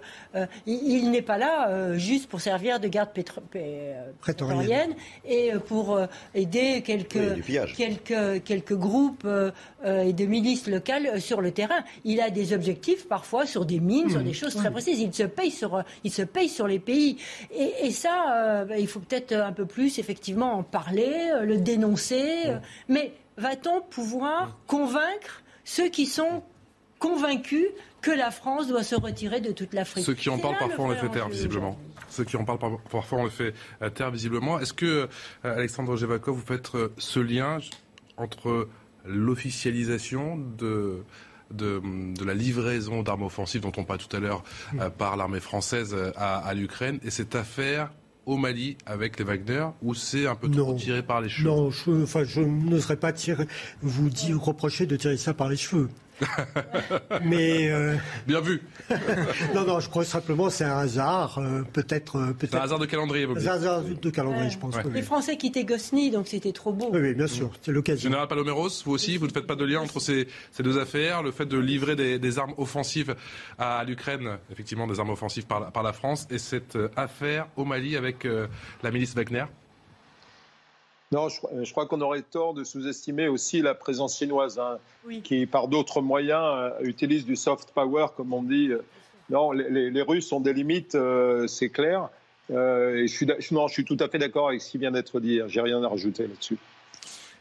il, 0.66 1.12
n'est 1.12 1.22
pas 1.22 1.38
là 1.38 1.96
juste 1.96 2.28
pour 2.30 2.42
servir 2.42 2.80
de 2.80 2.88
garde 2.88 3.10
prétorienne 4.20 4.96
et 5.26 5.52
pour 5.68 6.00
aider 6.34 6.82
quelques, 6.82 7.44
quelques, 7.76 8.44
quelques 8.44 8.76
groupes 8.76 9.28
et 9.86 10.14
de 10.14 10.26
milices 10.26 10.68
locales 10.68 11.22
sur 11.22 11.42
le 11.42 11.52
terrain. 11.52 11.84
Il 12.04 12.22
a 12.22 12.30
des 12.30 12.54
objectifs, 12.54 13.08
parfois, 13.08 13.46
sur 13.46 13.66
des 13.66 13.80
mines, 13.80 14.10
sur 14.10 14.22
mmh. 14.22 14.24
des 14.24 14.34
choses 14.34 14.56
très 14.56 14.70
mmh. 14.70 14.74
précises. 14.74 15.00
Il 15.00 15.14
se 15.14 15.24
paye 15.24 15.52
sur, 15.52 15.84
il 16.04 16.12
se 16.12 16.22
paye 16.22 16.50
sur 16.50 16.68
les 16.68 16.80
pays. 16.80 17.18
Et, 17.52 17.92
ça, 17.92 18.66
il 18.78 18.88
faut 18.88 19.00
peut-être 19.00 19.34
un 19.34 19.54
peu 19.54 19.66
plus, 19.66 20.00
effectivement, 20.00 20.54
en 20.54 20.64
parler, 20.64 21.32
le 21.44 21.58
dénoncer. 21.58 22.46
Mmh. 22.48 22.60
Mais 22.90 23.12
va-t-on 23.38 23.82
pouvoir 23.82 24.58
convaincre 24.68 25.44
ceux 25.64 25.90
qui 25.90 26.06
sont 26.06 26.44
convaincus 27.00 27.68
que 28.02 28.12
la 28.12 28.32
France 28.32 28.68
doit 28.68 28.84
se 28.84 28.96
retirer 28.96 29.42
de 29.42 29.52
toute 29.52 29.74
l'Afrique 29.74 30.06
Ceux 30.06 30.14
qui 30.14 30.30
en 30.30 30.38
parlent 30.38 30.58
parfois, 30.58 30.86
on 30.86 30.90
le 30.90 30.96
fait 30.96 31.10
taire, 31.10 31.28
visiblement. 31.28 31.78
Ceux 32.10 32.24
qui 32.24 32.38
en 32.38 32.46
parlent 32.46 32.60
parfois, 32.90 33.20
on 33.20 33.24
le 33.24 33.30
fait 33.30 33.54
taire, 33.96 34.12
visiblement. 34.12 34.60
Est-ce 34.60 34.74
que, 34.74 34.86
euh, 34.86 35.08
Alexandre 35.44 35.98
Jevakov, 35.98 36.36
vous 36.36 36.46
faites 36.46 36.76
euh, 36.76 36.94
ce 36.98 37.20
lien 37.20 37.58
entre 38.18 38.70
l'officialisation 39.06 40.38
de, 40.38 41.04
de, 41.52 41.82
la 42.24 42.34
livraison 42.34 43.04
d'armes 43.04 43.24
offensives 43.24 43.62
dont 43.62 43.72
on 43.78 43.84
parlait 43.84 44.04
tout 44.04 44.16
à 44.16 44.20
l'heure 44.20 44.44
euh, 44.80 44.90
par 44.90 45.18
l'armée 45.18 45.40
française 45.40 45.96
à 46.16 46.54
l'Ukraine 46.54 47.00
et 47.04 47.10
cette 47.10 47.36
affaire 47.36 47.90
au 48.26 48.38
Mali 48.38 48.78
avec 48.86 49.20
les 49.20 49.26
Wagner 49.26 49.66
ou 49.82 49.94
c'est 49.94 50.28
un 50.28 50.36
peu 50.36 50.50
trop 50.50 50.76
tiré 50.76 51.04
par 51.04 51.22
les 51.22 51.30
cheveux? 51.30 51.50
Non, 51.50 51.72
je, 51.72 52.04
enfin, 52.04 52.24
je 52.24 52.42
n'oserais 52.42 52.98
pas 52.98 53.14
tirer, 53.14 53.48
vous 53.82 54.10
dire, 54.10 54.42
reprocher 54.42 54.86
de 54.86 54.96
tirer 54.96 55.18
ça 55.18 55.34
par 55.34 55.50
les 55.50 55.58
cheveux. 55.58 55.90
Mais 57.24 57.70
euh, 57.70 57.96
bien 58.28 58.42
vu. 58.42 58.62
non, 59.56 59.66
non, 59.66 59.80
je 59.80 59.90
crois 59.90 60.06
simplement 60.06 60.50
c'est 60.50 60.64
un 60.64 60.78
hasard, 60.78 61.40
euh, 61.40 61.64
peut-être. 61.74 62.18
Euh, 62.18 62.34
peut 62.34 62.48
c'est 62.50 62.58
un 62.58 62.62
hasard 62.62 62.80
de 62.80 62.86
calendrier. 62.86 63.26
Vous 63.26 63.36
un 63.36 63.52
hasard 63.52 63.82
de 63.84 64.10
calendrier, 64.10 64.50
je 64.50 64.58
pense. 64.58 64.76
Les 64.94 65.02
Français 65.02 65.38
quittaient 65.38 65.66
Gosni, 65.66 66.12
donc 66.12 66.28
c'était 66.28 66.52
trop 66.52 66.72
beau. 66.72 66.90
Oui, 66.92 67.14
bien 67.14 67.28
sûr, 67.28 67.52
c'est 67.62 67.72
l'occasion. 67.72 68.10
Général 68.10 68.28
Paloméros, 68.28 68.70
vous 68.86 68.94
aussi, 68.94 69.18
vous 69.18 69.28
ne 69.28 69.32
faites 69.32 69.48
pas 69.48 69.56
de 69.56 69.66
lien 69.66 69.82
entre 69.82 70.00
ces, 70.00 70.28
ces 70.52 70.64
deux 70.64 70.78
affaires, 70.78 71.24
le 71.24 71.32
fait 71.32 71.46
de 71.46 71.58
livrer 71.58 71.96
des, 71.96 72.20
des 72.20 72.40
armes 72.40 72.54
offensives 72.58 73.16
à, 73.58 73.84
l'Ukraine, 73.84 74.38
effectivement 74.52 74.88
des 74.88 75.00
armes 75.00 75.10
offensives 75.10 75.46
par, 75.46 75.72
par, 75.72 75.84
la 75.84 75.94
France, 75.94 76.28
et 76.30 76.38
cette 76.38 76.78
affaire 76.96 77.48
au 77.56 77.66
Mali 77.66 77.96
avec 77.96 78.28
la 78.84 78.92
milice 78.92 79.16
Wagner. 79.16 79.46
Non, 81.16 81.30
je, 81.30 81.72
crois 81.72 81.86
qu'on 81.86 82.02
aurait 82.02 82.24
tort 82.24 82.54
de 82.54 82.66
sous-estimer 82.66 83.30
aussi 83.30 83.62
la 83.62 83.74
présence 83.74 84.18
chinoise, 84.18 84.60
hein, 84.60 84.80
qui 85.24 85.46
par 85.46 85.70
d'autres 85.70 86.02
moyens 86.02 86.44
euh, 86.44 86.72
utilise 86.82 87.26
du 87.26 87.38
soft 87.38 87.72
power, 87.72 88.08
comme 88.18 88.34
on 88.34 88.44
dit. 88.44 88.72
Non, 89.30 89.54
les, 89.54 90.02
Russes 90.02 90.30
ont 90.34 90.42
des 90.42 90.52
limites, 90.52 90.96
euh, 90.96 91.48
c'est 91.48 91.70
clair. 91.70 92.10
Euh, 92.52 92.98
et 92.98 93.08
je 93.08 93.16
suis, 93.16 93.26
non, 93.52 93.70
je 93.70 93.74
suis 93.74 93.86
tout 93.86 93.96
à 94.02 94.10
fait 94.10 94.18
d'accord 94.18 94.50
avec 94.50 94.62
ce 94.62 94.70
qui 94.70 94.78
vient 94.78 94.92
d'être 94.92 95.22
dit. 95.22 95.40
J'ai 95.48 95.62
rien 95.62 95.82
à 95.82 95.88
rajouter 95.88 96.28
là-dessus. 96.28 96.58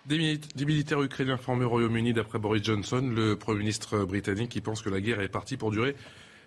Des, 0.07 0.39
militaires 0.65 1.03
ukrainiens 1.03 1.37
formés 1.37 1.65
au 1.65 1.71
Royaume-Uni 1.71 2.13
d'après 2.13 2.39
Boris 2.39 2.63
Johnson, 2.63 3.03
le 3.13 3.35
Premier 3.35 3.59
ministre 3.59 4.05
britannique, 4.05 4.51
qui 4.51 4.61
pense 4.61 4.83
que 4.83 4.89
la 4.91 5.01
guerre 5.01 5.21
est 5.21 5.29
partie 5.29 5.57
pour 5.57 5.73
durer 5.73 5.97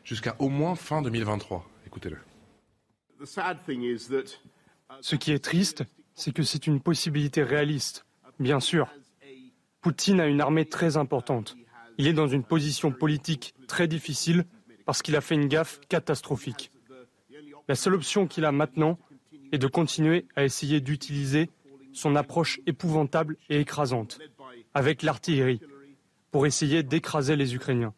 jusqu'à 0.05 0.37
au 0.39 0.47
moins 0.47 0.75
fin 0.75 1.01
2023. 1.01 1.67
Écoutez-le. 1.85 2.19
Ce 5.01 5.15
qui 5.17 5.33
est 5.33 5.43
triste, 5.43 5.83
c'est 6.17 6.33
que 6.33 6.43
c'est 6.43 6.67
une 6.67 6.81
possibilité 6.81 7.43
réaliste, 7.43 8.05
bien 8.39 8.59
sûr. 8.59 8.89
Poutine 9.81 10.19
a 10.19 10.25
une 10.25 10.41
armée 10.41 10.65
très 10.65 10.97
importante. 10.97 11.55
Il 11.99 12.07
est 12.07 12.13
dans 12.13 12.27
une 12.27 12.43
position 12.43 12.91
politique 12.91 13.53
très 13.67 13.87
difficile 13.87 14.45
parce 14.85 15.01
qu'il 15.01 15.15
a 15.15 15.21
fait 15.21 15.35
une 15.35 15.47
gaffe 15.47 15.79
catastrophique. 15.87 16.71
La 17.67 17.75
seule 17.75 17.93
option 17.93 18.25
qu'il 18.25 18.45
a 18.45 18.51
maintenant 18.51 18.97
est 19.51 19.59
de 19.59 19.67
continuer 19.67 20.25
à 20.35 20.43
essayer 20.43 20.81
d'utiliser 20.81 21.51
son 21.93 22.15
approche 22.15 22.59
épouvantable 22.65 23.37
et 23.49 23.59
écrasante, 23.59 24.19
avec 24.73 25.03
l'artillerie, 25.03 25.61
pour 26.31 26.47
essayer 26.47 26.81
d'écraser 26.81 27.35
les 27.35 27.53
Ukrainiens. 27.53 27.93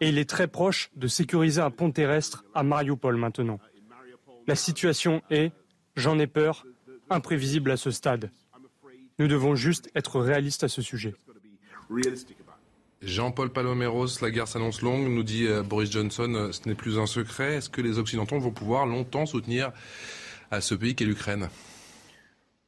Et 0.00 0.10
il 0.10 0.18
est 0.18 0.30
très 0.30 0.46
proche 0.46 0.90
de 0.94 1.08
sécuriser 1.08 1.60
un 1.60 1.70
pont 1.70 1.90
terrestre 1.90 2.44
à 2.54 2.62
Mariupol 2.62 3.16
maintenant. 3.16 3.58
La 4.46 4.54
situation 4.54 5.22
est, 5.30 5.52
j'en 5.96 6.18
ai 6.18 6.26
peur, 6.26 6.64
imprévisible 7.10 7.70
à 7.70 7.76
ce 7.76 7.90
stade. 7.90 8.30
Nous 9.18 9.28
devons 9.28 9.54
juste 9.54 9.90
être 9.94 10.20
réalistes 10.20 10.64
à 10.64 10.68
ce 10.68 10.82
sujet. 10.82 11.14
Jean-Paul 13.02 13.50
Paloméros, 13.50 14.06
la 14.22 14.30
guerre 14.30 14.48
s'annonce 14.48 14.82
longue, 14.82 15.08
nous 15.08 15.22
dit 15.22 15.46
euh, 15.46 15.62
Boris 15.62 15.90
Johnson, 15.90 16.32
euh, 16.34 16.52
ce 16.52 16.68
n'est 16.68 16.74
plus 16.74 16.98
un 16.98 17.06
secret. 17.06 17.56
Est-ce 17.56 17.68
que 17.68 17.80
les 17.80 17.98
Occidentaux 17.98 18.38
vont 18.38 18.50
pouvoir 18.50 18.86
longtemps 18.86 19.26
soutenir 19.26 19.72
à 20.50 20.60
ce 20.60 20.74
pays 20.74 20.94
qu'est 20.94 21.04
l'Ukraine? 21.04 21.48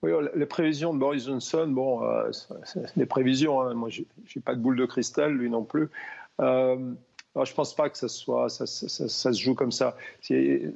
Oui, 0.03 0.12
les 0.36 0.47
prévisions 0.47 0.95
de 0.95 0.99
Boris 0.99 1.26
Johnson, 1.26 1.66
bon, 1.68 2.05
euh, 2.05 2.30
c'est 2.64 2.97
des 2.97 3.07
prévisions. 3.07 3.61
Hein. 3.61 3.74
Moi, 3.74 3.89
je 3.89 4.03
n'ai 4.03 4.43
pas 4.43 4.55
de 4.55 4.61
boule 4.61 4.76
de 4.76 4.86
cristal, 4.86 5.32
lui 5.32 5.51
non 5.51 5.64
plus. 5.64 5.89
Euh, 6.41 6.76
je 7.37 7.51
ne 7.51 7.55
pense 7.55 7.74
pas 7.74 7.89
que 7.89 7.99
ça, 7.99 8.09
se 8.09 9.33
joue 9.33 9.55
comme 9.55 9.72
ça. 9.72 9.97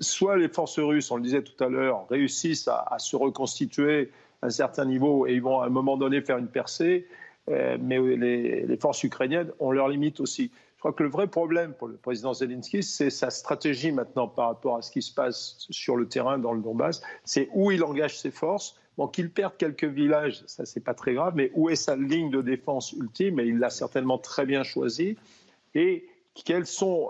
Soit 0.00 0.36
les 0.36 0.48
forces 0.48 0.78
russes, 0.78 1.10
on 1.10 1.16
le 1.16 1.22
disait 1.22 1.42
tout 1.42 1.62
à 1.62 1.68
l'heure, 1.68 2.06
réussissent 2.08 2.68
à, 2.68 2.96
se 2.98 3.16
reconstituer 3.16 4.10
à 4.42 4.46
un 4.46 4.50
certain 4.50 4.84
niveau 4.84 5.26
et 5.26 5.34
ils 5.34 5.42
vont 5.42 5.60
à 5.60 5.66
un 5.66 5.70
moment 5.70 5.96
donné 5.96 6.20
faire 6.20 6.38
une 6.38 6.48
percée, 6.48 7.06
euh, 7.50 7.76
mais 7.80 7.98
les, 8.00 8.76
forces 8.76 9.02
ukrainiennes 9.02 9.50
ont 9.58 9.72
leurs 9.72 9.88
limites 9.88 10.20
aussi. 10.20 10.50
Je 10.76 10.80
crois 10.80 10.92
que 10.92 11.02
le 11.02 11.10
vrai 11.10 11.28
problème 11.28 11.74
pour 11.74 11.88
le 11.88 11.94
président 11.94 12.34
Zelensky, 12.34 12.82
c'est 12.82 13.10
sa 13.10 13.30
stratégie 13.30 13.92
maintenant 13.92 14.26
par 14.26 14.48
rapport 14.48 14.76
à 14.76 14.82
ce 14.82 14.90
qui 14.90 15.02
se 15.02 15.14
passe 15.14 15.66
sur 15.70 15.96
le 15.96 16.08
terrain 16.08 16.38
dans 16.38 16.52
le 16.52 16.60
Donbass. 16.60 17.02
C'est 17.24 17.48
où 17.54 17.70
il 17.70 17.84
engage 17.84 18.18
ses 18.18 18.32
forces 18.32 18.76
Bon, 18.98 19.08
qu'il 19.08 19.30
perde 19.30 19.54
quelques 19.56 19.84
villages, 19.84 20.42
ça 20.46 20.66
c'est 20.66 20.84
pas 20.84 20.92
très 20.92 21.14
grave, 21.14 21.32
mais 21.34 21.50
où 21.54 21.70
est 21.70 21.76
sa 21.76 21.96
ligne 21.96 22.30
de 22.30 22.42
défense 22.42 22.92
ultime? 22.92 23.40
Et 23.40 23.44
il 23.44 23.58
l'a 23.58 23.70
certainement 23.70 24.18
très 24.18 24.44
bien 24.44 24.64
choisi. 24.64 25.16
Et 25.74 26.06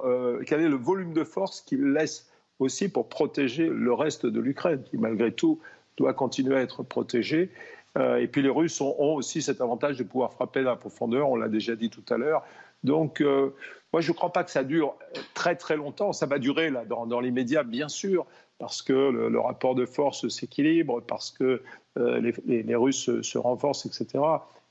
euh, 0.05 0.43
quel 0.47 0.61
est 0.61 0.69
le 0.69 0.77
volume 0.77 1.13
de 1.13 1.25
force 1.25 1.61
qu'il 1.61 1.93
laisse 1.93 2.31
aussi 2.59 2.89
pour 2.89 3.09
protéger 3.09 3.69
le 3.69 3.93
reste 3.93 4.27
de 4.27 4.41
l'Ukraine, 4.41 4.83
qui 4.85 4.99
malgré 4.99 5.33
tout 5.33 5.61
doit 5.97 6.15
continuer 6.15 6.57
à 6.57 6.61
être 6.61 6.83
protégé. 6.83 7.51
Euh, 7.99 8.17
et 8.17 8.27
puis 8.27 8.43
les 8.43 8.49
Russes 8.49 8.81
ont, 8.81 8.95
aussi 8.99 9.43
cet 9.43 9.61
avantage 9.61 9.97
de 9.97 10.05
pouvoir 10.05 10.33
frapper 10.33 10.61
à 10.61 10.65
la 10.65 10.77
profondeur, 10.77 11.29
on 11.31 11.37
l'a 11.37 11.49
déjà 11.49 11.77
dit 11.77 11.91
tout 11.91 12.05
à 12.09 12.17
l'heure. 12.17 12.43
Donc 12.85 13.21
euh, 13.21 13.55
moi 13.93 14.01
je 14.01 14.11
ne 14.11 14.17
crois 14.17 14.33
pas 14.33 14.45
que 14.45 14.51
ça 14.51 14.65
dure 14.65 14.97
très 15.35 15.57
très 15.57 15.77
longtemps, 15.77 16.13
ça 16.13 16.27
va 16.27 16.39
durer 16.39 16.73
dans, 16.89 17.07
dans 17.07 17.21
l'immédiat 17.21 17.63
bien 17.63 17.89
sûr, 17.89 18.27
parce 18.59 18.81
que 18.81 18.93
le, 18.93 19.41
rapport 19.41 19.75
de 19.75 19.87
force 19.87 20.29
s'équilibre, 20.29 21.03
parce 21.03 21.31
que 21.31 21.63
les, 21.97 22.75
Russes 22.77 23.21
se, 23.21 23.39
renforcent, 23.39 23.87
etc. 23.87 24.25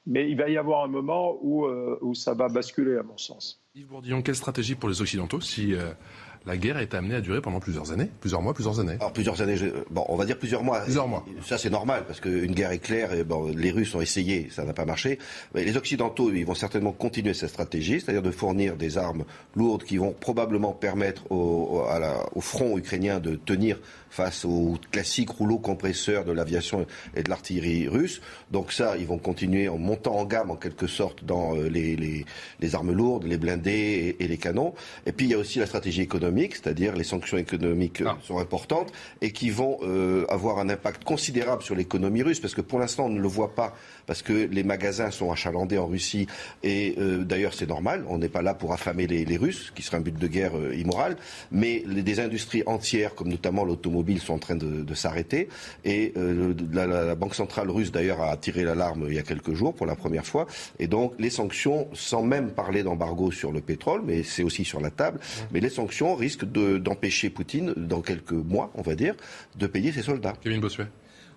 Mais 0.07 0.29
il 0.29 0.37
va 0.37 0.49
y 0.49 0.57
avoir 0.57 0.83
un 0.83 0.87
moment 0.87 1.37
où 1.41 2.15
ça 2.15 2.33
va 2.33 2.47
basculer, 2.47 2.97
à 2.97 3.03
mon 3.03 3.17
sens. 3.17 3.60
Yves 3.73 3.87
Bourdillon, 3.87 4.21
quelle 4.21 4.35
stratégie 4.35 4.75
pour 4.75 4.89
les 4.89 5.01
Occidentaux 5.01 5.39
si 5.39 5.73
euh, 5.73 5.93
la 6.45 6.57
guerre 6.57 6.77
est 6.79 6.93
amenée 6.93 7.15
à 7.15 7.21
durer 7.21 7.39
pendant 7.39 7.61
plusieurs 7.61 7.93
années, 7.93 8.09
plusieurs 8.19 8.41
mois, 8.41 8.53
plusieurs 8.53 8.81
années? 8.81 8.97
Alors 8.99 9.13
plusieurs 9.13 9.41
années, 9.41 9.55
bon, 9.89 10.03
on 10.09 10.17
va 10.17 10.25
dire 10.25 10.37
plusieurs 10.37 10.61
mois. 10.61 10.81
Plusieurs 10.81 11.07
mois. 11.07 11.25
Ça 11.45 11.57
c'est 11.57 11.69
normal 11.69 12.03
parce 12.05 12.19
qu'une 12.19 12.51
guerre 12.51 12.71
éclair, 12.71 13.13
et 13.13 13.23
bon, 13.23 13.47
les 13.55 13.71
Russes 13.71 13.95
ont 13.95 14.01
essayé, 14.01 14.49
ça 14.51 14.65
n'a 14.65 14.73
pas 14.73 14.83
marché. 14.83 15.19
Mais 15.55 15.63
les 15.63 15.77
Occidentaux, 15.77 16.33
ils 16.33 16.45
vont 16.45 16.53
certainement 16.53 16.91
continuer 16.91 17.33
cette 17.33 17.47
stratégie, 17.47 18.01
c'est-à-dire 18.01 18.21
de 18.21 18.31
fournir 18.31 18.75
des 18.75 18.97
armes 18.97 19.23
lourdes 19.55 19.85
qui 19.85 19.95
vont 19.95 20.11
probablement 20.11 20.73
permettre 20.73 21.31
au, 21.31 21.81
au 22.35 22.41
front 22.41 22.77
ukrainien 22.77 23.21
de 23.21 23.37
tenir 23.37 23.79
face 24.11 24.43
aux 24.43 24.77
classiques 24.91 25.29
rouleaux 25.29 25.57
compresseurs 25.57 26.25
de 26.25 26.33
l'aviation 26.33 26.85
et 27.15 27.23
de 27.23 27.29
l'artillerie 27.29 27.87
russe. 27.87 28.21
Donc 28.51 28.73
ça, 28.73 28.97
ils 28.97 29.07
vont 29.07 29.17
continuer 29.17 29.69
en 29.69 29.77
montant 29.77 30.17
en 30.17 30.25
gamme 30.25 30.51
en 30.51 30.57
quelque 30.57 30.85
sorte 30.85 31.23
dans 31.23 31.55
euh, 31.55 31.69
les, 31.69 31.95
les, 31.95 32.25
les 32.59 32.75
armes 32.75 32.91
lourdes, 32.91 33.23
les 33.23 33.37
blindés 33.37 34.17
et, 34.19 34.27
les 34.27 34.37
canons. 34.37 34.73
Et 35.05 35.13
puis 35.13 35.27
il 35.27 35.31
y 35.31 35.33
a 35.33 35.37
aussi 35.37 35.59
la 35.59 35.65
stratégie 35.65 36.01
économique, 36.01 36.55
c'est-à-dire 36.55 36.95
les 36.95 37.05
sanctions 37.05 37.37
économiques 37.37 38.01
euh, 38.01 38.09
ah. 38.09 38.17
sont 38.21 38.37
importantes 38.37 38.91
et 39.21 39.31
qui 39.31 39.49
vont 39.49 39.79
euh, 39.83 40.25
avoir 40.27 40.59
un 40.59 40.69
impact 40.69 41.05
considérable 41.05 41.63
sur 41.63 41.75
l'économie 41.75 42.21
russe, 42.21 42.41
parce 42.41 42.53
que 42.53 42.61
pour 42.61 42.79
l'instant 42.79 43.05
on 43.05 43.09
ne 43.09 43.21
le 43.21 43.27
voit 43.29 43.55
pas, 43.55 43.73
parce 44.07 44.21
que 44.21 44.33
les 44.33 44.63
magasins 44.63 45.09
sont 45.09 45.31
achalandés 45.31 45.77
en 45.77 45.87
Russie 45.87 46.27
et 46.63 46.95
d'ailleurs 46.97 47.53
c'est 47.53 47.67
normal, 47.67 48.03
on 48.09 48.17
n'est 48.17 48.29
pas 48.29 48.41
là 48.41 48.53
pour 48.53 48.73
affamer 48.73 49.07
les, 49.07 49.23
les, 49.23 49.37
Russes, 49.37 49.71
qui 49.73 49.81
serait 49.81 49.97
un 49.97 50.01
but 50.01 50.17
de 50.17 50.27
guerre 50.27 50.51
immoral, 50.73 51.15
mais 51.51 51.83
les, 51.87 52.03
des 52.03 52.19
industries 52.19 52.63
entières, 52.65 53.15
comme 53.15 53.29
notamment 53.29 53.63
l'automobile, 53.63 54.00
sont 54.19 54.33
en 54.33 54.39
train 54.39 54.55
de, 54.55 54.93
s'arrêter. 54.93 55.49
Et 55.85 56.13
euh, 56.17 56.53
la, 56.71 57.15
Banque 57.15 57.35
centrale 57.35 57.69
russe, 57.69 57.91
d'ailleurs, 57.91 58.21
a 58.21 58.35
tiré 58.37 58.63
l'alarme 58.63 59.05
il 59.07 59.15
y 59.15 59.19
a 59.19 59.23
quelques 59.23 59.53
jours 59.53 59.73
pour 59.73 59.85
la 59.85 59.95
première 59.95 60.25
fois. 60.25 60.47
Et 60.79 60.87
donc, 60.87 61.13
les 61.19 61.29
sanctions, 61.29 61.87
sans 61.93 62.23
même 62.23 62.51
parler 62.51 62.83
d'embargo 62.83 63.31
sur 63.31 63.51
le 63.51 63.61
pétrole, 63.61 64.01
mais 64.05 64.23
c'est 64.23 64.43
aussi 64.43 64.65
sur 64.65 64.81
la 64.81 64.91
table, 64.91 65.19
mais 65.51 65.59
les 65.59 65.69
sanctions 65.69 66.15
risquent 66.15 66.45
d'empêcher 66.45 67.29
Poutine, 67.29 67.73
dans 67.77 68.01
quelques 68.01 68.31
mois, 68.31 68.71
on 68.75 68.81
va 68.81 68.95
dire, 68.95 69.15
de 69.55 69.67
payer 69.67 69.91
ses 69.91 70.01
soldats. 70.01 70.33
Kevin 70.41 70.59
Bossuet. 70.59 70.87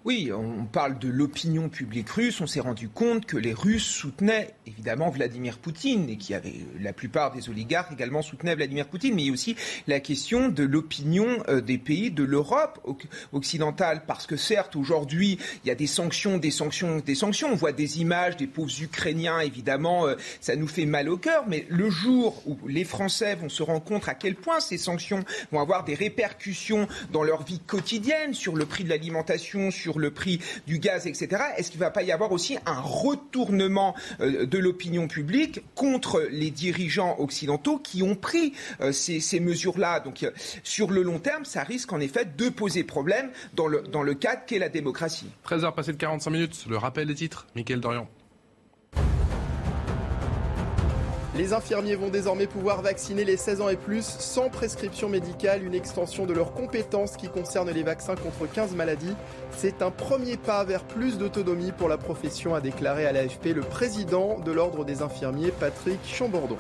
Oui, 0.05 0.31
on 0.35 0.67
parle 0.67 0.99
de 0.99 1.09
l'opinion 1.09 1.71
publique 1.71 2.11
russe. 2.11 2.43
On 2.43 2.47
s'est 2.47 2.61
rendu 2.61 2.91
compte 2.91 3.25
que 3.25 3.39
les 3.39 3.55
Russes 3.55 3.87
soutenaient 3.87 4.51
évidemment 4.67 5.09
Vladimir 5.09 5.57
Poutine 5.57 6.11
et 6.11 6.19
qu'il 6.19 6.33
y 6.33 6.37
avait 6.37 6.61
la 6.79 6.93
plupart 6.93 7.33
des 7.33 7.49
oligarques 7.49 7.91
également 7.91 8.21
soutenaient 8.21 8.55
Vladimir 8.55 8.87
Poutine, 8.87 9.15
mais 9.15 9.23
il 9.23 9.27
y 9.29 9.31
a 9.31 9.33
aussi 9.33 9.57
la 9.87 10.01
question 10.01 10.51
de 10.51 10.63
l'opinion 10.63 11.43
euh, 11.49 11.63
des 11.63 11.79
pays 11.79 12.11
de 12.11 12.23
l'Europe 12.23 12.87
occidentale. 13.33 14.03
Parce 14.07 14.27
que 14.27 14.37
certes, 14.37 14.77
aujourd'hui, 14.77 15.39
il 15.65 15.69
y 15.69 15.71
a 15.71 15.75
des 15.75 15.87
sanctions, 15.87 16.37
des 16.37 16.51
sanctions, 16.51 16.99
des 16.99 17.15
sanctions. 17.15 17.49
On 17.51 17.57
voit 17.57 17.73
des 17.73 18.03
images 18.03 18.37
des 18.37 18.47
pauvres 18.47 18.83
Ukrainiens, 18.83 19.41
évidemment, 19.41 20.07
euh, 20.07 20.17
ça 20.43 20.55
nous 20.55 20.69
fait 20.69 20.85
mal 20.85 21.09
au 21.09 21.17
cœur. 21.17 21.45
Mais 21.49 21.65
le 21.71 21.89
jour 21.89 22.43
où 22.45 22.59
les 22.69 22.85
Français 22.85 23.37
vont 23.37 23.49
se 23.49 23.63
rendre 23.63 23.83
compte 23.83 24.07
à 24.07 24.15
quel 24.15 24.35
point 24.35 24.61
ces 24.61 24.77
sanctions 24.77 25.25
vont 25.51 25.61
avoir 25.61 25.85
des 25.85 25.95
répercussions 25.95 26.89
dans 27.11 27.23
leur 27.23 27.43
vie 27.43 27.61
quotidienne, 27.61 28.35
sur 28.35 28.55
le 28.55 28.67
prix 28.67 28.85
de 28.85 28.91
l'alimentation, 28.91 29.71
sur 29.71 29.94
le 29.99 30.11
prix 30.11 30.41
du 30.67 30.79
gaz, 30.79 31.07
etc. 31.07 31.43
Est-ce 31.57 31.71
qu'il 31.71 31.81
ne 31.81 31.85
va 31.85 31.91
pas 31.91 32.03
y 32.03 32.13
avoir 32.13 32.33
aussi 32.33 32.59
un 32.67 32.81
retournement 32.81 33.95
euh, 34.21 34.47
de 34.47 34.59
l'opinion 34.59 35.09
publique 35.09 35.63
contre 35.75 36.27
les 36.31 36.51
dirigeants 36.51 37.17
occidentaux 37.19 37.79
qui 37.79 38.03
ont 38.03 38.15
pris 38.15 38.53
euh, 38.81 38.93
ces, 38.93 39.41
mesures-là? 39.41 40.01
Donc 40.01 40.23
euh, 40.23 40.31
sur 40.63 40.91
le 40.91 41.03
long 41.03 41.19
terme, 41.19 41.45
ça 41.45 41.63
risque 41.63 41.93
en 41.93 42.01
effet 42.01 42.25
de 42.25 42.49
poser 42.49 42.85
problème 42.85 43.31
dans 43.55 43.67
le, 43.67 44.15
cadre 44.15 44.43
qu'est 44.47 44.59
la 44.59 44.69
démocratie. 44.69 45.27
13h 45.47 45.75
passé 45.75 45.93
de 45.93 45.97
45 45.97 46.31
minutes, 46.31 46.65
le 46.69 46.77
rappel 46.77 47.09
des 47.09 47.15
titres, 47.15 47.47
Mickaël 47.55 47.81
Dorian. 47.81 48.09
Les 51.37 51.53
infirmiers 51.53 51.97
vont 51.97 52.11
désormais 52.11 52.47
pouvoir 52.47 52.81
vacciner 52.81 53.25
les 53.25 53.37
16 53.37 53.61
ans 53.61 53.69
et 53.69 53.77
plus 53.77 54.05
sans 54.05 54.51
prescription 54.51 55.09
médicale, 55.09 55.65
une 55.65 55.75
extension 55.75 56.27
de 56.27 56.33
leurs 56.33 56.53
compétences 56.53 57.17
qui 57.17 57.29
concerne 57.29 57.69
les 57.73 57.83
vaccins 57.83 58.15
contre 58.15 58.47
15 58.47 58.77
maladies. 58.77 59.17
C'est 59.57 59.83
un 59.83 59.91
premier 59.91 60.37
pas 60.37 60.63
vers 60.63 60.85
plus 60.85 61.19
d'autonomie 61.19 61.73
pour 61.73 61.89
la 61.89 61.99
profession, 61.99 62.55
a 62.55 62.61
déclaré 62.61 63.05
à 63.05 63.11
l'AFP 63.11 63.47
le 63.47 63.63
président 63.63 64.39
de 64.39 64.53
l'Ordre 64.53 64.85
des 64.85 65.03
infirmiers, 65.03 65.51
Patrick 65.59 65.99
Chambordon. 66.07 66.57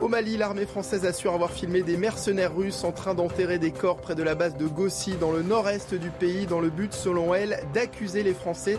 Au 0.00 0.06
Mali, 0.06 0.36
l'armée 0.36 0.66
française 0.66 1.04
assure 1.04 1.34
avoir 1.34 1.50
filmé 1.50 1.82
des 1.82 1.96
mercenaires 1.96 2.54
russes 2.54 2.84
en 2.84 2.92
train 2.92 3.14
d'enterrer 3.14 3.58
des 3.58 3.72
corps 3.72 3.96
près 3.96 4.14
de 4.14 4.22
la 4.22 4.34
base 4.34 4.56
de 4.56 4.66
Gossi 4.66 5.14
dans 5.20 5.32
le 5.32 5.42
nord-est 5.42 5.94
du 5.94 6.10
pays 6.10 6.46
dans 6.46 6.60
le 6.60 6.68
but, 6.68 6.92
selon 6.92 7.34
elle, 7.34 7.60
d'accuser 7.74 8.22
les 8.22 8.34
Français 8.34 8.78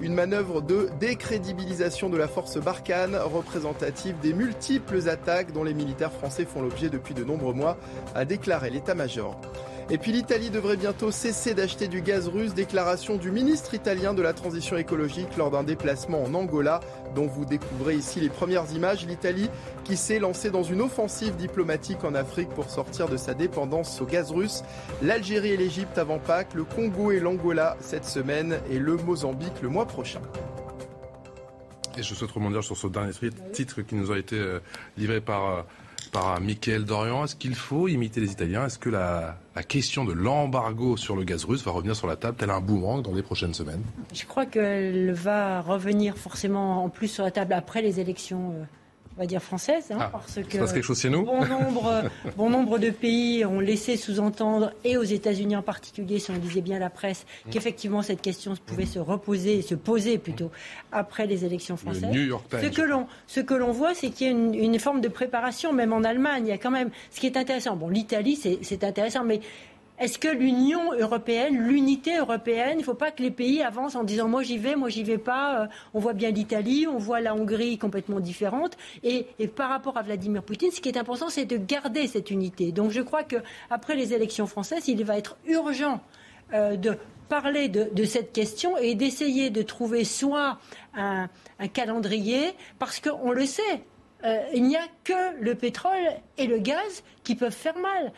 une 0.00 0.14
manœuvre 0.14 0.60
de 0.60 0.88
décrédibilisation 1.00 2.08
de 2.08 2.16
la 2.16 2.28
force 2.28 2.58
Barkhane, 2.58 3.16
représentative 3.16 4.18
des 4.20 4.32
multiples 4.32 5.08
attaques 5.08 5.52
dont 5.52 5.64
les 5.64 5.74
militaires 5.74 6.12
français 6.12 6.44
font 6.44 6.62
l'objet 6.62 6.88
depuis 6.88 7.14
de 7.14 7.24
nombreux 7.24 7.54
mois, 7.54 7.76
a 8.14 8.24
déclaré 8.24 8.70
l'état-major. 8.70 9.40
Et 9.92 9.98
puis 9.98 10.10
l'Italie 10.10 10.48
devrait 10.48 10.78
bientôt 10.78 11.10
cesser 11.10 11.52
d'acheter 11.52 11.86
du 11.86 12.00
gaz 12.00 12.26
russe, 12.26 12.54
déclaration 12.54 13.16
du 13.16 13.30
ministre 13.30 13.74
italien 13.74 14.14
de 14.14 14.22
la 14.22 14.32
transition 14.32 14.78
écologique 14.78 15.36
lors 15.36 15.50
d'un 15.50 15.64
déplacement 15.64 16.24
en 16.24 16.32
Angola, 16.32 16.80
dont 17.14 17.26
vous 17.26 17.44
découvrez 17.44 17.96
ici 17.96 18.18
les 18.18 18.30
premières 18.30 18.72
images. 18.72 19.06
L'Italie 19.06 19.50
qui 19.84 19.98
s'est 19.98 20.18
lancée 20.18 20.50
dans 20.50 20.62
une 20.62 20.80
offensive 20.80 21.36
diplomatique 21.36 22.04
en 22.04 22.14
Afrique 22.14 22.48
pour 22.48 22.70
sortir 22.70 23.06
de 23.06 23.18
sa 23.18 23.34
dépendance 23.34 24.00
au 24.00 24.06
gaz 24.06 24.30
russe. 24.30 24.62
L'Algérie 25.02 25.50
et 25.50 25.56
l'Égypte 25.58 25.98
avant 25.98 26.18
Pâques, 26.18 26.54
le 26.54 26.64
Congo 26.64 27.12
et 27.12 27.20
l'Angola 27.20 27.76
cette 27.80 28.06
semaine 28.06 28.60
et 28.70 28.78
le 28.78 28.96
Mozambique 28.96 29.60
le 29.60 29.68
mois 29.68 29.84
prochain. 29.84 30.22
Et 31.98 32.02
je 32.02 32.14
souhaite 32.14 32.30
rebondir 32.30 32.64
sur 32.64 32.78
ce 32.78 32.86
dernier 32.86 33.12
titre 33.52 33.82
qui 33.82 33.94
nous 33.94 34.10
a 34.10 34.16
été 34.16 34.36
euh, 34.36 34.60
livré 34.96 35.20
par 35.20 35.50
euh, 35.50 35.62
par 36.12 36.40
Michael 36.40 36.84
Dorian. 36.84 37.24
Est-ce 37.24 37.34
qu'il 37.34 37.56
faut 37.56 37.88
imiter 37.88 38.20
les 38.20 38.30
Italiens? 38.30 38.66
Est-ce 38.66 38.78
que 38.78 38.90
la, 38.90 39.38
question 39.66 40.04
de 40.04 40.12
l'embargo 40.12 40.96
sur 40.96 41.16
le 41.16 41.24
gaz 41.24 41.44
russe 41.44 41.64
va 41.64 41.72
revenir 41.72 41.96
sur 41.96 42.06
la 42.06 42.16
table 42.16 42.36
tel 42.38 42.50
un 42.50 42.60
boomerang 42.60 43.02
dans 43.02 43.14
les 43.14 43.22
prochaines 43.22 43.54
semaines? 43.54 43.82
Je 44.14 44.24
crois 44.26 44.46
qu'elle 44.46 45.12
va 45.12 45.60
revenir 45.62 46.16
forcément 46.16 46.84
en 46.84 46.88
plus 46.88 47.08
sur 47.08 47.24
la 47.24 47.30
table 47.30 47.54
après 47.54 47.82
les 47.82 47.98
élections. 47.98 48.54
Euh, 49.16 49.20
va 49.20 49.26
dire 49.26 49.42
française, 49.42 49.86
hein, 49.90 49.98
Ah, 50.00 50.08
parce 50.12 50.34
que 50.34 50.52
se 50.52 50.58
passe 50.58 50.72
quelque 50.72 50.82
chose 50.84 51.00
chez 51.00 51.10
nous 51.10 51.24
bon 51.24 51.44
nombre, 51.44 52.02
bon 52.36 52.48
nombre 52.50 52.78
de 52.78 52.90
pays 52.90 53.44
ont 53.44 53.60
laissé 53.60 53.96
sous-entendre, 53.96 54.72
et 54.84 54.96
aux 54.96 55.02
États-Unis 55.02 55.54
en 55.56 55.62
particulier, 55.62 56.18
si 56.18 56.30
on 56.30 56.34
lisait 56.34 56.60
bien 56.62 56.78
la 56.78 56.90
presse, 56.90 57.26
Mm. 57.46 57.50
qu'effectivement 57.50 58.02
cette 58.02 58.22
question 58.22 58.54
pouvait 58.66 58.86
se 58.86 58.98
reposer, 58.98 59.62
se 59.62 59.74
poser 59.74 60.18
plutôt 60.18 60.50
après 60.92 61.26
les 61.26 61.44
élections 61.44 61.76
françaises. 61.76 62.04
New 62.10 62.22
York 62.22 62.44
Times, 62.48 62.60
Ce 62.62 62.66
que 62.68 62.82
l'on, 62.82 63.06
ce 63.26 63.40
que 63.40 63.54
l'on 63.54 63.72
voit, 63.72 63.94
c'est 63.94 64.10
qu'il 64.10 64.26
y 64.26 64.30
a 64.30 64.32
une, 64.32 64.54
une 64.54 64.78
forme 64.78 65.00
de 65.00 65.08
préparation, 65.08 65.72
même 65.72 65.92
en 65.92 66.04
Allemagne. 66.04 66.44
Il 66.46 66.50
y 66.50 66.52
a 66.52 66.58
quand 66.58 66.70
même, 66.70 66.90
ce 67.10 67.20
qui 67.20 67.26
est 67.26 67.36
intéressant. 67.36 67.76
Bon, 67.76 67.88
l'Italie, 67.88 68.36
c'est 68.62 68.84
intéressant, 68.84 69.24
mais 69.24 69.40
est-ce 70.02 70.18
que 70.18 70.26
l'Union 70.26 70.92
européenne, 70.94 71.56
l'unité 71.56 72.18
européenne, 72.18 72.72
il 72.72 72.78
ne 72.78 72.82
faut 72.82 72.94
pas 72.94 73.12
que 73.12 73.22
les 73.22 73.30
pays 73.30 73.62
avancent 73.62 73.94
en 73.94 74.02
disant 74.02 74.26
moi 74.26 74.42
j'y 74.42 74.58
vais, 74.58 74.74
moi 74.74 74.88
j'y 74.88 75.04
vais 75.04 75.16
pas. 75.16 75.62
Euh, 75.62 75.66
On 75.94 76.00
voit 76.00 76.12
bien 76.12 76.32
l'Italie, 76.32 76.88
on 76.88 76.98
voit 76.98 77.20
la 77.20 77.36
Hongrie 77.36 77.78
complètement 77.78 78.18
différente. 78.18 78.76
Et, 79.04 79.28
par 79.54 79.68
rapport 79.68 79.96
à 79.96 80.02
Vladimir 80.02 80.42
Poutine, 80.42 80.72
ce 80.72 80.80
qui 80.80 80.88
est 80.88 80.98
important, 80.98 81.28
c'est 81.28 81.44
de 81.44 81.56
garder 81.56 82.08
cette 82.08 82.32
unité. 82.32 82.72
Donc 82.72 82.90
je 82.90 83.00
crois 83.00 83.22
que 83.22 83.36
après 83.70 83.94
les 83.94 84.12
élections 84.12 84.48
françaises, 84.48 84.88
il 84.88 85.04
va 85.04 85.16
être 85.16 85.36
urgent 85.46 86.00
euh, 86.52 86.74
de 86.74 86.98
parler 87.28 87.68
de, 87.68 88.04
cette 88.04 88.32
question 88.32 88.76
et 88.76 88.96
d'essayer 88.96 89.50
de 89.50 89.62
trouver 89.62 90.02
soit 90.02 90.58
un, 90.94 91.28
un 91.60 91.68
calendrier, 91.68 92.50
parce 92.80 92.98
qu'on 92.98 93.30
le 93.30 93.46
sait, 93.46 93.84
euh, 94.24 94.38
il 94.52 94.64
n'y 94.64 94.76
a 94.76 94.84
que 95.04 95.40
le 95.40 95.54
pétrole 95.54 95.92
et 96.38 96.46
le 96.46 96.58
gaz 96.58 97.02
qui 97.24 97.34
peuvent 97.34 97.52
faire 97.52 97.78
mal 97.78 98.12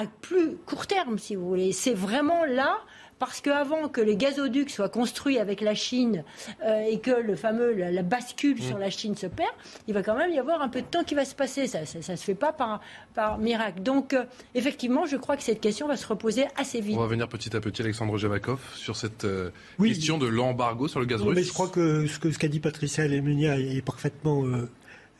à 0.00 0.04
plus 0.20 0.56
court 0.66 0.86
terme, 0.86 1.18
si 1.18 1.34
vous 1.36 1.48
voulez. 1.48 1.72
C'est 1.72 1.94
vraiment 1.94 2.44
là. 2.44 2.76
Parce 3.20 3.40
qu'avant 3.40 3.88
que 3.88 4.00
les 4.00 4.14
gazoducs 4.14 4.70
soient 4.70 4.88
construits 4.88 5.40
avec 5.40 5.60
la 5.60 5.74
Chine 5.74 6.22
euh, 6.64 6.82
et 6.88 7.00
que 7.00 7.10
le 7.10 7.34
fameux 7.34 7.72
la, 7.74 7.90
la 7.90 8.02
bascule 8.04 8.62
sur 8.62 8.78
la 8.78 8.90
Chine 8.90 9.16
se 9.16 9.26
perd, 9.26 9.50
il 9.88 9.94
va 9.94 10.04
quand 10.04 10.16
même 10.16 10.30
y 10.30 10.38
avoir 10.38 10.62
un 10.62 10.68
peu 10.68 10.82
de 10.82 10.86
temps 10.86 11.02
qui 11.02 11.16
va 11.16 11.24
se 11.24 11.34
passer. 11.34 11.66
Ça, 11.66 11.84
ça, 11.84 12.00
ça 12.00 12.16
se 12.16 12.22
fait 12.22 12.36
pas 12.36 12.52
par, 12.52 12.80
par 13.14 13.38
miracle. 13.38 13.82
Donc, 13.82 14.12
euh, 14.14 14.22
effectivement, 14.54 15.04
je 15.04 15.16
crois 15.16 15.36
que 15.36 15.42
cette 15.42 15.60
question 15.60 15.88
va 15.88 15.96
se 15.96 16.06
reposer 16.06 16.44
assez 16.56 16.80
vite. 16.80 16.96
On 16.96 17.00
va 17.00 17.08
venir 17.08 17.28
petit 17.28 17.56
à 17.56 17.60
petit, 17.60 17.82
Alexandre 17.82 18.16
Javakov, 18.18 18.60
sur 18.76 18.94
cette 18.94 19.24
euh, 19.24 19.50
Oui. 19.80 19.88
question 19.94 20.16
de 20.18 20.28
l'embargo 20.28 20.86
sur 20.86 21.00
le 21.00 21.06
gaz 21.06 21.18
Non, 21.20 21.26
russe. 21.30 21.36
mais 21.38 21.42
je 21.42 21.52
crois 21.52 21.66
que 21.70 22.06
ce 22.06 22.20
que- 22.20 22.30
ce 22.30 22.38
qu'a 22.38 22.46
dit 22.46 22.60
Patricia 22.60 23.04
Lemunia 23.08 23.58
est 23.58 23.82
parfaitement 23.84 24.44
euh, 24.44 24.70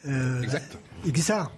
euh, 0.07 0.41
Exact. 0.43 0.79
exact. 1.05 1.51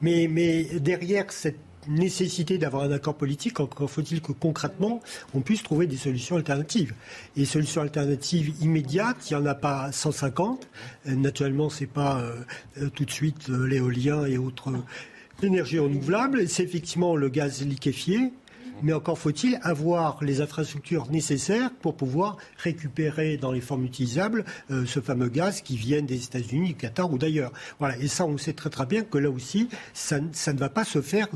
Mais, 0.00 0.28
mais 0.30 0.64
derrière 0.80 1.30
cette 1.30 1.58
nécessité 1.88 2.58
d'avoir 2.58 2.84
un 2.84 2.92
accord 2.92 3.14
politique, 3.14 3.60
encore 3.60 3.90
faut-il 3.90 4.20
que 4.20 4.32
concrètement, 4.32 5.00
on 5.34 5.40
puisse 5.40 5.62
trouver 5.62 5.86
des 5.86 5.96
solutions 5.96 6.36
alternatives. 6.36 6.94
Et 7.36 7.44
solutions 7.44 7.82
alternatives 7.82 8.54
immédiates, 8.60 9.30
il 9.30 9.36
n'y 9.36 9.42
en 9.42 9.46
a 9.46 9.54
pas 9.54 9.92
150. 9.92 10.68
Euh, 11.06 11.14
naturellement, 11.14 11.70
c'est 11.70 11.86
pas 11.86 12.20
euh, 12.20 12.36
euh, 12.80 12.88
tout 12.90 13.04
de 13.04 13.10
suite 13.10 13.48
l'éolien 13.48 14.24
et 14.26 14.38
autres 14.38 14.72
énergies 15.42 15.78
renouvelables. 15.78 16.48
C'est 16.48 16.62
effectivement 16.62 17.16
le 17.16 17.28
gaz 17.28 17.64
liquéfié. 17.64 18.32
Mais 18.82 18.92
encore 18.92 19.18
faut-il 19.18 19.58
avoir 19.62 20.22
les 20.22 20.40
infrastructures 20.40 21.10
nécessaires 21.10 21.70
pour 21.80 21.94
pouvoir 21.96 22.36
récupérer 22.58 23.36
dans 23.36 23.52
les 23.52 23.60
formes 23.60 23.84
utilisables 23.84 24.44
euh, 24.70 24.84
ce 24.86 25.00
fameux 25.00 25.28
gaz 25.28 25.60
qui 25.60 25.76
vient 25.76 26.02
des 26.02 26.24
États-Unis, 26.24 26.68
du 26.68 26.74
Qatar 26.74 27.10
ou 27.12 27.18
d'ailleurs. 27.18 27.52
Voilà. 27.78 27.96
Et 27.98 28.08
ça, 28.08 28.26
on 28.26 28.36
sait 28.38 28.52
très 28.52 28.70
très 28.70 28.86
bien 28.86 29.02
que 29.02 29.18
là 29.18 29.30
aussi, 29.30 29.68
ça, 29.92 30.20
ne- 30.20 30.58
va 30.58 30.68
pas 30.68 30.84
se 30.84 31.00
faire 31.00 31.28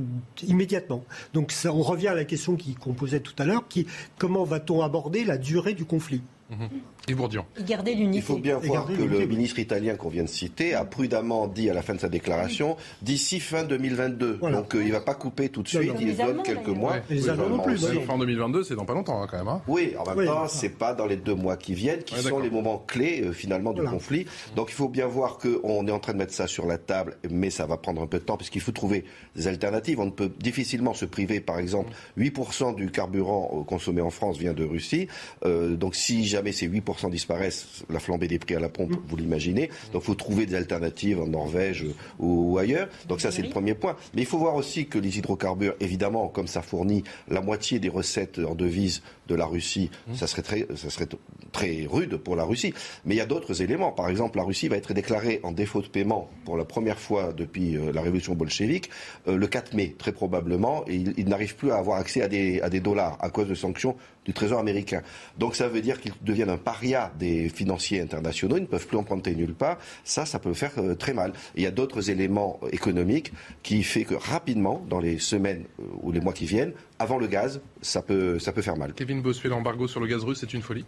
immédiatement. 0.47 1.05
Donc 1.35 1.53
on 1.67 1.83
revient 1.83 2.09
à 2.09 2.15
la 2.15 2.25
question 2.25 2.57
qu'on 2.81 2.93
posait 2.95 3.21
tout 3.21 3.35
à 3.39 3.45
l'heure, 3.45 3.67
qui 3.69 3.87
comment 4.19 4.45
va-t-on 4.45 4.83
aborder 4.83 5.25
la 5.25 5.39
durée 5.39 5.75
du 5.75 5.85
conflit? 5.85 6.23
Mhm. 6.51 6.69
Yves 7.09 7.17
Bourdian. 7.17 7.47
Et 7.59 7.65
garder 7.65 7.95
l'unité. 7.95 8.19
Il 8.19 8.23
faut 8.23 8.39
bien 8.39 8.59
voir 8.59 8.87
que 8.87 9.03
le 9.03 9.27
ministre 9.27 9.59
italien 9.59 9.97
qu'on 9.97 10.09
vient 10.09 10.25
de 10.25 10.29
citer 10.29 10.75
a 10.75 10.85
prudemment 10.85 11.47
dit 11.49 11.71
à 11.71 11.75
la 11.75 11.83
fin 11.83 11.95
de 11.95 12.01
sa 12.01 12.09
déclaration 12.09 12.77
d'ici 13.03 13.41
fin 13.41 13.65
2022. 13.65 14.39
Voilà. 14.41 14.59
Donc 14.59 14.75
euh, 14.75 14.83
il 14.83 14.89
ne 14.89 14.93
va 14.93 15.01
pas 15.01 15.15
couper 15.15 15.49
tout 15.49 15.63
de 15.63 15.69
suite, 15.69 15.89
non. 15.89 15.95
il 16.01 16.07
Les 16.09 16.13
donne 16.15 16.43
quelques 16.43 16.69
mois. 16.69 16.93
Ouais. 16.93 17.03
Les 17.11 17.29
Allemands 17.29 17.49
non 17.49 17.59
plus. 17.63 17.79
Fin 17.79 18.19
2022, 18.19 18.63
c'est 18.65 18.75
dans 18.75 18.85
pas 18.85 18.95
longtemps 18.95 19.23
hein, 19.23 19.27
quand 19.31 19.39
même. 19.39 19.49
hein. 19.49 19.63
Oui, 19.69 19.95
en 19.99 20.05
même 20.09 20.19
Oui. 20.19 20.27
temps, 20.27 20.49
c'est 20.49 20.69
pas 20.69 20.95
dans 20.95 21.07
les 21.07 21.17
deux 21.17 21.35
mois 21.35 21.57
qui 21.57 21.75
viennent 21.75 22.03
qui 22.03 22.15
Ouais, 22.15 22.23
sont 22.23 22.39
les 22.41 22.51
moments 22.51 22.79
clés 22.87 23.23
euh, 23.25 23.33
finalement 23.33 23.73
du 23.73 23.81
Voilà. 23.81 23.91
conflit. 23.97 24.27
Donc 24.57 24.69
il 24.71 24.75
faut 24.75 24.89
bien 24.89 25.07
voir 25.07 25.39
qu'on 25.39 25.87
est 25.87 25.91
en 25.93 25.99
train 26.01 26.13
de 26.13 26.19
mettre 26.19 26.33
ça 26.35 26.47
sur 26.47 26.67
la 26.67 26.79
table, 26.79 27.17
mais 27.31 27.51
ça 27.51 27.67
va 27.67 27.77
prendre 27.77 28.03
un 28.03 28.07
peu 28.07 28.19
de 28.19 28.25
temps 28.25 28.37
parce 28.37 28.51
qu'il 28.51 28.61
faut 28.61 28.73
trouver 28.73 29.05
des 29.37 29.47
alternatives. 29.49 30.01
On 30.01 30.07
ne 30.07 30.11
peut 30.11 30.31
difficilement 30.41 30.95
se 30.95 31.05
priver, 31.05 31.41
par 31.41 31.59
exemple, 31.59 31.93
8% 32.19 32.75
du 32.75 32.91
carburant 32.91 33.51
euh, 33.61 33.65
consommé 33.65 34.01
en 34.01 34.11
France 34.11 34.39
vient 34.39 34.53
de 34.55 34.65
Russie. 34.65 35.09
Euh, 35.45 35.77
donc 35.77 35.95
si 35.95 36.27
jamais 36.27 36.53
ces 36.53 36.69
8% 36.69 36.98
disparaissent, 37.09 37.85
la 37.89 38.01
flambée 38.01 38.27
des 38.27 38.41
prix 38.41 38.57
à 38.57 38.61
la 38.61 38.69
pompe, 38.69 38.95
vous 39.07 39.17
l'imaginez. 39.17 39.71
Donc 39.93 40.03
il 40.03 40.07
faut 40.07 40.15
trouver 40.15 40.47
des 40.47 40.57
alternatives 40.57 41.21
en 41.21 41.29
Norvège 41.29 41.87
ou, 42.19 42.53
ou 42.53 42.59
ailleurs. 42.59 42.89
Donc 43.07 43.21
ça 43.21 43.31
c'est 43.31 43.43
le 43.43 43.51
premier 43.51 43.75
point. 43.75 43.97
Mais 44.15 44.23
il 44.23 44.27
faut 44.27 44.39
voir 44.39 44.57
aussi 44.57 44.87
que 44.87 44.99
les 44.99 45.19
hydrocarbures, 45.19 45.75
évidemment, 45.79 46.29
comme 46.29 46.49
ça 46.49 46.63
fournit 46.63 47.05
la 47.29 47.41
moitié 47.41 47.79
des 47.79 47.89
recettes 47.89 48.41
en 48.41 48.57
devises 48.57 49.03
de 49.29 49.35
la 49.35 49.47
Russie, 49.47 49.91
ça 50.15 50.27
serait 50.27 50.43
très, 50.43 50.67
ça 50.75 50.91
serait 50.91 51.09
très 51.53 51.87
rude 51.89 52.17
pour 52.17 52.37
la 52.37 52.45
Russie. 52.45 52.75
Mais 53.05 53.15
il 53.15 53.19
y 53.19 53.21
a 53.21 53.27
d'autres 53.27 53.63
éléments. 53.63 53.93
Par 53.93 54.09
exemple, 54.09 54.39
la 54.39 54.45
Russie 54.45 54.69
va 54.69 54.77
être 54.77 54.93
déclarée 54.93 55.41
en 55.43 55.53
défaut 55.53 55.83
de 55.83 55.87
paiement 55.87 56.31
pour 56.45 56.57
la 56.57 56.65
première 56.65 56.99
fois 56.99 57.33
depuis 57.33 57.77
euh, 57.77 57.93
la 57.93 58.01
révolution 58.01 58.35
bolchevique 58.35 58.91
euh, 59.27 59.37
le 59.37 59.47
4 59.47 59.75
mai, 59.75 59.95
très 59.99 60.13
probablement, 60.13 60.85
et 60.87 60.97
il, 60.97 61.15
il 61.17 61.29
n'arrive 61.29 61.57
plus 61.57 61.71
à 61.71 61.77
avoir 61.77 61.99
accès 61.99 62.23
à 62.23 62.29
des, 62.29 62.61
à 62.61 62.71
des 62.71 62.81
dollars 62.81 63.19
à 63.21 63.31
cause 63.31 63.49
de 63.49 63.55
sanctions 63.55 63.97
du 64.25 64.33
Trésor 64.33 64.59
américain. 64.59 65.03
Donc 65.39 65.57
ça 65.57 65.69
veut 65.69 65.81
dire 65.81 66.01
qu'ils 66.01 66.13
deviennent 66.23 66.51
un 66.51 66.59
paria 66.59 67.13
des 67.19 67.49
financiers 67.49 68.01
internationaux, 68.01 68.57
ils 68.57 68.63
ne 68.63 68.67
peuvent 68.67 68.87
plus 68.87 68.99
emprunter 68.99 69.35
nulle 69.35 69.55
part. 69.55 69.79
Ça, 70.05 70.27
ça 70.27 70.39
peut 70.39 70.55
faire 70.55 70.73
euh, 70.79 70.95
très 70.95 71.15
mal. 71.15 71.33
Et 71.55 71.61
il 71.61 71.63
y 71.63 71.67
a 71.67 71.71
d'autres 71.71 72.11
éléments 72.11 72.61
économiques 72.73 73.33
qui 73.63 73.83
fait 73.83 74.05
que 74.05 74.15
rapidement, 74.15 74.85
dans 74.89 75.01
les 75.01 75.19
semaines 75.19 75.65
ou 76.03 76.13
les 76.13 76.21
mois 76.21 76.33
qui 76.33 76.47
viennent, 76.47 76.73
avant 76.99 77.19
le 77.19 77.27
gaz, 77.27 77.61
ça 77.81 78.03
peut, 78.03 78.39
ça 78.39 78.53
peut 78.53 78.63
faire 78.63 78.77
mal. 78.77 78.93
Kevin 78.95 79.23
Bossuet, 79.23 79.49
l'embargo 79.49 79.89
sur 79.89 80.01
le 80.01 80.07
gaz 80.07 80.25
russe, 80.25 80.39
c'est 80.41 80.53
une 80.55 80.63
folie 80.63 80.85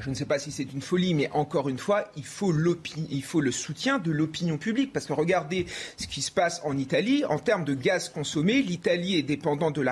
je 0.00 0.10
ne 0.10 0.14
sais 0.14 0.24
pas 0.24 0.38
si 0.38 0.50
c'est 0.50 0.72
une 0.72 0.80
folie, 0.82 1.14
mais 1.14 1.30
encore 1.32 1.68
une 1.68 1.78
fois, 1.78 2.10
il 2.16 2.24
faut, 2.24 2.52
il 3.10 3.22
faut 3.22 3.40
le 3.40 3.52
soutien 3.52 3.98
de 3.98 4.10
l'opinion 4.10 4.58
publique. 4.58 4.92
Parce 4.92 5.06
que 5.06 5.12
regardez 5.12 5.66
ce 5.96 6.06
qui 6.06 6.22
se 6.22 6.30
passe 6.30 6.60
en 6.64 6.76
Italie. 6.76 7.24
En 7.24 7.38
termes 7.38 7.64
de 7.64 7.74
gaz 7.74 8.08
consommé, 8.08 8.62
l'Italie 8.62 9.16
est 9.16 9.22
dépendante 9.22 9.74
de 9.76 9.82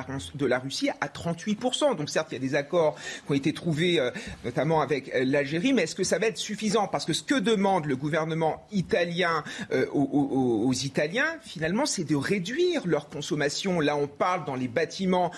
la, 0.47 0.59
Russie 0.59 0.91
à 1.01 1.07
38%. 1.09 1.97
Donc 1.97 2.11
certes, 2.11 2.29
il 2.31 2.35
y 2.35 2.37
a 2.37 2.41
des 2.41 2.55
accords 2.55 2.97
qui 3.27 3.33
ont 3.33 3.35
été 3.35 3.53
trouvés, 3.53 4.01
euh, 4.01 4.11
notamment 4.45 4.81
avec 4.81 5.15
euh, 5.15 5.25
l'Algérie, 5.25 5.73
mais 5.73 5.83
est-ce 5.83 5.95
que 5.95 6.05
ça 6.05 6.19
va 6.19 6.27
être 6.27 6.39
suffisant? 6.39 6.89
Parce 6.89 7.05
que 7.05 7.13
ce 7.13 7.23
que 7.23 7.39
demande 7.39 7.87
le 7.87 7.97
gouvernement 7.97 8.67
italien 8.73 9.45
euh, 9.73 9.87
aux, 9.93 10.03
aux- 10.67 10.73
Italiens, 10.73 11.27
finalement, 11.43 11.85
c'est 11.87 12.05
de 12.05 12.17
réduire 12.17 12.87
leur 12.87 13.09
consommation. 13.09 13.79
Là, 13.79 13.95
on 13.95 14.07
parle 14.09 14.47
dans 14.47 14.57
les 14.57 14.69
bâtiments 14.69 15.31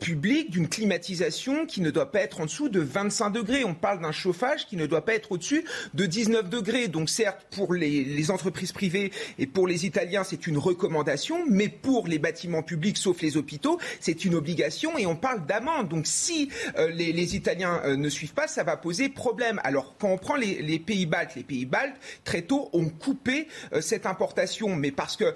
publics 0.00 0.50
d'une 0.50 0.68
climatisation 0.68 1.66
qui 1.66 1.80
ne 1.82 1.90
doit 1.90 2.10
pas 2.10 2.20
être 2.20 2.40
en 2.40 2.46
dessous 2.46 2.68
de 2.70 2.80
25 2.80 3.30
degrés. 3.30 3.62
On 3.64 3.74
parle 3.74 3.99
d'un 4.00 4.12
chauffage 4.12 4.66
qui 4.66 4.76
ne 4.76 4.86
doit 4.86 5.04
pas 5.04 5.14
être 5.14 5.32
au-dessus 5.32 5.64
de 5.94 6.06
19 6.06 6.48
degrés. 6.48 6.88
Donc 6.88 7.08
certes, 7.08 7.46
pour 7.50 7.74
les, 7.74 8.30
entreprises 8.30 8.72
privées 8.72 9.12
et 9.38 9.46
pour 9.46 9.66
les 9.66 9.86
Italiens, 9.86 10.24
c'est 10.24 10.46
une 10.46 10.58
recommandation, 10.58 11.44
mais 11.48 11.68
pour 11.68 12.06
les 12.06 12.18
bâtiments 12.18 12.62
publics, 12.62 12.96
sauf 12.96 13.22
les 13.22 13.36
hôpitaux, 13.36 13.78
c'est 13.98 14.24
une 14.24 14.34
obligation 14.34 14.98
et 14.98 15.06
on 15.06 15.16
parle 15.16 15.46
d'amende. 15.46 15.88
Donc 15.88 16.06
si 16.06 16.50
euh, 16.76 16.88
les, 16.90 17.36
Italiens 17.36 17.80
euh, 17.84 17.96
ne 17.96 18.08
suivent 18.08 18.34
pas, 18.34 18.46
ça 18.46 18.62
va 18.62 18.76
poser 18.76 19.08
problème. 19.08 19.60
Alors 19.64 19.94
quand 19.98 20.08
on 20.08 20.18
prend 20.18 20.36
les, 20.36 20.78
pays 20.78 21.06
baltes, 21.06 21.34
les 21.36 21.42
pays 21.42 21.66
baltes 21.66 21.96
très 22.24 22.42
tôt 22.42 22.68
ont 22.72 22.88
coupé 22.88 23.48
euh, 23.72 23.80
cette 23.80 24.06
importation, 24.06 24.74
mais 24.76 24.90
parce 24.90 25.16
que 25.16 25.34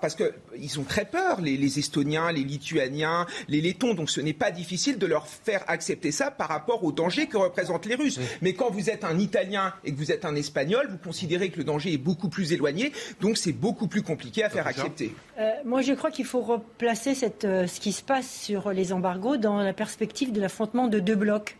parce 0.00 0.14
que 0.14 0.32
ils 0.58 0.78
ont 0.80 0.84
très 0.84 1.04
peur, 1.04 1.40
les, 1.40 1.56
les 1.56 1.78
Estoniens, 1.78 2.32
les 2.32 2.44
Lituaniens, 2.44 3.26
les 3.48 3.60
Lettons. 3.60 3.94
Donc 3.94 4.10
ce 4.10 4.20
n'est 4.20 4.32
pas 4.32 4.50
difficile 4.50 4.98
de 4.98 5.06
leur 5.06 5.26
faire 5.26 5.64
accepter 5.68 6.12
ça 6.12 6.30
par 6.30 6.48
rapport 6.48 6.84
au 6.84 6.92
danger 6.92 7.26
que 7.26 7.36
représentent 7.72 7.86
les 7.86 7.94
Russes. 8.04 8.20
Mais 8.40 8.54
quand 8.54 8.70
vous 8.70 8.90
êtes 8.90 9.04
un 9.04 9.18
Italien 9.18 9.72
et 9.84 9.92
que 9.92 9.96
vous 9.98 10.12
êtes 10.12 10.24
un 10.24 10.34
Espagnol, 10.34 10.86
vous 10.90 10.98
considérez 10.98 11.50
que 11.50 11.58
le 11.58 11.64
danger 11.64 11.92
est 11.92 11.98
beaucoup 11.98 12.28
plus 12.28 12.52
éloigné, 12.52 12.92
donc 13.20 13.36
c'est 13.36 13.52
beaucoup 13.52 13.86
plus 13.88 14.02
compliqué 14.02 14.44
à 14.44 14.50
faire 14.50 14.66
accepter. 14.66 15.14
Euh, 15.38 15.50
moi, 15.64 15.82
je 15.82 15.92
crois 15.94 16.10
qu'il 16.10 16.24
faut 16.26 16.40
replacer 16.42 17.14
cette, 17.14 17.44
euh, 17.44 17.66
ce 17.66 17.80
qui 17.80 17.92
se 17.92 18.02
passe 18.02 18.30
sur 18.30 18.70
les 18.72 18.92
embargos 18.92 19.36
dans 19.36 19.58
la 19.58 19.72
perspective 19.72 20.32
de 20.32 20.40
l'affrontement 20.40 20.88
de 20.88 21.00
deux 21.00 21.16
blocs. 21.16 21.56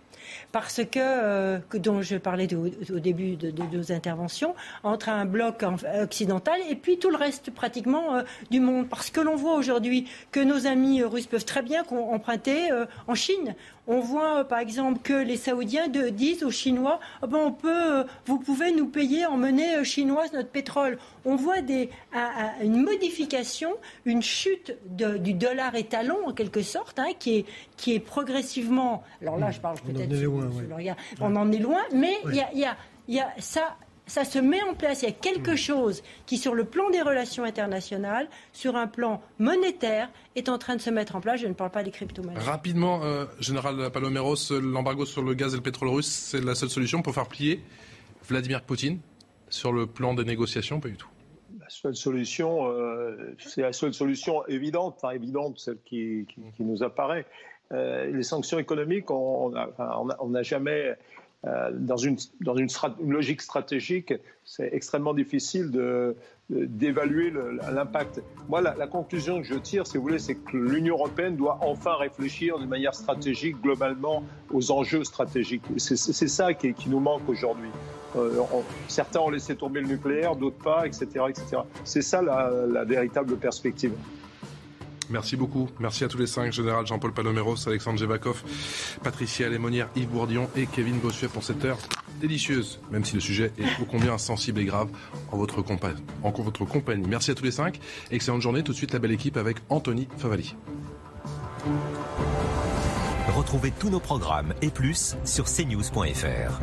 Parce 0.52 0.82
que, 0.84 0.98
euh, 1.00 1.58
que 1.68 1.76
dont 1.76 2.00
je 2.00 2.16
parlais 2.16 2.46
de- 2.46 2.56
au 2.56 2.98
début 3.00 3.36
de, 3.36 3.50
de 3.50 3.62
nos 3.76 3.90
interventions, 3.92 4.54
entre 4.84 5.08
un 5.08 5.24
bloc 5.26 5.62
en- 5.64 5.76
occidental 6.00 6.58
et 6.70 6.76
puis 6.76 6.98
tout 6.98 7.10
le 7.10 7.16
reste 7.16 7.50
pratiquement 7.50 8.16
euh, 8.16 8.22
du 8.50 8.60
monde. 8.60 8.88
Parce 8.88 9.10
que 9.10 9.20
l'on 9.20 9.34
voit 9.36 9.56
aujourd'hui 9.56 10.06
que 10.30 10.38
nos 10.40 10.66
amis 10.66 11.02
russes 11.02 11.26
peuvent 11.26 11.44
très 11.44 11.60
bien 11.62 11.82
emprunter 11.90 12.70
euh, 12.70 12.86
en 13.08 13.14
Chine. 13.16 13.54
On 13.88 13.98
voit 13.98 14.38
euh, 14.40 14.44
par 14.44 14.60
exemple 14.60 15.00
que 15.02 15.12
les 15.12 15.36
Saoudiens 15.36 15.88
de- 15.88 16.08
disent 16.08 16.44
aux 16.44 16.50
Chinois 16.52 17.00
Ah 17.20 17.26
ben, 17.26 17.38
on 17.38 17.50
peut, 17.52 17.68
euh, 18.00 18.04
vous 18.26 18.38
pouvez 18.38 18.70
nous 18.72 18.86
payer 18.86 19.26
en 19.26 19.36
monnaie 19.36 19.78
euh, 19.78 19.84
chinoise 19.84 20.32
notre 20.32 20.50
pétrole. 20.50 20.98
On 21.24 21.34
voit 21.34 21.62
des, 21.62 21.90
un- 22.12 22.20
un- 22.60 22.62
une 22.64 22.80
modification, 22.80 23.72
une 24.04 24.22
chute 24.22 24.76
de- 24.86 25.16
du 25.18 25.34
dollar 25.34 25.74
étalon 25.74 26.16
en 26.26 26.32
quelque 26.32 26.62
sorte, 26.62 26.98
hein, 27.00 27.08
qui, 27.18 27.38
est, 27.38 27.44
qui 27.76 27.94
est 27.94 28.00
progressivement. 28.00 29.02
Alors 29.20 29.36
là, 29.38 29.50
je 29.50 29.58
parle 29.60 29.76
On 29.84 29.90
en 29.90 29.92
peut-être 29.94 30.12
est 30.12 30.22
loin, 30.22 30.46
ouais. 30.46 30.94
On 31.20 31.34
en 31.36 31.50
est 31.50 31.58
loin, 31.58 31.80
mais 31.92 32.14
il 32.24 32.28
Ouais. 32.28 32.36
y, 32.36 32.40
a, 32.40 32.48
il 32.54 32.58
y 32.60 32.64
a- 32.64 32.76
il 33.08 33.14
y 33.16 33.20
a 33.20 33.28
ça. 33.40 33.76
Ça 34.06 34.24
se 34.24 34.38
met 34.38 34.62
en 34.62 34.74
place. 34.74 35.02
Il 35.02 35.06
y 35.06 35.08
a 35.08 35.14
quelque 35.14 35.56
chose 35.56 36.02
qui, 36.26 36.36
sur 36.36 36.54
le 36.54 36.64
plan 36.64 36.90
des 36.90 37.02
relations 37.02 37.44
internationales, 37.44 38.28
sur 38.52 38.76
un 38.76 38.86
plan 38.86 39.22
monétaire, 39.38 40.10
est 40.36 40.48
en 40.48 40.58
train 40.58 40.76
de 40.76 40.80
se 40.80 40.90
mettre 40.90 41.16
en 41.16 41.20
place. 41.20 41.40
Je 41.40 41.46
ne 41.46 41.54
parle 41.54 41.70
pas 41.70 41.82
des 41.82 41.90
crypto-monnaies. 41.90 42.38
Rapidement, 42.38 43.04
euh, 43.04 43.26
Général 43.40 43.90
Paloméros, 43.90 44.36
l'embargo 44.50 45.04
sur 45.04 45.22
le 45.22 45.34
gaz 45.34 45.54
et 45.54 45.56
le 45.56 45.62
pétrole 45.62 45.88
russe, 45.88 46.08
c'est 46.08 46.44
la 46.44 46.54
seule 46.54 46.70
solution 46.70 47.02
pour 47.02 47.14
faire 47.14 47.28
plier 47.28 47.62
Vladimir 48.28 48.62
Poutine 48.62 49.00
sur 49.48 49.72
le 49.72 49.86
plan 49.86 50.14
des 50.14 50.24
négociations 50.24 50.80
Pas 50.80 50.88
du 50.88 50.96
tout. 50.96 51.08
La 51.60 51.68
seule 51.68 51.94
solution, 51.94 52.68
euh, 52.70 53.34
c'est 53.38 53.62
la 53.62 53.72
seule 53.72 53.94
solution 53.94 54.46
évidente, 54.46 54.94
enfin 54.96 55.14
évidente, 55.14 55.58
celle 55.58 55.78
qui, 55.84 56.26
nous 56.58 56.82
apparaît. 56.82 57.26
Euh, 57.72 58.06
les 58.10 58.22
sanctions 58.22 58.58
économiques, 58.58 59.10
on 59.10 59.50
n'a 59.50 60.42
jamais 60.42 60.88
euh, 60.88 60.94
dans, 61.44 61.96
une, 61.96 62.16
dans 62.40 62.54
une, 62.54 62.68
logique 63.04 63.42
stratégique, 63.42 64.14
c'est 64.44 64.68
extrêmement 64.72 65.12
difficile 65.12 65.72
de, 65.72 66.14
d'évaluer 66.50 67.32
l'impact. 67.72 68.22
Moi, 68.48 68.60
la, 68.60 68.86
conclusion 68.86 69.40
que 69.40 69.46
je 69.46 69.54
tire, 69.54 69.86
si 69.86 69.96
vous 69.96 70.02
voulez, 70.02 70.20
c'est 70.20 70.36
que 70.36 70.56
l'Union 70.56 70.94
européenne 70.94 71.36
doit 71.36 71.58
enfin 71.62 71.96
réfléchir 71.96 72.58
de 72.58 72.66
manière 72.66 72.94
stratégique, 72.94 73.60
globalement, 73.60 74.22
aux 74.52 74.70
enjeux 74.70 75.02
stratégiques. 75.02 75.64
C'est 75.78 75.96
ça 75.96 76.54
qui, 76.54 76.74
qui, 76.74 76.88
nous 76.88 77.00
manque 77.00 77.28
aujourd'hui. 77.28 77.70
Euh, 78.14 78.42
certains 78.88 79.20
ont 79.20 79.30
laissé 79.30 79.56
tomber 79.56 79.80
le 79.80 79.88
nucléaire, 79.88 80.36
d'autres 80.36 80.62
pas, 80.62 80.86
etc. 80.86 81.06
etc. 81.28 81.62
C'est 81.84 82.02
ça 82.02 82.22
la 82.22 82.84
véritable 82.84 83.36
perspective. 83.36 83.92
Merci 85.10 85.36
beaucoup. 85.36 85.68
Merci 85.78 86.04
à 86.04 86.08
tous 86.08 86.18
les 86.18 86.26
cinq, 86.26 86.52
Général 86.52 86.86
Jean-Paul 86.86 87.12
Paloméros, 87.12 87.56
Alexandre 87.66 87.98
Jevakov, 87.98 88.42
Patricia 89.02 89.48
Lémonière, 89.48 89.88
Yves 89.96 90.08
Bourdillon 90.08 90.48
et 90.56 90.66
Kevin 90.66 90.98
Bossuet 90.98 91.28
pour 91.28 91.42
cette 91.44 91.64
heure 91.64 91.78
délicieuse, 92.20 92.80
même 92.90 93.04
si 93.04 93.14
le 93.14 93.20
sujet 93.20 93.52
est 93.58 93.82
ô 93.82 93.84
combien 93.84 94.16
sensible 94.16 94.60
et 94.60 94.64
grave 94.64 94.88
en 95.32 95.36
votre, 95.36 95.62
en 96.22 96.30
votre 96.30 96.64
compagnie. 96.64 97.06
Merci 97.08 97.30
à 97.32 97.34
tous 97.34 97.44
les 97.44 97.50
cinq. 97.50 97.80
Excellente 98.10 98.42
journée. 98.42 98.62
Tout 98.62 98.72
de 98.72 98.76
suite, 98.76 98.92
la 98.92 98.98
belle 98.98 99.12
équipe 99.12 99.36
avec 99.36 99.58
Anthony 99.68 100.08
Favali. 100.16 100.54
Retrouvez 103.36 103.72
tous 103.72 103.90
nos 103.90 104.00
programmes 104.00 104.54
et 104.62 104.70
plus 104.70 105.16
sur 105.24 105.44
cnews.fr. 105.44 106.60